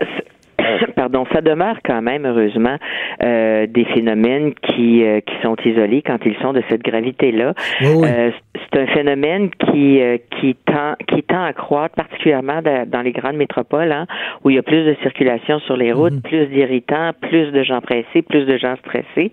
[0.95, 2.77] pardon, ça demeure quand même heureusement
[3.23, 7.53] euh, des phénomènes qui euh, qui sont isolés quand ils sont de cette gravité-là.
[7.81, 8.07] Oui, oui.
[8.07, 8.31] Euh,
[8.71, 13.11] c'est un phénomène qui euh, qui tend qui tend à croître particulièrement da- dans les
[13.11, 14.05] grandes métropoles hein,
[14.43, 17.81] où il y a plus de circulation sur les routes, plus d'irritants, plus de gens
[17.81, 19.31] pressés, plus de gens stressés.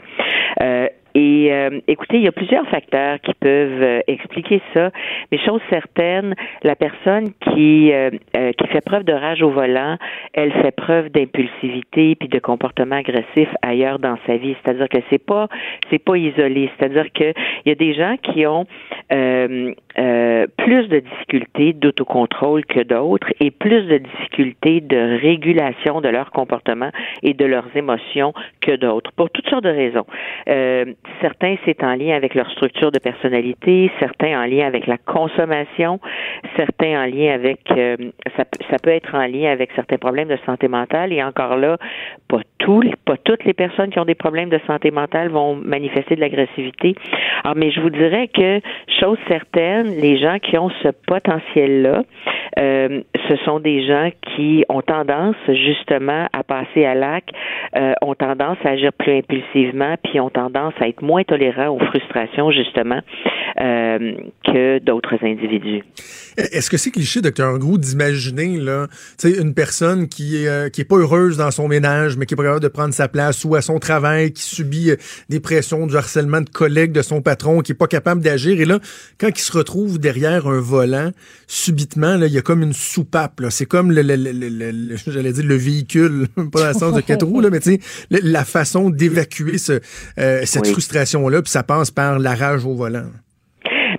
[1.18, 4.90] Et euh, écoutez, il y a plusieurs facteurs qui peuvent euh, expliquer ça.
[5.32, 9.96] Mais chose certaine, la personne qui euh, euh, qui fait preuve de rage au volant,
[10.34, 14.56] elle fait preuve d'impulsivité puis de comportement agressif ailleurs dans sa vie.
[14.62, 15.48] C'est-à-dire que c'est pas
[15.88, 16.68] c'est pas isolé.
[16.76, 17.32] C'est-à-dire que
[17.64, 18.66] il y a des gens qui ont
[19.10, 26.10] euh, euh, plus de difficultés d'autocontrôle que d'autres et plus de difficultés de régulation de
[26.10, 26.90] leur comportement
[27.22, 30.04] et de leurs émotions que d'autres, pour toutes sortes de raisons.
[31.20, 35.98] Certains, c'est en lien avec leur structure de personnalité, certains en lien avec la consommation,
[36.56, 37.96] certains en lien avec, euh,
[38.36, 41.56] ça, peut- ça peut être en lien avec certains problèmes de santé mentale et encore
[41.56, 41.76] là,
[42.28, 45.54] pas tous, les- pas toutes les personnes qui ont des problèmes de santé mentale vont
[45.56, 46.94] manifester de l'agressivité.
[47.44, 48.60] Alors, mais je vous dirais que,
[49.00, 52.02] chose certaine, les gens qui ont ce potentiel-là,
[52.58, 57.30] euh, ce sont des gens qui ont tendance justement à passer à l'acte,
[57.76, 61.78] euh, ont tendance à agir plus impulsivement, puis ont tendance à être moins tolérants aux
[61.78, 63.00] frustrations justement
[63.60, 64.14] euh,
[64.44, 65.82] que d'autres individus.
[66.36, 68.88] Est-ce que c'est cliché, docteur Groux, d'imaginer là,
[69.18, 72.26] tu sais, une personne qui est, euh, qui est pas heureuse dans son ménage, mais
[72.26, 74.96] qui est pas capable de prendre sa place, ou à son travail, qui subit euh,
[75.28, 78.64] des pressions, du harcèlement de collègues de son patron, qui est pas capable d'agir, et
[78.64, 78.80] là,
[79.18, 81.10] quand il se retrouve derrière un volant,
[81.46, 83.40] subitement, là, il y a comme une soupape.
[83.40, 83.50] Là.
[83.50, 86.94] C'est comme le, le, le, le- le- j'allais dire le véhicule, pas dans le sens
[86.94, 87.80] de quatre roues, là, mais tu sais,
[88.10, 89.80] la façon d'évacuer ce,
[90.18, 90.72] euh, cette Oui.
[90.72, 93.06] frustration-là, puis ça passe par la rage au volant.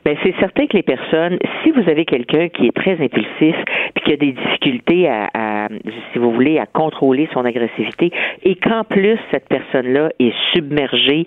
[0.07, 3.57] Ben, c'est certain que les personnes, si vous avez quelqu'un qui est très impulsif,
[3.93, 5.67] puis qui a des difficultés à, à,
[6.13, 8.13] si vous voulez, à contrôler son agressivité,
[8.43, 11.25] et qu'en plus cette personne-là est submergée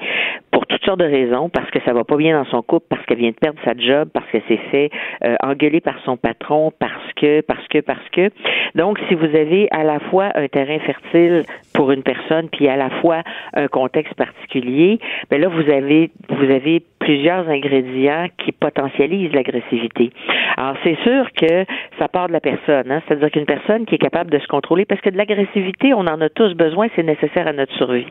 [0.51, 3.05] pour toutes sortes de raisons, parce que ça va pas bien dans son couple, parce
[3.05, 4.91] qu'elle vient de perdre sa job, parce qu'elle s'est fait
[5.27, 8.31] euh, engueuler par son patron, parce que, parce que, parce que.
[8.75, 11.43] Donc, si vous avez à la fois un terrain fertile
[11.75, 14.99] pour une personne, puis à la fois un contexte particulier,
[15.31, 20.11] ben là, vous avez, vous avez plusieurs ingrédients qui potentialisent l'agressivité.
[20.57, 21.65] Alors, c'est sûr que
[21.99, 23.03] ça part de la personne, hein?
[23.07, 26.21] c'est-à-dire qu'une personne qui est capable de se contrôler, parce que de l'agressivité, on en
[26.21, 28.07] a tous besoin, c'est nécessaire à notre survie.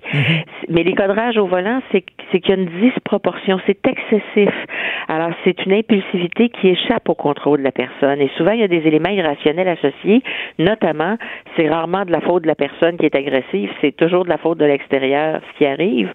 [0.70, 4.54] Mais les cadrages au volant, c'est c'est qu'il y a une disproportion, c'est excessif.
[5.08, 8.22] Alors, c'est une impulsivité qui échappe au contrôle de la personne.
[8.22, 10.22] Et souvent, il y a des éléments irrationnels associés,
[10.60, 11.18] notamment,
[11.56, 14.38] c'est rarement de la faute de la personne qui est agressive, c'est toujours de la
[14.38, 16.14] faute de l'extérieur, ce qui arrive.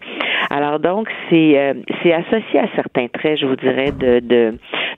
[0.50, 4.33] Alors donc, c'est euh, c'est associé à certains traits, je vous dirais, de, de,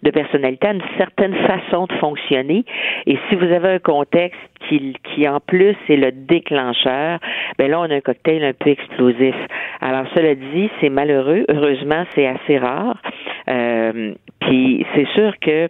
[0.03, 2.65] de personnalité, à une certaine façon de fonctionner.
[3.07, 7.19] Et si vous avez un contexte qui, qui en plus est le déclencheur,
[7.59, 9.35] ben là, on a un cocktail un peu explosif.
[9.81, 11.45] Alors, cela dit, c'est malheureux.
[11.49, 13.01] Heureusement, c'est assez rare.
[13.49, 15.69] Euh, puis c'est sûr que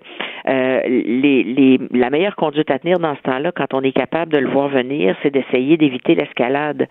[0.49, 4.33] euh, les, les, la meilleure conduite à tenir dans ce temps-là, quand on est capable
[4.33, 6.87] de le voir venir, c'est d'essayer d'éviter l'escalade.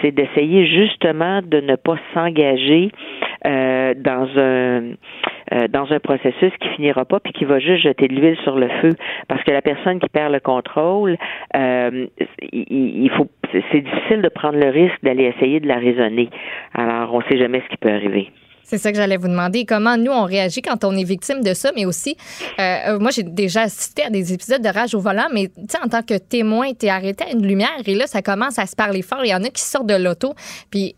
[0.00, 2.90] C'est d'essayer justement de ne pas s'engager
[3.46, 4.92] euh, dans un
[5.52, 8.56] euh, dans un processus qui finira pas puis qui va juste jeter de l'huile sur
[8.56, 8.90] le feu
[9.28, 11.16] parce que la personne qui perd le contrôle
[11.56, 12.06] euh,
[12.52, 13.28] il, faut
[13.70, 16.30] c'est difficile de prendre le risque d'aller essayer de la raisonner
[16.74, 18.30] alors on sait jamais ce qui peut arriver
[18.64, 19.66] c'est ça que j'allais vous demander.
[19.66, 22.16] Comment nous, on réagit quand on est victime de ça, mais aussi,
[22.58, 25.78] euh, moi, j'ai déjà assisté à des épisodes de rage au volant, mais tu sais,
[25.84, 28.64] en tant que témoin, tu es arrêté à une lumière et là, ça commence à
[28.64, 29.24] se parler fort.
[29.24, 30.32] Il y en a qui sortent de l'auto,
[30.70, 30.94] puis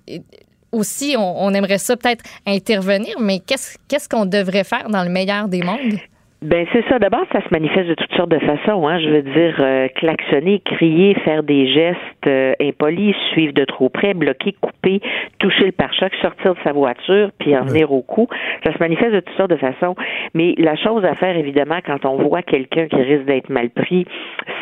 [0.75, 5.63] aussi, on, aimerait ça peut-être intervenir, mais qu'est-ce qu'on devrait faire dans le meilleur des
[5.63, 5.99] mondes?
[6.45, 6.99] Ben c'est ça.
[6.99, 8.87] D'abord, ça se manifeste de toutes sortes de façons.
[8.87, 8.99] Hein.
[9.01, 14.13] Je veux dire, euh, klaxonner, crier, faire des gestes euh, impolis, suivre de trop près,
[14.13, 15.01] bloquer, couper,
[15.39, 18.29] toucher le pare-choc, sortir de sa voiture, puis en venir au cou.
[18.63, 19.95] Ça se manifeste de toutes sortes de façons.
[20.35, 24.05] Mais la chose à faire, évidemment, quand on voit quelqu'un qui risque d'être mal pris,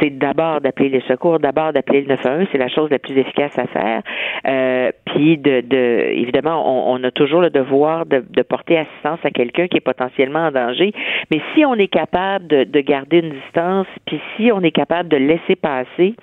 [0.00, 2.46] c'est d'abord d'appeler les secours, d'abord d'appeler le 911.
[2.52, 4.02] C'est la chose la plus efficace à faire.
[4.46, 9.18] Euh, puis de, de, évidemment, on, on, a toujours le devoir de, de porter assistance
[9.24, 10.92] à quelqu'un qui est potentiellement en danger.
[11.32, 15.08] Mais si on on est capable de, garder une distance, puis si on est capable
[15.08, 16.14] de laisser passer,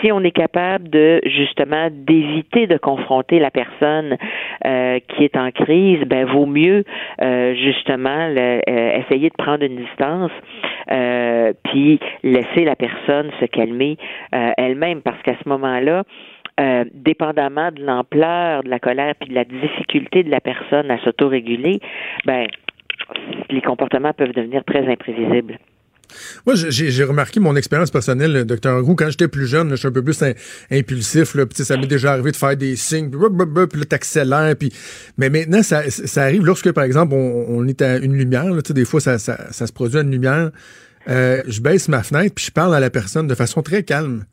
[0.00, 4.16] si on est capable de justement d'éviter de confronter la personne
[4.64, 6.84] euh, qui est en crise, ben vaut mieux
[7.20, 10.30] euh, justement euh, essayer de prendre une distance,
[11.64, 13.96] puis laisser la personne se calmer
[14.30, 16.04] elle-même, parce qu'à ce moment-là,
[16.92, 21.80] dépendamment de l'ampleur de la colère puis de la difficulté de la personne à s'autoréguler,
[22.26, 22.46] ben
[23.50, 25.58] les comportements peuvent devenir très imprévisibles.
[26.46, 29.92] Moi, j'ai remarqué mon expérience personnelle, docteur Roux, quand j'étais plus jeune, je suis un
[29.92, 30.22] peu plus
[30.70, 31.34] impulsif.
[31.34, 34.54] Là, ça m'est déjà arrivé de faire des signes, puis, là, t'accélères.
[34.56, 34.72] Puis...
[35.18, 35.82] Mais maintenant, ça,
[36.16, 38.44] arrive lorsque, par exemple, on, est à une lumière.
[38.44, 40.50] Là, des fois, ça, ça, se produit à une lumière.
[41.08, 44.24] Euh, je baisse ma fenêtre, puis je parle à la personne de façon très calme.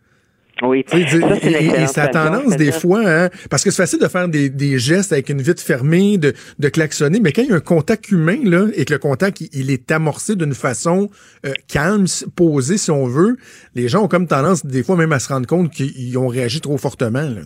[0.61, 0.85] Oui.
[0.87, 4.49] Ça, et, ça a tendance des fois, hein, parce que c'est facile de faire des,
[4.49, 7.59] des, gestes avec une vitre fermée, de, de klaxonner, mais quand il y a un
[7.59, 11.09] contact humain là, et que le contact il, est amorcé d'une façon
[11.45, 12.05] euh, calme,
[12.35, 13.37] posée si on veut,
[13.75, 16.61] les gens ont comme tendance des fois même à se rendre compte qu'ils ont réagi
[16.61, 17.21] trop fortement.
[17.21, 17.41] Là,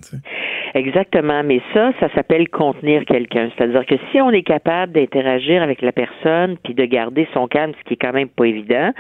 [0.76, 3.50] Exactement, mais ça, ça s'appelle contenir quelqu'un.
[3.56, 7.72] C'est-à-dire que si on est capable d'interagir avec la personne puis de garder son calme,
[7.80, 8.92] ce qui est quand même pas évident,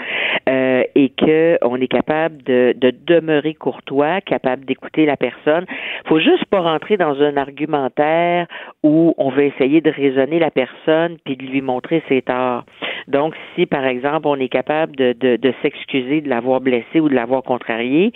[0.47, 5.65] euh, et que on est capable de, de demeurer courtois, capable d'écouter la personne,
[6.07, 8.47] faut juste pas rentrer dans un argumentaire
[8.81, 12.63] où on veut essayer de raisonner la personne puis de lui montrer ses torts.
[13.09, 17.09] Donc, si par exemple on est capable de, de, de s'excuser de l'avoir blessé ou
[17.09, 18.13] de l'avoir contrarié,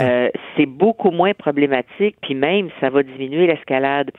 [0.00, 4.10] euh, c'est beaucoup moins problématique, puis même ça va diminuer l'escalade.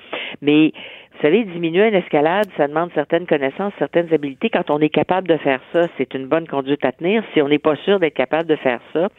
[0.42, 0.72] Mais
[1.14, 4.50] vous savez, diminuer une escalade, ça demande certaines connaissances, certaines habiletés.
[4.50, 7.24] Quand on est capable de faire ça, c'est une bonne conduite à tenir.
[7.34, 9.10] Si on n'est pas sûr d'être capable de faire ça,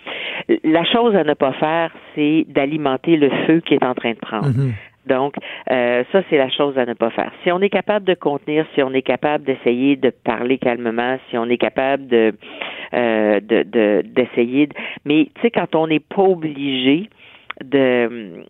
[0.64, 4.18] la chose à ne pas faire, c'est d'alimenter le feu qui est en train de
[4.18, 4.48] prendre.
[4.48, 4.72] Mm-hmm.
[5.06, 5.34] Donc,
[5.70, 7.30] euh, ça, c'est la chose à ne pas faire.
[7.42, 11.36] Si on est capable de contenir, si on est capable d'essayer de parler calmement, si
[11.36, 12.32] on est capable de
[12.94, 14.74] euh, d'essayer, de,
[15.04, 17.10] mais tu sais, quand on n'est pas obligé
[17.62, 18.44] de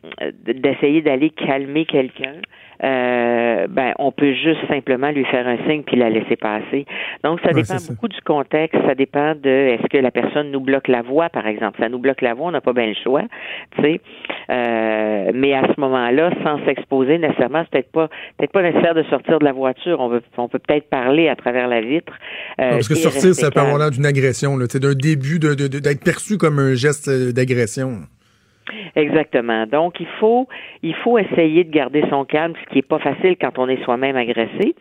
[0.47, 2.37] d'essayer d'aller calmer quelqu'un,
[2.83, 6.87] euh, ben on peut juste simplement lui faire un signe puis la laisser passer.
[7.23, 10.89] Donc ça dépend beaucoup du contexte, ça dépend de est-ce que la personne nous bloque
[10.89, 11.79] la voie par exemple.
[11.81, 13.23] Ça nous bloque la voie, on n'a pas bien le choix,
[13.77, 14.01] tu sais.
[14.51, 18.09] Euh, mais à ce moment-là, sans s'exposer nécessairement, c'est peut-être pas
[18.39, 20.01] peut-être pas nécessaire de sortir de la voiture.
[20.01, 22.13] On veut on peut peut-être parler à travers la vitre.
[22.61, 26.39] Euh, parce que sortir, ça peut avoir l'air d'une agression, d'un début de, d'être perçu
[26.39, 28.01] comme un geste d'agression.
[28.97, 29.67] Exactement.
[29.67, 30.49] Donc, il faut,
[30.83, 33.83] il faut essayer de garder son calme, ce qui est pas facile quand on est
[33.85, 34.75] soi-même agressé,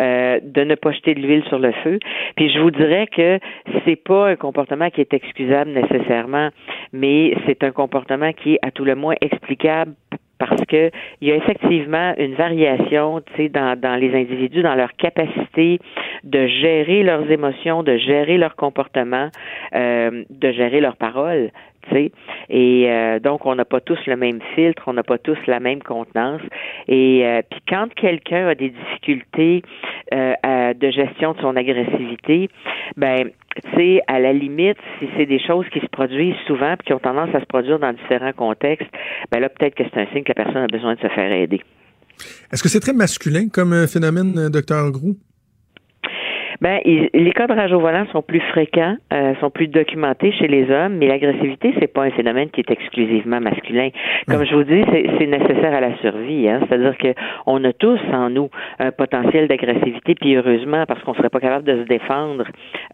[0.00, 1.98] euh, de ne pas jeter de l'huile sur le feu.
[2.36, 3.38] Puis, je vous dirais que
[3.84, 6.48] c'est pas un comportement qui est excusable nécessairement,
[6.92, 9.92] mais c'est un comportement qui est à tout le moins explicable
[10.38, 10.90] parce que
[11.20, 13.20] il y a effectivement une variation,
[13.50, 15.80] dans, dans les individus, dans leur capacité
[16.24, 19.28] de gérer leurs émotions, de gérer leur comportement,
[19.74, 21.50] euh, de gérer leurs paroles.
[22.50, 25.60] Et euh, donc, on n'a pas tous le même filtre, on n'a pas tous la
[25.60, 26.40] même contenance.
[26.86, 29.62] Et euh, puis, quand quelqu'un a des difficultés
[30.12, 32.48] euh, de gestion de son agressivité,
[32.96, 36.86] ben, tu sais, à la limite, si c'est des choses qui se produisent souvent puis
[36.86, 38.90] qui ont tendance à se produire dans différents contextes,
[39.30, 41.32] ben là, peut-être que c'est un signe que la personne a besoin de se faire
[41.32, 41.60] aider.
[42.52, 45.16] Est-ce que c'est très masculin comme phénomène, docteur Grou?
[46.60, 50.48] Ben, les cas de rage au volant sont plus fréquents, euh, sont plus documentés chez
[50.48, 53.90] les hommes, mais l'agressivité, c'est pas un phénomène qui est exclusivement masculin.
[54.28, 56.48] Comme je vous dis, c'est nécessaire à la survie.
[56.48, 56.60] Hein?
[56.66, 57.14] C'est-à-dire que
[57.46, 61.64] on a tous en nous un potentiel d'agressivité, puis heureusement, parce qu'on serait pas capable
[61.64, 62.44] de se défendre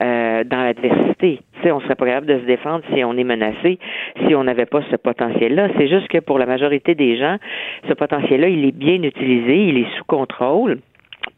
[0.03, 1.41] euh, dans l'adversité.
[1.55, 3.79] Tu sais, on serait pas capable de se défendre si on est menacé,
[4.27, 5.69] si on n'avait pas ce potentiel-là.
[5.79, 7.37] C'est juste que pour la majorité des gens,
[7.89, 10.81] ce potentiel-là, il est bien utilisé, il est sous contrôle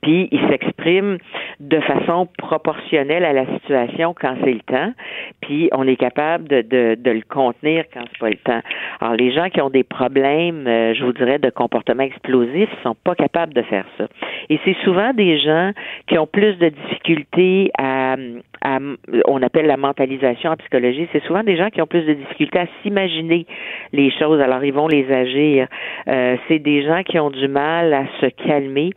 [0.02, 1.18] puis il s'exprime
[1.60, 4.92] de façon proportionnelle à la situation quand c'est le temps,
[5.40, 8.60] puis on est capable de, de, de, le contenir quand c'est pas le temps.
[9.00, 12.96] Alors les gens qui ont des problèmes, euh, je vous dirais, de comportement explosif, sont
[13.04, 14.06] pas capables de faire ça.
[14.48, 15.72] Et c'est souvent des gens
[16.06, 18.16] qui ont plus de difficultés à,
[18.62, 18.78] à
[19.26, 22.60] on appelle la mentalisation en psychologie, c'est souvent des gens qui ont plus de difficultés
[22.60, 23.46] à s'imaginer
[23.92, 25.66] les choses, alors ils vont les agir.
[26.08, 28.90] Euh, c'est des gens qui ont du mal à se calmer.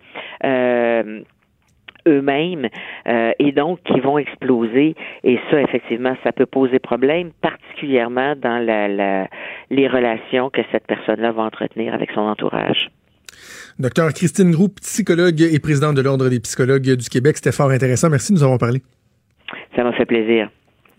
[0.43, 0.78] Euh,
[2.07, 2.69] eux-mêmes
[3.07, 4.95] euh, et donc qui vont exploser.
[5.23, 9.27] Et ça, effectivement, ça peut poser problème, particulièrement dans la,
[9.69, 12.89] les relations que cette personne-là va entretenir avec son entourage.
[13.77, 18.09] Docteur Christine Groux, psychologue et présidente de l'Ordre des psychologues du Québec, c'était fort intéressant.
[18.09, 18.81] Merci, nous avons parlé.
[19.75, 20.49] Ça m'a fait plaisir.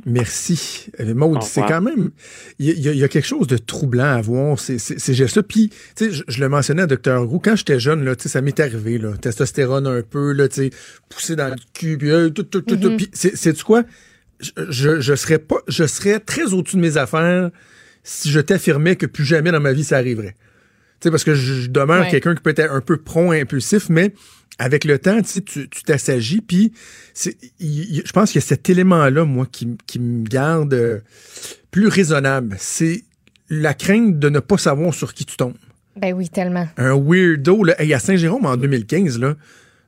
[0.07, 0.91] Merci.
[1.01, 2.11] Euh, Maud, c'est quand même.
[2.59, 5.43] Il y, a quelque chose de troublant à voir ces, gestes-là.
[5.43, 7.23] Puis, tu sais, je, le mentionnais à Dr.
[7.23, 10.71] Roux, quand j'étais jeune, là, ça m'est arrivé, là, testostérone un peu, là, tu sais,
[11.09, 13.09] poussé dans le cul, puis euh, tout, tout, tout, mm-hmm.
[13.13, 13.85] C'est quoi?
[14.41, 17.51] Je, je, serais pas, je serais très au-dessus de mes affaires
[18.03, 20.35] si je t'affirmais que plus jamais dans ma vie ça arriverait.
[21.01, 24.13] Tu sais, parce que je, demeure quelqu'un qui peut être un peu prompt, impulsif, mais
[24.59, 26.73] avec le temps, tu tu t'assagis, puis
[27.15, 29.67] je pense qu'il y a cet élément-là, moi, qui,
[29.99, 30.99] me garde euh,
[31.71, 32.57] plus raisonnable.
[32.59, 33.05] C'est
[33.49, 35.55] la crainte de ne pas savoir sur qui tu tombes.
[35.97, 36.69] Ben oui, tellement.
[36.77, 37.81] Un weirdo, là.
[37.81, 39.35] Hey, à Saint-Jérôme, en 2015, là,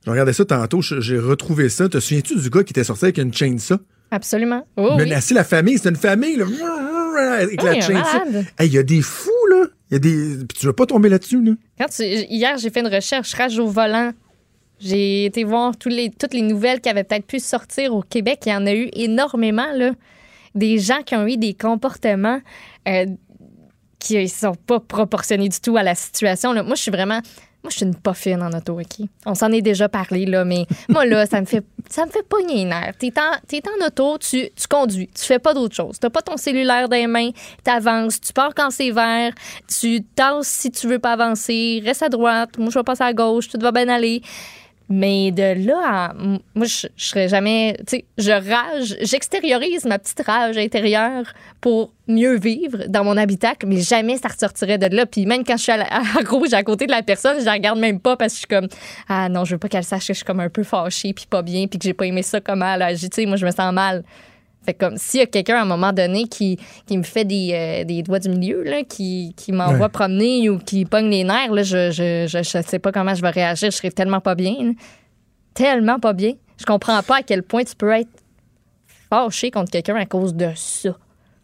[0.04, 1.88] je regardais ça tantôt, j'ai retrouvé ça.
[1.88, 3.78] Te souviens-tu du gars qui était sorti avec une chaîne ça?
[4.10, 4.66] Absolument.
[4.76, 6.46] Oh, Menacer la famille, c'est une famille, là,
[7.40, 8.24] avec la ça.
[8.60, 9.30] Il y a des fous.
[9.92, 11.52] Il y tu vas pas tomber là-dessus, là?
[11.78, 14.12] Quand Hier, j'ai fait une recherche, rage au volant.
[14.80, 18.40] J'ai été voir toutes les nouvelles qui avaient peut-être pu sortir au Québec.
[18.46, 19.92] Il y en a eu énormément, là.
[20.54, 22.40] Des gens qui ont eu des comportements
[22.88, 23.06] euh,
[23.98, 26.54] qui ne sont pas proportionnés du tout à la situation.
[26.54, 27.20] Moi, je suis vraiment.
[27.62, 29.06] Moi, je suis une pas fine en auto, OK?
[29.24, 32.22] On s'en est déjà parlé, là, mais moi, là, ça me fait ça me fait
[32.22, 32.94] pogner les nerfs.
[32.98, 35.98] T'es en, en auto, tu, tu conduis, tu fais pas d'autre chose.
[35.98, 37.30] T'as pas ton cellulaire dans les mains,
[37.62, 39.32] t'avances, tu pars quand c'est vert,
[39.68, 43.12] tu tasses si tu veux pas avancer, reste à droite, moi, je vais passer à
[43.12, 44.22] gauche, tout va bien aller.
[44.94, 46.12] Mais de là à.
[46.54, 47.74] Moi, je, serais jamais.
[47.86, 51.32] Tu sais, je rage, j'extériorise ma petite rage intérieure
[51.62, 55.06] pour mieux vivre dans mon habitacle, mais jamais ça ressortirait de là.
[55.06, 57.78] Puis même quand je suis à, rouge à côté de la personne, je la regarde
[57.78, 58.68] même pas parce que je suis comme.
[59.08, 61.24] Ah non, je veux pas qu'elle sache que je suis comme un peu fâchée, puis
[61.24, 63.72] pas bien, puis que j'ai pas aimé ça comme elle sais, moi, je me sens
[63.72, 64.04] mal.
[64.64, 67.50] Fait comme s'il y a quelqu'un à un moment donné qui, qui me fait des,
[67.52, 71.52] euh, des doigts du milieu, là, qui, qui m'envoie promener ou qui pogne les nerfs,
[71.52, 73.70] là, je, je, je, sais pas comment je vais réagir.
[73.70, 74.74] Je serais tellement pas bien.
[75.54, 76.34] Tellement pas bien.
[76.58, 78.10] Je comprends pas à quel point tu peux être
[79.10, 80.96] fâché contre quelqu'un à cause de ça.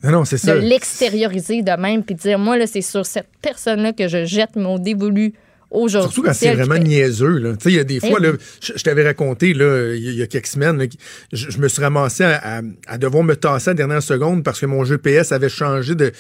[0.03, 0.55] Non, non, c'est ça.
[0.55, 4.55] De l'extérioriser de même puis dire, moi, là, c'est sur cette personne-là que je jette
[4.55, 5.35] mon dévolu
[5.71, 6.13] aujourd'hui.
[6.13, 7.39] Surtout quand c'est vraiment niaiseux.
[7.39, 7.57] Là.
[7.57, 10.47] Tu sais, il y a des fois, là, je, t'avais raconté il y, a quelques
[10.47, 10.89] semaines,
[11.33, 14.85] je, me suis ramassé à, devoir me tasser à la dernière seconde parce que mon
[14.85, 16.13] GPS avait changé de,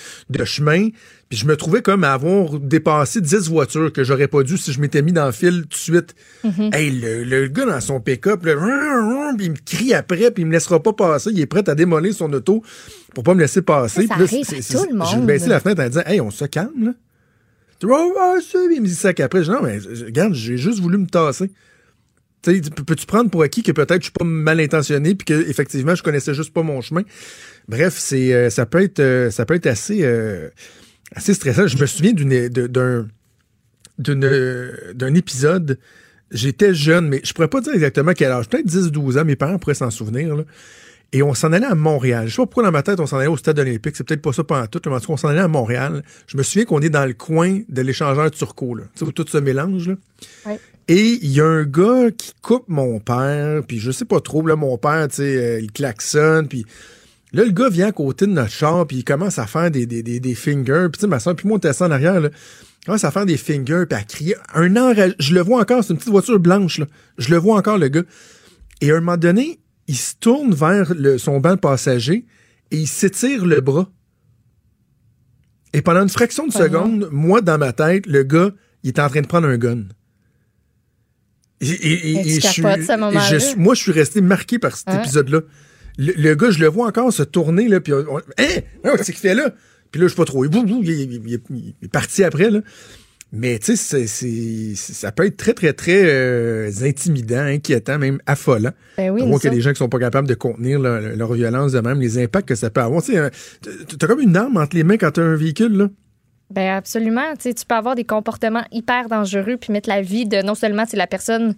[0.45, 0.89] chemin.
[1.29, 4.73] Puis je me trouvais comme à avoir dépassé 10 voitures que j'aurais pas dû si
[4.73, 6.15] je m'étais mis dans le fil tout de suite.
[6.43, 6.75] Mm-hmm.
[6.75, 10.95] Hey, le, gars dans son pick-up, il me crie après, puis il me laissera pas
[10.95, 11.31] passer.
[11.31, 12.63] Il est prêt à démolir son auto
[13.15, 14.07] pour pas me laisser passer.
[14.07, 15.09] Ça, arrive tout le monde.
[15.11, 16.93] J'ai baissé la fenêtre en disant Hey, on se calme, là.
[17.83, 19.45] Il me dit ça qu'après.
[19.45, 21.51] Je dis, non, mais regarde, j'ai juste voulu me tasser.
[22.43, 26.03] Peux-tu prendre pour acquis que peut-être je suis pas mal intentionné puis que effectivement je
[26.03, 27.03] connaissais juste pas mon chemin?
[27.67, 30.49] Bref, c'est euh, ça peut être euh, ça peut être assez euh,
[31.13, 31.67] assez stressant.
[31.67, 33.09] Je me souviens d'un
[33.99, 35.79] d'un épisode.
[36.31, 38.49] J'étais jeune, mais je pourrais pas dire exactement quel âge.
[38.49, 39.25] Peut-être 10-12 ans.
[39.25, 40.37] Mes parents pourraient s'en souvenir.
[40.37, 40.45] Là.
[41.13, 42.27] Et on s'en allait à Montréal.
[42.27, 43.97] Je sais pas pourquoi dans ma tête, on s'en allait au stade olympique.
[43.97, 46.03] C'est peut-être pas ça pendant tout, mais en tout cas, on s'en allait à Montréal.
[46.27, 48.85] Je me souviens qu'on est dans le coin de l'échangeur turco, là.
[48.95, 50.55] Tu sais, où tout se mélange, là.
[50.89, 54.47] Et il y a un gars qui coupe mon père, puis je sais pas trop,
[54.47, 56.65] là, mon père, tu sais, euh, il klaxonne, puis
[57.35, 59.85] là, le gars vient à côté de notre char, puis il commence à faire des,
[59.85, 62.31] des, des, fingers, puis tu sais, ma soeur, puis moi, on était en arrière, là.
[62.83, 64.37] Il commence à faire des fingers, puis à crier.
[64.55, 65.15] Un enragé.
[65.19, 66.87] Je le vois encore, c'est une petite voiture blanche, là.
[67.19, 68.05] Je le vois encore, le gars.
[68.81, 72.27] Et à un moment donné, il se tourne vers son banc passager
[72.71, 73.91] et il s'étire le bras.
[75.73, 78.51] Et pendant une fraction de ah, seconde, moi, dans ma tête, le gars,
[78.83, 79.85] il est en train de prendre un gun.
[81.61, 81.67] Et,
[82.37, 82.63] je suis-
[83.29, 85.41] je moi, je suis resté marqué par cet épisode-là.
[85.99, 88.23] Le, le gars, je le vois encore se tourner, là, puis on, on- hein?
[88.39, 89.53] Ouais, Qu'est-ce qu'il fait là?
[89.91, 90.45] Puis là, je sais pas trop.
[90.45, 91.21] Il- il-
[91.51, 92.61] il est parti après, là.
[93.31, 94.07] Mais, tu sais,
[94.75, 98.71] ça peut être très, très, très euh, intimidant, inquiétant, même affolant.
[98.97, 101.73] Ben oui, y a des gens qui sont pas capables de contenir leur, leur violence
[101.73, 103.03] de même, les impacts que ça peut avoir.
[103.03, 103.29] Tu euh,
[103.99, 105.89] t'as comme une arme entre les mains quand t'as un véhicule, là.
[106.51, 107.35] Ben absolument.
[107.35, 110.55] Tu sais, tu peux avoir des comportements hyper dangereux puis mettre la vie de non
[110.55, 111.55] seulement c'est la personne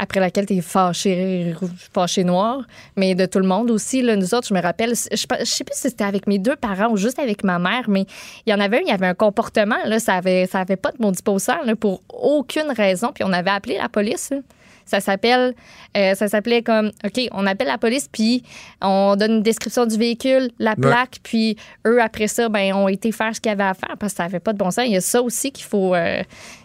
[0.00, 1.54] après laquelle tu es fâché,
[1.92, 2.62] fâché noir,
[2.96, 4.00] mais de tout le monde aussi.
[4.00, 6.56] Là, nous autres, je me rappelle, je, je sais plus si c'était avec mes deux
[6.56, 8.06] parents ou juste avec ma mère, mais
[8.46, 10.76] il y en avait un, il y avait un comportement, là, ça avait, ça avait
[10.76, 14.30] pas de maudit passant, là, pour aucune raison, puis on avait appelé la police.
[14.30, 14.38] là.
[14.86, 15.54] Ça s'appelle,
[15.96, 18.42] euh, ça s'appelait comme, OK, on appelle la police, puis
[18.80, 21.56] on donne une description du véhicule, la plaque, puis
[21.86, 24.16] eux, après ça, ben, ont été faire ce qu'il y avait à faire parce que
[24.16, 24.86] ça n'avait pas de bon sens.
[24.86, 26.22] Il y a ça aussi qu'il faut, euh,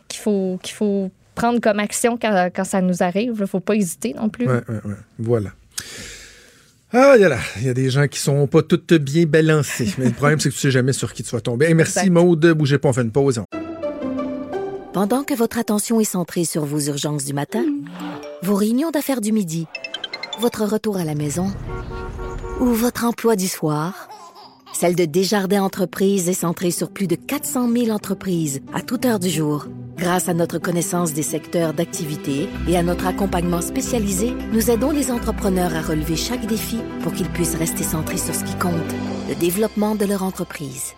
[0.07, 3.33] qu'il faut, qu'il faut prendre comme action quand, quand ça nous arrive.
[3.35, 4.47] Il ne faut pas hésiter non plus.
[4.47, 4.95] Ouais, ouais, ouais.
[5.19, 5.51] Voilà.
[6.93, 7.39] Ah, il y, a là.
[7.57, 9.93] il y a des gens qui sont pas toutes bien balancés.
[9.97, 11.65] Mais le problème, c'est que tu sais jamais sur qui tu vas tomber.
[11.65, 12.09] Hey, merci.
[12.09, 12.45] Maude.
[12.53, 13.41] Bougez pas, on fait une pause.
[14.93, 17.65] Pendant que votre attention est centrée sur vos urgences du matin,
[18.43, 19.67] vos réunions d'affaires du midi,
[20.39, 21.51] votre retour à la maison
[22.61, 24.07] ou votre emploi du soir,
[24.73, 29.19] celle de Desjardins Entreprises est centrée sur plus de 400 000 entreprises à toute heure
[29.19, 29.67] du jour.
[29.97, 35.09] Grâce à notre connaissance des secteurs d'activité et à notre accompagnement spécialisé, nous aidons les
[35.09, 38.73] entrepreneurs à relever chaque défi pour qu'ils puissent rester centrés sur ce qui compte,
[39.29, 40.93] le développement de leur entreprise.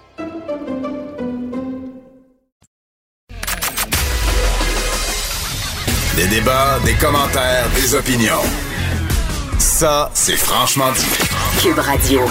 [6.16, 8.42] Des débats, des commentaires, des opinions.
[9.60, 11.62] Ça, c'est franchement dit.
[11.62, 12.22] Cube Radio.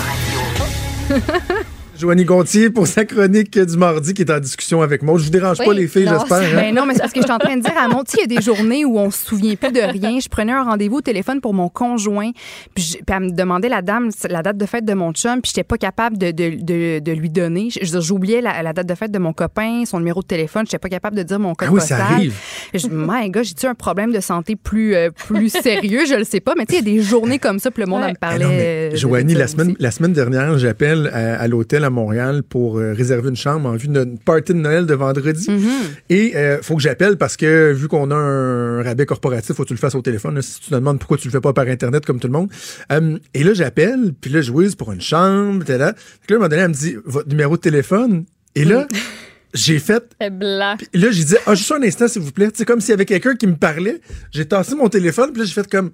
[1.99, 5.19] Joanie Gontier pour sa chronique du mardi qui est en discussion avec moi.
[5.19, 6.39] Je vous dérange pas, les filles, j'espère.
[6.39, 6.57] hein?
[6.57, 8.21] Ben non, mais c'est parce que je suis en train de dire à sais, il
[8.21, 10.19] y a des journées où on se souvient plus de rien.
[10.21, 12.31] Je prenais un rendez-vous au téléphone pour mon conjoint,
[12.75, 15.41] puis, je- puis elle me demandait la dame, la date de fête de mon chum,
[15.41, 17.69] puis j'étais pas capable de, de, de, de lui donner.
[17.83, 20.89] J'oubliais la, la date de fête de mon copain, son numéro de téléphone, j'étais pas
[20.89, 22.35] capable de dire mon code Ah oui, ça arrive.
[22.75, 26.01] Je my God, j'ai-tu un problème de santé plus, euh, plus sérieux?
[26.09, 27.83] Je le sais pas, mais tu sais, il y a des journées comme ça, puis
[27.83, 28.09] le monde Ouais.
[28.09, 28.45] me Ah parlait.
[28.45, 29.77] non, mais, de Joanie, la semaine, aussi.
[29.81, 33.77] la semaine dernière, j'appelle à, à l'hôtel à Montréal pour euh, réserver une chambre en
[33.77, 35.49] vue notre party de Noël de vendredi.
[35.49, 35.71] Mm-hmm.
[36.11, 39.69] Et euh, faut que j'appelle parce que vu qu'on a un rabais corporatif, faut que
[39.69, 40.35] tu le fasses au téléphone.
[40.35, 40.43] là.
[40.43, 42.51] si tu te demandes pourquoi tu le fais pas par Internet comme tout le monde.
[42.93, 45.93] Euh, et là, j'appelle, puis là, je whiz pour une chambre, t'es là.
[45.93, 48.25] Puis là, à un moment donné, elle me dit, votre numéro de téléphone?
[48.55, 48.87] Et là,
[49.55, 50.77] j'ai fait, blanc.
[50.95, 52.51] Là, j'ai dit, ah, juste un instant, s'il vous plaît.
[52.55, 54.01] C'est comme s'il y avait quelqu'un qui me parlait.
[54.33, 55.91] J'ai tassé mon téléphone, puis là, j'ai fait comme,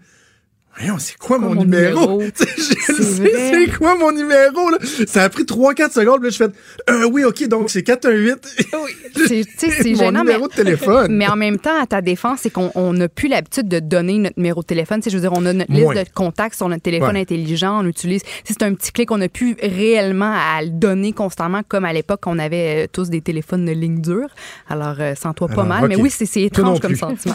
[0.78, 2.12] voyons, c'est quoi mon, mon numéro?
[2.19, 2.23] numéro?
[2.57, 4.78] Je C'est quoi mon numéro, là?
[5.07, 6.53] Ça a pris 3-4 secondes, là, j'ai fait,
[6.90, 8.39] euh, oui, ok, donc c'est 418.
[9.28, 11.15] C'est tu sais, c'est mon gênant, mais numéro de téléphone.
[11.15, 14.19] Mais en même temps, à ta défense, c'est qu'on on n'a plus l'habitude de donner
[14.19, 14.99] notre numéro de téléphone.
[15.01, 15.94] Tu sais, je veux dire, on a notre Moins.
[15.94, 17.20] liste de contacts sur notre téléphone Ouais.
[17.20, 17.82] intelligent.
[17.85, 18.23] On utilise.
[18.44, 19.11] si C'est un petit clic.
[19.11, 23.11] On n'a plus réellement à le donner constamment comme à l'époque, on avait euh, tous
[23.11, 24.28] des téléphones de ligne dure.
[24.69, 25.89] Alors, euh, sens-toi pas Alors, mal.
[25.89, 27.35] Mais oui, c'est Toi étrange comme sentiment.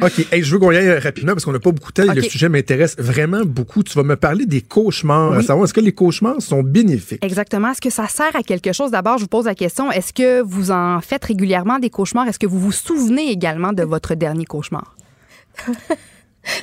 [0.00, 0.26] OK.
[0.32, 2.14] Hey, je veux qu'on y aille rapidement parce qu'on n'a pas beaucoup de temps et
[2.14, 3.82] le sujet m'intéresse vraiment beaucoup.
[3.82, 5.42] Tu vas me parler des cauchemars.
[5.42, 7.24] Savoir, est-ce que les cauchemars sont bénéfiques?
[7.24, 7.70] Exactement.
[7.70, 8.90] Est-ce que ça sert à quelque chose?
[8.90, 9.90] D'abord, je vous pose la question.
[9.90, 12.26] Est-ce que vous en faites régulièrement des cauchemars?
[12.28, 14.96] Est-ce que vous vous souvenez également de votre dernier cauchemar?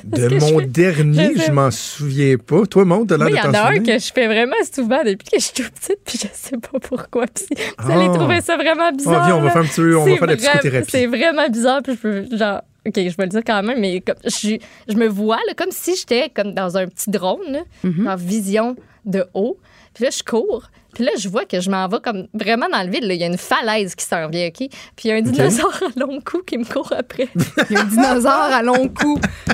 [0.04, 2.66] De je mon fais- dernier, je je m'en souviens pas.
[2.66, 4.52] Toi, Maud, t'as l'air Moi, il de y en a un que je fais vraiment
[4.70, 7.24] souvent depuis que je suis toute petite, puis je sais pas pourquoi.
[7.34, 7.46] Puis
[7.78, 8.14] vous allez Ah.
[8.14, 9.22] trouver ça vraiment bizarre.
[9.22, 10.90] Ah, viens, on va faire un petit on va faire de la psychothérapie.
[10.90, 14.00] C'est vraiment bizarre, puis je peux, genre, OK, je vais le dire quand même, mais
[14.00, 14.58] comme, je,
[14.88, 18.08] je me vois là, comme si j'étais comme dans un petit drone, là, Mm-hmm.
[18.08, 18.76] en vision
[19.06, 19.56] de haut.
[20.00, 20.62] Puis là, je cours.
[20.94, 23.04] Puis là, je vois que je m'en vais comme vraiment dans le vide.
[23.04, 23.12] là.
[23.14, 24.56] Il y a une falaise qui s'en vient, OK?
[24.56, 24.70] Puis
[25.04, 27.28] il y a un dinosaure à long cou qui me court après.
[27.70, 29.20] Il y a un dinosaure à long cou.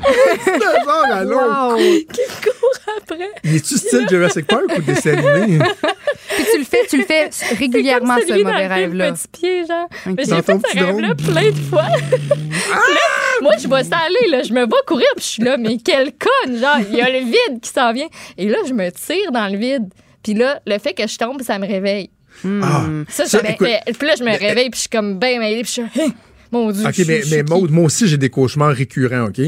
[0.46, 1.76] Dinosaure à long Wow.
[1.76, 3.28] qui me court après.
[3.44, 5.58] Il est-tu style Jurassic Park ou dessin animé?
[6.36, 7.28] Puis tu le fais, tu le fais
[7.58, 9.12] régulièrement, comme ce mauvais rêve-là.
[9.12, 9.88] Petit pied, genre.
[10.06, 11.86] Mais j'ai fait ce rêve-là plein de fois.
[12.10, 14.42] Puis là, moi, je vois ça aller, là.
[14.42, 16.56] Je me vois courir, puis je suis là, mais quelle conne!
[16.58, 18.08] Genre, il y a le vide qui s'en vient.
[18.38, 19.88] Et là, je me tire dans le vide.
[20.26, 22.10] Puis là, le fait que je tombe, ça me réveille.
[22.44, 24.88] Ah, Ça, Ça, ça me écoute, fait- Puis là, je me réveille, puis je suis
[24.88, 26.02] comme bien mêlée, puis je suis.
[26.02, 26.10] Hein,
[26.50, 26.84] Mon Dieu.
[26.84, 29.40] OK, je- mais, je- mais Maud, moi aussi, j'ai des cauchemars récurrents, OK?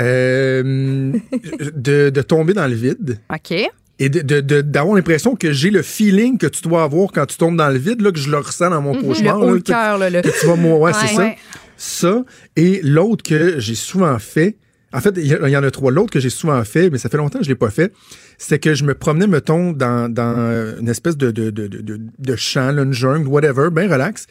[0.00, 1.12] Euh,
[1.74, 3.52] de, de tomber dans le vide OK.
[3.98, 7.26] et de- de- de- d'avoir l'impression que j'ai le feeling que tu dois avoir quand
[7.26, 9.38] tu tombes dans le vide, là, que je le ressens dans mon Le cauchemar.
[9.38, 10.10] haut là, le que- cœur, là.
[10.10, 10.80] le- que tu vas mourir.
[10.80, 11.14] Ouais, c'est Ouais.
[11.14, 11.22] ça.
[11.22, 11.36] Ouais.
[11.76, 12.24] Ça.
[12.56, 14.56] Et l'autre que j'ai souvent fait,
[14.92, 15.90] en fait, il y, en a trois.
[15.90, 17.92] L'autre que j'ai souvent fait, mais ça fait longtemps que je l'ai pas fait,
[18.38, 20.36] c'est que je me promenais, mettons, dans, dans
[20.78, 24.26] une espèce de, de, de, de, de- de champ, là, une jungle, whatever, bien relax.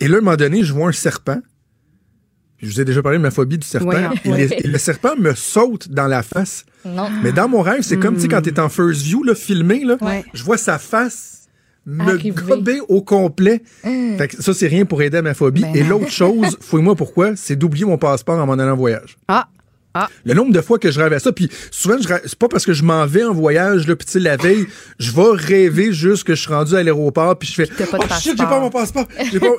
[0.00, 1.40] Et là, à un moment donné, je vois un serpent.
[2.58, 3.88] Je vous ai déjà parlé de ma phobie du serpent.
[3.88, 4.46] Ouais, et, ouais.
[4.48, 6.64] les- et le serpent me saute dans la face.
[6.84, 7.08] Non.
[7.22, 9.84] Mais dans mon rêve, c'est comme tu sais, quand t'es en first view, là, filmé,
[9.84, 10.24] là, Ouais.
[10.34, 11.48] je vois sa face
[11.86, 13.62] me gober au complet.
[13.82, 15.62] Fait que ça, c'est rien pour aider à ma phobie.
[15.62, 19.16] Ben et l'autre chose, fouille-moi pourquoi, c'est d'oublier mon passeport en m'en allant en voyage.
[19.26, 19.48] Ah,
[19.94, 20.08] ah.
[20.24, 22.72] Le nombre de fois que je rêve à ça, puis souvent, c'est pas parce que
[22.72, 24.66] je m'en vais en voyage, tu sais, la veille,
[24.98, 28.36] je vais rêver juste que je suis rendu à l'aéroport, puis je fais Oh shit,
[28.38, 29.06] j'ai pas mon passeport.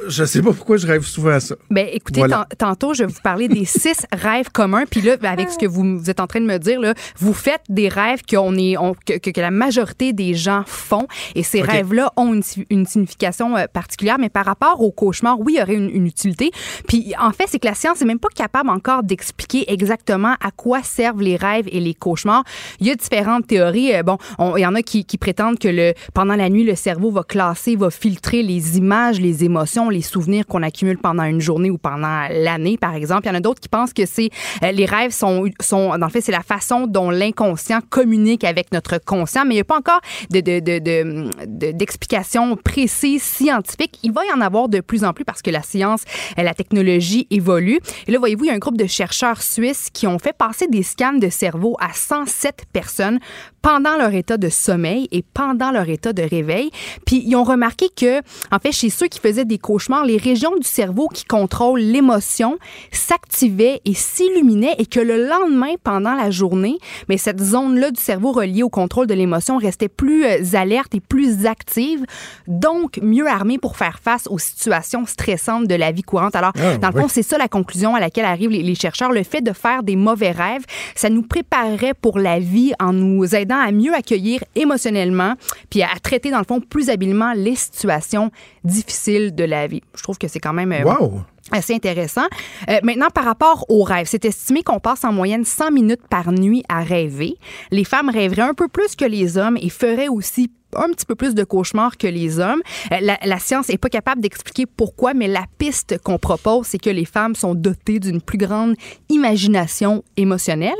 [0.08, 1.56] Je sais pas pourquoi je rêve souvent à ça.
[1.70, 2.48] Ben, écoutez, Voilà.
[2.58, 4.84] tantôt, je vais vous parler des six rêves communs.
[4.90, 7.34] Puis là, avec ce que vous, vous êtes en train de me dire, là, vous
[7.34, 11.08] faites des rêves qu'on est, on- que, la majorité des gens font.
[11.36, 14.18] Et ces rêves-là ont une, une signification euh, particulière.
[14.20, 16.52] Mais par rapport au cauchemar, oui, il y aurait une, une utilité.
[16.88, 20.52] Puis en fait, c'est que la science n'est même pas capable encore d'expliquer exactement à
[20.52, 22.43] quoi servent les rêves et les cauchemars.
[22.80, 23.93] Il y a différentes théories.
[23.95, 26.76] Euh, Bon, on- il y en a qui, prétendent que le, pendant la nuit, le
[26.76, 31.39] cerveau va classer, va filtrer les images, les émotions, les souvenirs qu'on accumule pendant une
[31.39, 33.26] journée ou pendant l'année, par exemple.
[33.26, 34.30] Il y en a d'autres qui pensent que c'est
[34.64, 38.72] euh, les rêves sont, sont, dans le fait, c'est la façon dont l'inconscient communique avec
[38.72, 43.99] notre conscient, mais il n'y a pas encore de, de, de, précises scientifiques.
[44.03, 46.02] Il va y en avoir de plus en plus parce que la science,
[46.38, 47.80] euh, la technologie évolue.
[48.07, 50.67] Et là, voyez-vous, il y a un groupe de chercheurs suisses qui ont fait passer
[50.67, 53.19] des scans de cerveau à 107 personnes
[53.61, 56.71] pendant leur état de sommeil et pendant leur état de réveil.
[57.05, 58.19] Puis ils ont remarqué que,
[58.51, 62.57] en fait, chez ceux qui faisaient des cauchemars, les régions du cerveau qui contrôlent l'émotion
[62.91, 66.77] s'activaient et s'illuminaient et que le lendemain, pendant la journée,
[67.09, 70.99] mais cette zone-là du cerveau reliée au contrôle de l'émotion restait plus euh, alerte et
[70.99, 72.05] plus active,
[72.47, 76.35] donc mieux armée pour faire face aux situations stressantes de la vie courante.
[76.35, 77.01] Alors, Ah, dans le oui.
[77.01, 79.11] fond, c'est ça la conclusion à laquelle arrivent les, les chercheurs.
[79.11, 80.63] Le fait de faire des mauvais rêves,
[80.95, 85.34] ça nous préparerait pour la vie en nous aidant à mieux accueillir émotionnellement,
[85.69, 88.32] puis à, à traiter, dans le fond, plus habilement les situations
[88.64, 89.82] difficiles de la vie.
[89.95, 90.72] Je trouve que c'est quand même...
[90.72, 91.22] euh, Wow!
[91.52, 92.26] assez intéressant.
[92.69, 96.32] Euh, maintenant, par rapport aux rêves, c'est estimé qu'on passe en moyenne 100 minutes par
[96.32, 97.36] nuit à rêver.
[97.72, 101.15] Les femmes rêveraient un peu plus que les hommes et feraient aussi un petit peu
[101.15, 102.61] plus de cauchemars que les hommes.
[102.91, 106.77] Euh, La, la science est pas capable d'expliquer pourquoi, mais la piste qu'on propose, c'est
[106.77, 108.76] que les femmes sont dotées d'une plus grande
[109.10, 110.73] imagination émotionnelle.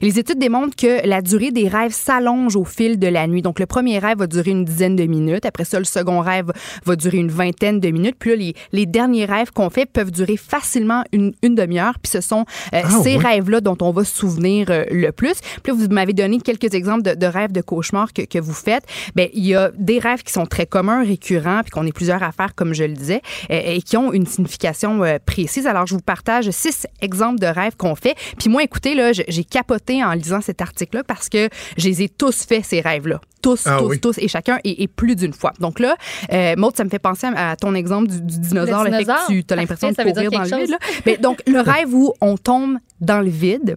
[0.00, 3.42] Et les études démontrent que la durée des rêves s'allonge au fil de la nuit.
[3.42, 5.44] Donc, le premier rêve va durer une dizaine de minutes.
[5.46, 6.50] Après ça, le second rêve
[6.84, 8.16] va durer une vingtaine de minutes.
[8.18, 11.98] Puis là, les, les derniers rêves qu'on fait peuvent durer facilement une, une demi-heure.
[12.02, 12.44] Puis ce sont
[12.74, 13.18] euh, Ah, ces oui.
[13.18, 15.34] rêves-là dont on va se souvenir euh, le plus.
[15.62, 18.52] Puis là, vous m'avez donné quelques exemples de, de rêves de cauchemars que, que vous
[18.52, 18.84] faites.
[19.14, 22.22] Bien, il y a des rêves qui sont très communs, récurrents, puis qu'on est plusieurs
[22.22, 25.66] à faire, comme je le disais, et qui ont une signification euh, précise.
[25.66, 28.14] Alors, je vous partage six exemples de rêves qu'on fait.
[28.38, 32.08] Puis moi, écoutez, là, j'ai capoté en lisant cet article-là parce que je les ai
[32.08, 33.20] tous fait, ces rêves-là.
[33.42, 34.00] Tous, Ah tous, oui.
[34.00, 35.52] tous, et chacun, et, et plus d'une fois.
[35.60, 35.96] Donc là,
[36.32, 38.96] euh, Maud, ça me fait penser à, à ton exemple du, du dinosaure, Le le
[38.98, 39.26] fait dinosaure.
[39.28, 40.70] que tu as l'impression de Parfait, ça veut courir dire dans le quelque vide.
[40.70, 40.78] là.
[41.06, 43.76] Mais donc, le rêve où on tombe dans le vide,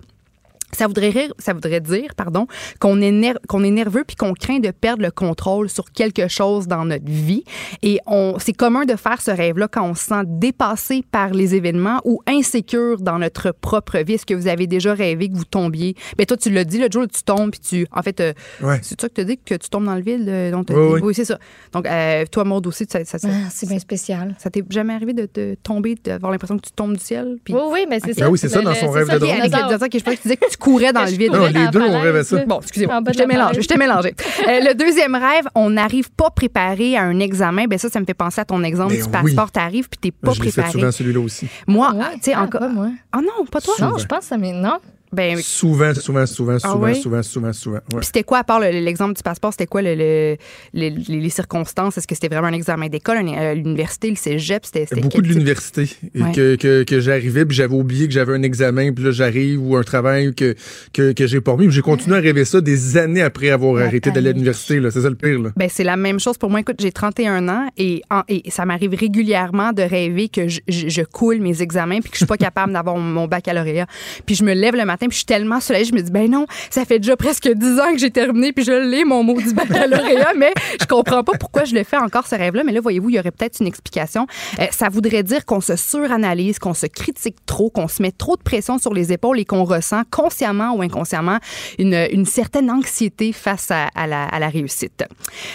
[0.73, 2.47] ça voudrait, rire- ça voudrait dire pardon,
[2.79, 6.27] qu'on est, ner- qu'on est nerveux puis qu'on craint de perdre le contrôle sur quelque
[6.27, 7.43] chose dans notre vie.
[7.81, 11.55] Et on, c'est commun de faire ce rêve-là quand on se sent dépassé par les
[11.55, 14.13] événements ou insécure dans notre propre vie.
[14.13, 15.95] Est-ce que vous avez déjà rêvé que vous tombiez?
[16.17, 17.87] Ben toi, tu l'as dit, le jour où tu tombes puis tu...
[17.91, 18.79] En fait, euh, Ouais.
[18.81, 20.27] c'est ça que tu as dit que tu tombes dans le vide?
[20.27, 21.05] euh, dont Oui, dit?
[21.05, 21.13] oui.
[21.13, 21.37] c'est ça.
[21.71, 24.35] Donc, euh, toi, Maud aussi, ça, ça, ça, Ah, c'est bien spécial.
[24.39, 27.37] ça t'est jamais arrivé de, de tomber, d'avoir l'impression que tu tombes du ciel?
[27.43, 27.53] Puis...
[27.53, 28.25] Oui, oui, mais c'est ça.
[28.25, 29.67] Ah oui, c'est ça, Le- dans son rêve de le Ok, avec le dinosaure.
[29.67, 31.31] dinosaure, ok, je pensais que tu disais que tu courais dans le je vide.
[31.33, 32.45] Non, les deux, on falaise, rêvait ça.
[32.45, 34.15] Bon, excusez-moi, je t'ai la mélangé, je t'ai mélangé.
[34.47, 37.65] Euh, le deuxième rêve, on n'arrive pas préparé à un examen.
[37.65, 39.09] Ben ça, ça me fait penser à ton exemple Mais du oui.
[39.11, 39.51] passeport.
[39.51, 40.79] T'arrives puis t'es pas je l'ai fait préparé.
[40.79, 41.47] souvent, celui-là aussi.
[41.67, 42.61] Moi, Ouais, tu sais, ah, encore.
[42.61, 42.89] pas moi.
[43.11, 43.73] Ah non, pas toi.
[43.81, 44.53] Non, je pense que ça m'est.
[44.53, 44.77] Non?
[45.13, 46.95] Ben, Souvent, souvent, souvent, souvent, oui?
[46.95, 47.75] souvent, souvent, souvent.
[47.77, 47.97] Ouais.
[47.97, 50.35] puis c'était quoi, à part le- l'exemple du passeport, c'était quoi le, le-
[50.73, 51.97] le- les, circonstances?
[51.97, 54.65] Est-ce que c'était vraiment un examen d'école, euh, l'université, le cégep?
[54.65, 55.89] C'était Beaucoup de l'université.
[56.15, 56.31] Ouais.
[56.33, 59.75] que, que, que j'arrivais, puis j'avais oublié que j'avais un examen, puis là, j'arrive, ou
[59.75, 60.55] un travail que,
[60.93, 61.67] que, que j'ai pas remis.
[61.67, 64.79] Puis J'ai continué à rêver ça des années après avoir La arrêté d'aller à l'université.
[64.79, 64.89] là.
[64.91, 65.39] C'est ça le pire.
[65.39, 65.49] Là.
[65.55, 66.59] Ben, c'est la même chose pour moi.
[66.59, 70.87] Écoute, j'ai 31 ans et, en- et ça m'arrive régulièrement de rêver que je, je-
[70.89, 73.87] je coule mes examens puis que je suis pas capable d'avoir mon baccalauréat.
[74.25, 76.29] Puis je me lève le matin puis je suis tellement soulagée, je me dis ben
[76.29, 79.53] non, ça fait déjà presque 10 ans que j'ai terminé puis je l'ai mon maudit
[79.53, 82.63] baccalauréat, mais je comprends pas pourquoi je le fais encore ce rêve-là.
[82.63, 84.27] Mais là, voyez-vous, il y aurait peut-être une explication.
[84.59, 88.37] Euh, ça voudrait dire qu'on se suranalyse, qu'on se critique trop, qu'on se met trop
[88.37, 91.39] de pression sur les épaules et qu'on ressent consciemment ou inconsciemment
[91.79, 95.03] une, une certaine anxiété face à, la réussite.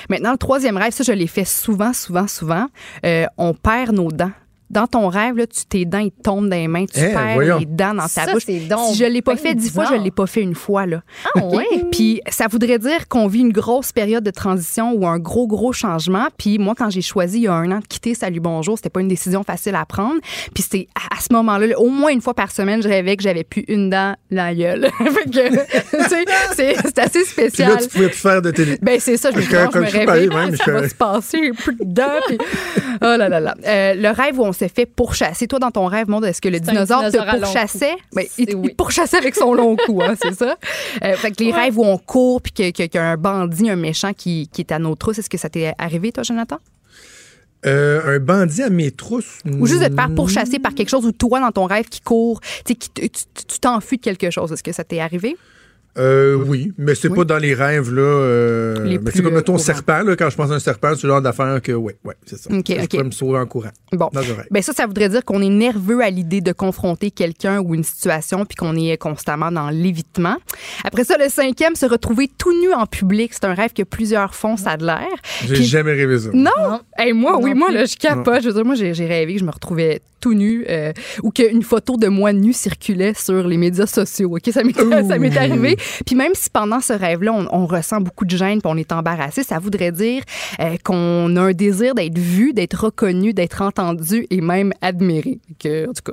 [0.09, 2.67] Maintenant, le troisième rêve, ça, je l'ai fait souvent, souvent, souvent.
[3.05, 4.33] Euh, on perd nos dents
[4.71, 7.35] dans ton rêve, là, tu, tes dents, ils tombent dans les mains, tu Eh, perds
[7.35, 7.59] voyons.
[7.59, 8.47] les dents dans ta Ça, bouche.
[8.69, 10.05] donc Si je l'ai pas fait dix fois, je bizarre.
[10.05, 11.03] l'ai pas fait une fois, là.
[11.37, 11.67] Ah, ouais?
[11.91, 15.73] Puis ça voudrait dire qu'on vit une grosse période de transition ou un gros, gros
[15.73, 16.27] changement.
[16.37, 18.91] Puis moi, quand j'ai choisi il y a un an de quitter Salut Bonjour, c'était
[18.91, 20.21] pas une décision facile à prendre.
[20.55, 23.23] Puis c'est à, ce moment-là, là, au moins une fois par semaine, je rêvais que
[23.23, 24.89] j'avais plus une dent dans la gueule.
[26.57, 27.71] C'est assez Puis spécial.
[27.73, 28.79] là, tu pouvais plus faire de télé.
[28.83, 31.75] Ben c'est ça, je me je me pareil, même, ça je- va se passer, plus
[31.77, 32.05] de dents.
[32.27, 32.39] puis-
[33.01, 33.55] Oh là là là.
[33.67, 35.47] Euh, le rêve où on se fait pourchasser.
[35.47, 37.97] Toi, dans ton rêve, monde, est-ce que le dinosaure, te pourchassait?
[38.13, 38.75] Ben, il, oui.
[38.77, 40.57] pourchassait avec son long cou, hein, c'est ça?
[41.05, 43.77] Euh, fait que les rêves où on court puis qu'il y a un bandit, un
[43.77, 46.59] méchant qui, qui est à nos trousses, est-ce que ça t'est arrivé, toi, Jonathan?
[47.67, 49.41] Euh, un bandit à mes trousses.
[49.45, 52.01] Ou juste de te faire pourchasser par quelque chose ou toi, dans ton rêve, qui
[52.01, 54.53] court, qui tu t'enfuis de quelque chose.
[54.53, 55.37] Est-ce que ça t'est arrivé?
[55.99, 57.17] Euh, oui, mais c'est Oui.
[57.17, 58.03] pas dans les rêves, là.
[58.03, 61.05] Euh, Les mais c'est comme, mettons, serpent, là, quand je pense à un serpent, c'est
[61.05, 62.51] le genre d'affaire que, ouais, ouais, c'est ça.
[62.53, 62.89] OK, je OK.
[62.91, 63.71] pourrais me sauver en courant.
[63.93, 64.09] Bon.
[64.13, 64.21] Dans.
[64.51, 67.85] Ben ça, ça voudrait dire qu'on est nerveux à l'idée de confronter quelqu'un ou une
[67.85, 70.37] situation, puis qu'on est constamment dans l'évitement.
[70.85, 74.35] Après ça, le cinquième, se retrouver tout nu en public, c'est un rêve que plusieurs
[74.35, 75.09] font, ça a de l'air.
[75.47, 76.29] J'ai jamais rêvé ça.
[76.33, 76.51] Non!
[76.59, 76.81] Non.
[76.97, 78.43] Hey, moi, Non oui, moi, là, je capote.
[78.43, 80.93] Je veux dire, moi, j'ai j'ai rêvé que je me retrouvais tout nu euh,
[81.23, 84.37] ou qu'une photo de moi nu circulait sur les médias sociaux.
[84.37, 84.51] OK?
[84.53, 85.77] Ça m'est arrivé.
[86.07, 88.93] Puis même si pendant ce rêve-là, on, on ressent beaucoup de gêne puis on est
[88.93, 90.23] embarrassé, ça voudrait dire
[90.61, 95.39] euh, qu'on a un désir d'être vu, d'être reconnu, d'être entendu et même admiré.
[95.59, 96.13] Que, en tout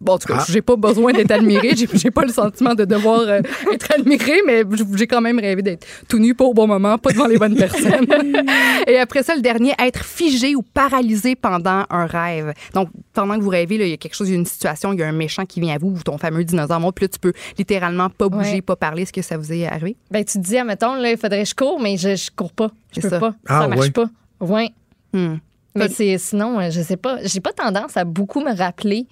[0.00, 0.44] bon, en tout cas, Ah.
[0.48, 1.70] j'ai pas besoin d'être admiré.
[1.76, 3.40] J'ai j'ai pas le sentiment de devoir euh,
[3.72, 4.62] être admiré, mais
[4.96, 7.56] j'ai quand même rêvé d'être tout nu, pas au bon moment, pas devant les bonnes
[7.56, 8.06] personnes.
[8.86, 12.52] Et après ça, le dernier, être figé ou paralysé pendant un rêve.
[12.74, 14.46] Donc, pendant que vous rêvez, là, il y a quelque chose, il y a une
[14.46, 16.96] situation, il y a un méchant qui vient à vous, ou ton fameux dinosaure monte,
[16.96, 18.62] puis là, tu peux littéralement pas bouger, Ouais.
[18.62, 19.02] pas parler.
[19.02, 19.96] Est-ce que ça vous est arrivé?
[20.10, 22.52] Ben, tu te dis, admettons, là, il faudrait que je cours, mais je, je cours
[22.52, 22.70] pas.
[22.94, 23.20] Je peux ça.
[23.20, 23.34] pas.
[23.46, 23.90] Ah, ça marche ouais.
[23.90, 24.06] pas.
[24.40, 24.70] Ouais.
[25.12, 25.36] Hmm.
[25.76, 27.18] Mais c'est sinon, euh, je sais pas.
[27.24, 29.06] J'ai pas tendance à beaucoup me rappeler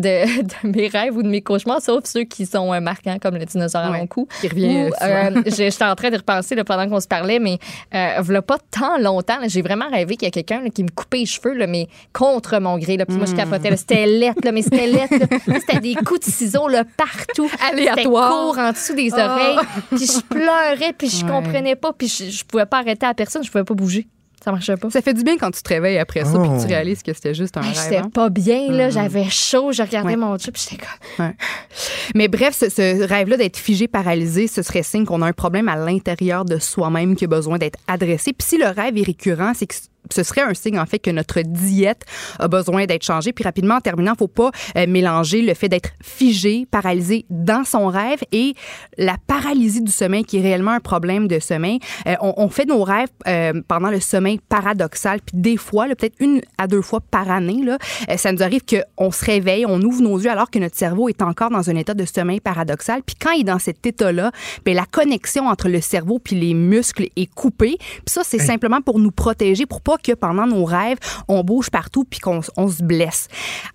[0.00, 3.36] de, de mes rêves ou de mes cauchemars, sauf ceux qui sont euh, marquants, comme
[3.36, 3.98] le dinosaure à Ouais.
[3.98, 4.26] mon cou.
[4.40, 7.58] Qui revient euh, J'étais en train de repenser là, pendant qu'on se parlait, mais
[7.94, 11.18] euh, v'là pas tant longtemps, j'ai vraiment rêvé qu'il y a quelqu'un qui me coupait
[11.18, 12.96] les cheveux, là, mais contre mon gré.
[12.96, 13.70] Là, puis moi, je capotais.
[13.70, 13.76] là.
[13.76, 15.14] C'était lettre, là, mais c'était lettre.
[15.60, 17.50] C'était des coups de ciseaux là, partout.
[17.70, 18.30] Aléatoire.
[18.30, 19.34] Court en dessous des Ah.
[19.34, 19.66] oreilles.
[19.90, 21.30] Puis je pleurais, puis je Ouais.
[21.30, 24.06] comprenais pas, puis je, je pouvais pas arrêter à personne, je pouvais pas bouger.
[24.44, 24.88] Ça marchait pas.
[24.90, 26.60] Ça fait du bien quand tu te réveilles après ça, puis que Oh.
[26.60, 27.74] tu réalises que c'était juste un rêve.
[27.74, 28.10] J'étais hein.
[28.12, 28.88] pas bien, là.
[28.90, 29.72] J'avais chaud.
[29.72, 30.16] Je regardais Ouais.
[30.16, 30.82] mon chip, puis j'étais
[31.16, 31.32] comme.
[32.14, 35.68] Mais bref, ce, ce rêve-là d'être figé, paralysé, ce serait signe qu'on a un problème
[35.68, 38.32] à l'intérieur de soi-même qui a besoin d'être adressé.
[38.32, 39.74] Puis si le rêve est récurrent, c'est que
[40.10, 42.04] ce serait un signe en fait que notre diète
[42.38, 43.32] a besoin d'être changée.
[43.32, 47.88] Puis rapidement, en terminant, faut pas euh, mélanger le fait d'être figé, paralysé dans son
[47.88, 48.54] rêve et
[48.96, 51.78] la paralysie du sommeil qui est réellement un problème de sommeil.
[52.06, 55.20] Euh, on, on fait nos rêves euh, pendant le sommeil paradoxal.
[55.24, 57.78] Puis des fois, peut-être une à deux fois par année, là,
[58.16, 61.22] ça nous arrive qu'on se réveille, on ouvre nos yeux alors que notre cerveau est
[61.22, 63.02] encore dans un état de sommeil paradoxal.
[63.04, 64.30] Puis quand il est dans cet état-là,
[64.64, 67.76] ben, la connexion entre le cerveau puis les muscles est coupée.
[67.78, 70.98] Puis ça, c'est simplement pour nous protéger, pour pas que pendant nos rêves,
[71.28, 73.28] on bouge partout puis qu'on on se blesse.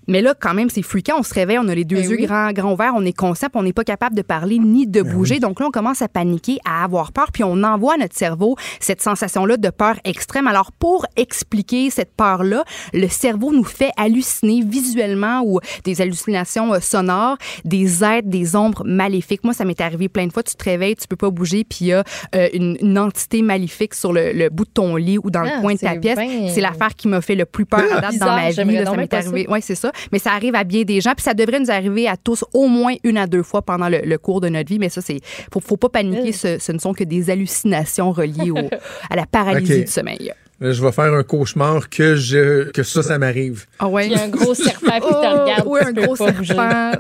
[0.08, 1.16] Mais là, quand même, c'est fréquent.
[1.20, 2.26] On se réveille, on a les deux Ben yeux oui.
[2.26, 5.02] grands, grands ouverts, on est conscient, puis on n'est pas capable de parler ni de
[5.02, 5.40] bouger.
[5.40, 8.56] Donc là, on commence à paniquer, à avoir peur, puis on envoie à notre cerveau
[8.80, 10.48] cette sensation-là de peur extrême.
[10.48, 12.64] Alors, pour expliquer cette peur-là,
[12.94, 18.84] le cerveau nous fait halluciner visuellement ou des hallucinations euh, sonores, des êtres, des ombres
[18.86, 19.44] maléfiques.
[19.44, 20.44] Moi, ça m'est arrivé plein de fois.
[20.44, 22.04] Tu te réveilles, tu peux pas bouger, puis il y a
[22.36, 25.56] euh, une, une entité maléfique sur le, le bout de ton lit ou dans Ah,
[25.56, 26.18] le coin de ta pièce.
[26.20, 28.56] bien- C'est l'affaire qui m'a fait le plus peur à date dans ma vie.
[28.80, 28.86] là.
[28.86, 29.46] ça m'est arrivé.
[29.50, 29.92] Oui, c'est ça.
[30.12, 32.68] Mais ça arrive à bien des gens, puis ça devrait nous arriver à tous au
[32.68, 34.80] moins une à deux fois pendant le, le cours de notre vie.
[34.80, 35.20] Mais ça, c'est
[35.52, 36.32] faut, faut pas paniquer.
[36.32, 38.58] Ce, ce ne sont que des hallucinations reliées au-
[39.10, 40.32] à la paralysie du sommeil.
[40.62, 43.66] Je vais faire un cauchemar que je que ça, ça m'arrive.
[43.80, 44.06] Ah ouais.
[44.08, 45.64] Il y a un gros serpent qui te regarde.
[45.66, 46.92] Oui, un gros serpent.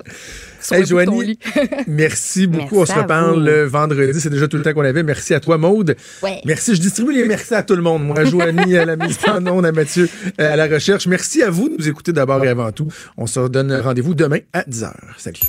[0.63, 1.39] Sur Hey, le bout de ton Joanie, lit.
[1.87, 2.77] merci beaucoup.
[2.77, 4.19] Merci On se reparle le vendredi.
[4.19, 5.03] C'est déjà tout le temps qu'on avait.
[5.03, 5.95] Merci à toi, Maude.
[6.21, 6.41] Ouais.
[6.45, 6.75] Merci.
[6.75, 8.03] Je distribue les merci à tout le monde.
[8.05, 10.09] Moi, à Joanie, à la mise en onde, à Mathieu,
[10.39, 11.07] euh, à la recherche.
[11.07, 12.87] Merci à vous de nous écouter d'abord et avant tout.
[13.17, 14.91] On se redonne rendez-vous demain à 10h.
[15.17, 15.39] Salut.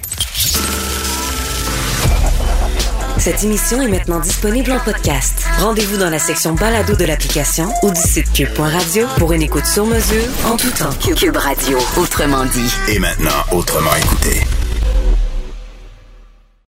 [3.19, 5.47] Cette émission est maintenant disponible en podcast.
[5.59, 9.87] Rendez-vous dans la section balado de l'application ou du site cube.radio pour une écoute sur
[9.87, 10.91] mesure en tout temps.
[11.17, 12.75] Cube Radio, autrement dit.
[12.89, 14.41] Et maintenant, autrement écouté.